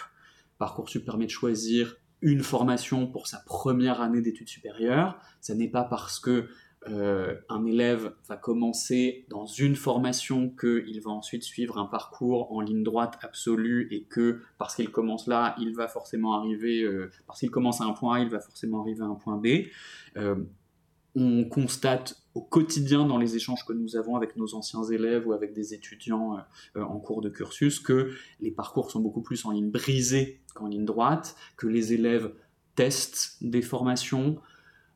Parcoursup 0.58 1.04
permet 1.04 1.26
de 1.26 1.30
choisir 1.30 1.96
une 2.22 2.42
formation 2.42 3.06
pour 3.06 3.26
sa 3.26 3.38
première 3.38 4.00
année 4.00 4.20
d'études 4.20 4.48
supérieures. 4.48 5.18
Ce 5.40 5.52
n'est 5.52 5.68
pas 5.68 5.84
parce 5.84 6.18
que 6.20 6.48
euh, 6.88 7.34
un 7.50 7.66
élève 7.66 8.14
va 8.26 8.36
commencer 8.36 9.26
dans 9.28 9.44
une 9.44 9.76
formation 9.76 10.48
qu'il 10.48 11.00
va 11.02 11.10
ensuite 11.10 11.42
suivre 11.42 11.76
un 11.76 11.84
parcours 11.84 12.52
en 12.52 12.62
ligne 12.62 12.82
droite 12.82 13.18
absolue 13.22 13.88
et 13.90 14.04
que 14.04 14.40
parce 14.56 14.76
qu'il 14.76 14.90
commence 14.90 15.26
là, 15.26 15.54
il 15.58 15.74
va 15.74 15.88
forcément 15.88 16.32
arriver, 16.34 16.82
euh, 16.82 17.10
parce 17.26 17.40
qu'il 17.40 17.50
commence 17.50 17.82
à 17.82 17.84
un 17.84 17.92
point 17.92 18.16
A, 18.16 18.20
il 18.20 18.30
va 18.30 18.40
forcément 18.40 18.80
arriver 18.80 19.02
à 19.02 19.06
un 19.06 19.14
point 19.14 19.36
B. 19.36 19.66
Euh, 20.16 20.36
on 21.14 21.44
constate 21.44 22.19
au 22.34 22.42
quotidien 22.42 23.04
dans 23.06 23.18
les 23.18 23.36
échanges 23.36 23.64
que 23.64 23.72
nous 23.72 23.96
avons 23.96 24.16
avec 24.16 24.36
nos 24.36 24.54
anciens 24.54 24.84
élèves 24.84 25.26
ou 25.26 25.32
avec 25.32 25.52
des 25.52 25.74
étudiants 25.74 26.38
euh, 26.76 26.82
en 26.82 26.98
cours 26.98 27.22
de 27.22 27.28
cursus 27.28 27.80
que 27.80 28.12
les 28.40 28.50
parcours 28.50 28.90
sont 28.90 29.00
beaucoup 29.00 29.22
plus 29.22 29.44
en 29.44 29.50
ligne 29.50 29.70
brisée 29.70 30.40
qu'en 30.54 30.68
ligne 30.68 30.84
droite, 30.84 31.36
que 31.56 31.66
les 31.66 31.92
élèves 31.92 32.32
testent 32.74 33.36
des 33.40 33.62
formations, 33.62 34.38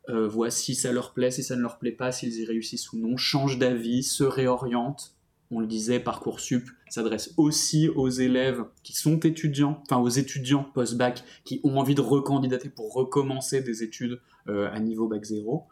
euh, 0.09 0.29
voient 0.29 0.51
si 0.51 0.75
ça 0.75 0.93
leur 0.93 1.13
plaît, 1.13 1.31
si 1.31 1.43
ça 1.43 1.57
ne 1.57 1.63
leur 1.63 1.79
plaît 1.79 1.93
pas, 1.93 2.13
s'ils 2.13 2.35
y 2.35 2.45
réussissent 2.45 2.93
ou 2.93 2.99
non, 2.99 3.17
changent 3.17 3.59
d'avis, 3.59 4.03
se 4.03 4.25
réorientent. 4.25 5.17
On 5.51 5.61
le 5.61 5.67
disait, 5.67 6.01
Parcoursup 6.01 6.69
s'adresse 6.89 7.33
aussi 7.37 7.89
aux 7.89 8.09
élèves 8.09 8.65
qui 8.83 8.93
sont 8.95 9.19
étudiants, 9.21 9.83
enfin 9.83 10.01
aux 10.01 10.09
étudiants 10.09 10.65
post-bac 10.75 11.23
qui 11.45 11.61
ont 11.65 11.79
envie 11.79 11.95
de 11.95 12.01
recandidater 12.01 12.69
pour 12.69 12.93
recommencer 12.93 13.61
des 13.61 13.83
études 13.83 14.21
euh, 14.49 14.71
à 14.73 14.81
niveau 14.81 15.07
bac 15.07 15.25
0. 15.25 15.67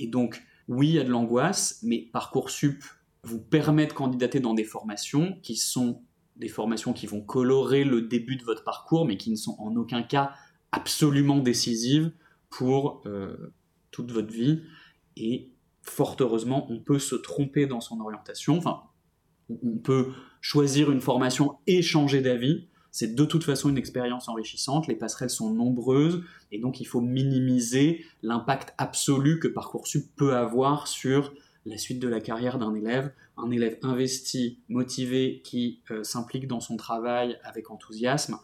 Et 0.00 0.06
donc, 0.06 0.42
oui, 0.68 0.88
il 0.88 0.94
y 0.94 0.98
a 0.98 1.04
de 1.04 1.10
l'angoisse, 1.10 1.80
mais 1.82 2.08
Parcoursup 2.12 2.84
vous 3.24 3.40
permet 3.40 3.86
de 3.86 3.92
candidater 3.92 4.40
dans 4.40 4.54
des 4.54 4.64
formations 4.64 5.38
qui 5.42 5.56
sont 5.56 6.02
des 6.36 6.48
formations 6.48 6.92
qui 6.92 7.06
vont 7.06 7.20
colorer 7.20 7.84
le 7.84 8.02
début 8.02 8.36
de 8.36 8.44
votre 8.44 8.62
parcours, 8.62 9.04
mais 9.06 9.16
qui 9.16 9.30
ne 9.30 9.36
sont 9.36 9.56
en 9.58 9.74
aucun 9.74 10.02
cas 10.02 10.34
absolument 10.70 11.38
décisives 11.38 12.12
pour 12.48 13.02
euh, 13.06 13.52
toute 13.90 14.12
votre 14.12 14.32
vie. 14.32 14.62
Et 15.16 15.50
fort 15.82 16.16
heureusement, 16.20 16.70
on 16.70 16.78
peut 16.78 17.00
se 17.00 17.16
tromper 17.16 17.66
dans 17.66 17.80
son 17.80 18.00
orientation. 18.00 18.56
Enfin, 18.56 18.82
on 19.50 19.78
peut 19.78 20.12
choisir 20.40 20.92
une 20.92 21.00
formation 21.00 21.58
et 21.66 21.82
changer 21.82 22.20
d'avis. 22.20 22.68
C'est 22.98 23.14
de 23.14 23.24
toute 23.24 23.44
façon 23.44 23.68
une 23.68 23.78
expérience 23.78 24.28
enrichissante, 24.28 24.88
les 24.88 24.96
passerelles 24.96 25.30
sont 25.30 25.54
nombreuses, 25.54 26.24
et 26.50 26.58
donc 26.58 26.80
il 26.80 26.84
faut 26.84 27.00
minimiser 27.00 28.04
l'impact 28.24 28.74
absolu 28.76 29.38
que 29.38 29.46
Parcoursup 29.46 30.04
peut 30.16 30.34
avoir 30.34 30.88
sur 30.88 31.32
la 31.64 31.78
suite 31.78 32.00
de 32.00 32.08
la 32.08 32.18
carrière 32.18 32.58
d'un 32.58 32.74
élève, 32.74 33.12
un 33.36 33.52
élève 33.52 33.78
investi, 33.82 34.58
motivé, 34.68 35.42
qui 35.44 35.78
euh, 35.92 36.02
s'implique 36.02 36.48
dans 36.48 36.58
son 36.58 36.76
travail 36.76 37.38
avec 37.44 37.70
enthousiasme. 37.70 38.38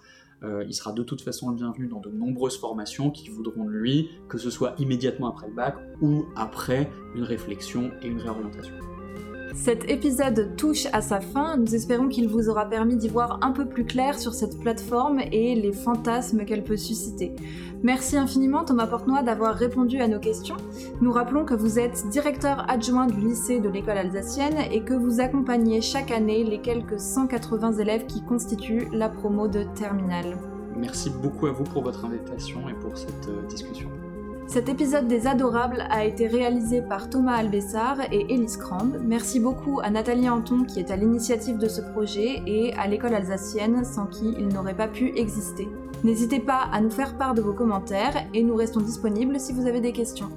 Euh, 0.45 0.65
il 0.69 0.75
sera 0.75 0.93
de 0.93 1.03
toute 1.03 1.23
façon 1.23 1.51
le 1.51 1.57
bienvenu 1.57 1.89
dans 1.89 2.01
de 2.01 2.11
nombreuses 2.11 2.61
formations 2.61 3.11
qui 3.11 3.31
voudront 3.31 3.65
de 3.65 3.73
lui, 3.73 4.09
que 4.29 4.39
ce 4.39 4.51
soit 4.51 4.77
immédiatement 4.79 5.31
après 5.31 5.49
le 5.49 5.55
bac 5.55 5.75
ou 6.01 6.27
après 6.37 6.89
une 7.17 7.25
réflexion 7.25 7.91
et 8.03 8.07
une 8.07 8.21
réorientation. 8.21 8.94
Cet 9.55 9.89
épisode 9.89 10.57
touche 10.57 10.87
à 10.93 11.01
sa 11.01 11.21
fin, 11.21 11.57
nous 11.57 11.75
espérons 11.75 12.09
qu'il 12.09 12.29
vous 12.29 12.49
aura 12.49 12.67
permis 12.67 12.97
d'y 12.97 13.09
voir 13.09 13.39
un 13.41 13.53
peu 13.53 13.65
plus 13.65 13.85
clair 13.85 14.19
sur 14.19 14.35
cette 14.35 14.59
plateforme 14.59 15.21
et 15.33 15.55
les 15.55 15.73
fantasmes 15.73 16.45
qu'elle 16.45 16.65
peut 16.65 16.77
susciter. 16.77 17.35
Merci 17.83 18.17
infiniment 18.17 18.65
Thomas 18.65 18.89
Portenoy 18.89 19.23
d'avoir 19.23 19.55
répondu 19.55 20.01
à 20.01 20.09
nos 20.09 20.19
questions. 20.19 20.57
Nous 21.01 21.13
rappelons 21.13 21.45
que 21.45 21.55
vous 21.55 21.79
êtes 21.79 22.09
directeur 22.09 22.69
adjoint 22.69 23.07
du 23.07 23.21
lycée 23.21 23.61
de 23.61 23.69
l'école 23.69 23.99
alsacienne 23.99 24.59
et 24.73 24.83
que 24.83 24.95
vous 24.95 25.21
accompagnez 25.21 25.81
chaque 25.81 26.11
année 26.11 26.43
les 26.43 26.61
quelques 26.61 26.99
180 26.99 27.75
élèves 27.75 28.07
qui 28.07 28.23
constituent 28.25 28.89
la 28.93 29.09
promo 29.09 29.47
de 29.47 29.63
Terminal. 29.77 30.37
Merci 30.77 31.11
beaucoup 31.11 31.47
à 31.47 31.53
vous 31.53 31.65
pour 31.65 31.83
votre 31.83 32.05
invitation 32.05 32.69
et 32.69 32.75
pour 32.75 32.99
cette 32.99 33.29
euh, 33.29 33.47
discussion. 33.47 33.89
Cet 34.47 34.69
épisode 34.69 35.09
des 35.09 35.27
Adorables 35.27 35.85
a 35.91 36.05
été 36.05 36.29
réalisé 36.29 36.83
par 36.83 37.11
Thomas 37.11 37.37
Albessard 37.37 38.01
et 38.13 38.33
Élise 38.33 38.57
Crambe. 38.57 38.99
Merci 39.03 39.41
beaucoup 39.41 39.81
à 39.83 39.91
Nathalie 39.91 40.29
Anton 40.29 40.65
qui 40.65 40.81
est 40.81 40.91
à 40.91 40.97
l'initiative 40.97 41.59
de 41.59 41.67
ce 41.67 41.81
projet 41.81 42.43
et 42.47 42.73
à 42.75 42.87
l'école 42.87 43.15
alsacienne 43.15 43.85
sans 43.85 44.07
qui 44.07 44.35
il 44.39 44.49
n'aurait 44.49 44.77
pas 44.77 44.89
pu 44.89 45.13
exister. 45.19 45.67
N'hésitez 46.05 46.41
pas 46.41 46.69
à 46.73 46.81
nous 46.81 46.91
faire 46.91 47.17
part 47.17 47.35
de 47.35 47.43
vos 47.43 47.55
commentaires 47.55 48.27
et 48.35 48.43
nous 48.43 48.55
restons 48.55 48.81
disponibles 48.81 49.41
si 49.41 49.53
vous 49.53 49.67
avez 49.67 49.81
des 49.81 49.93
questions. 49.93 50.31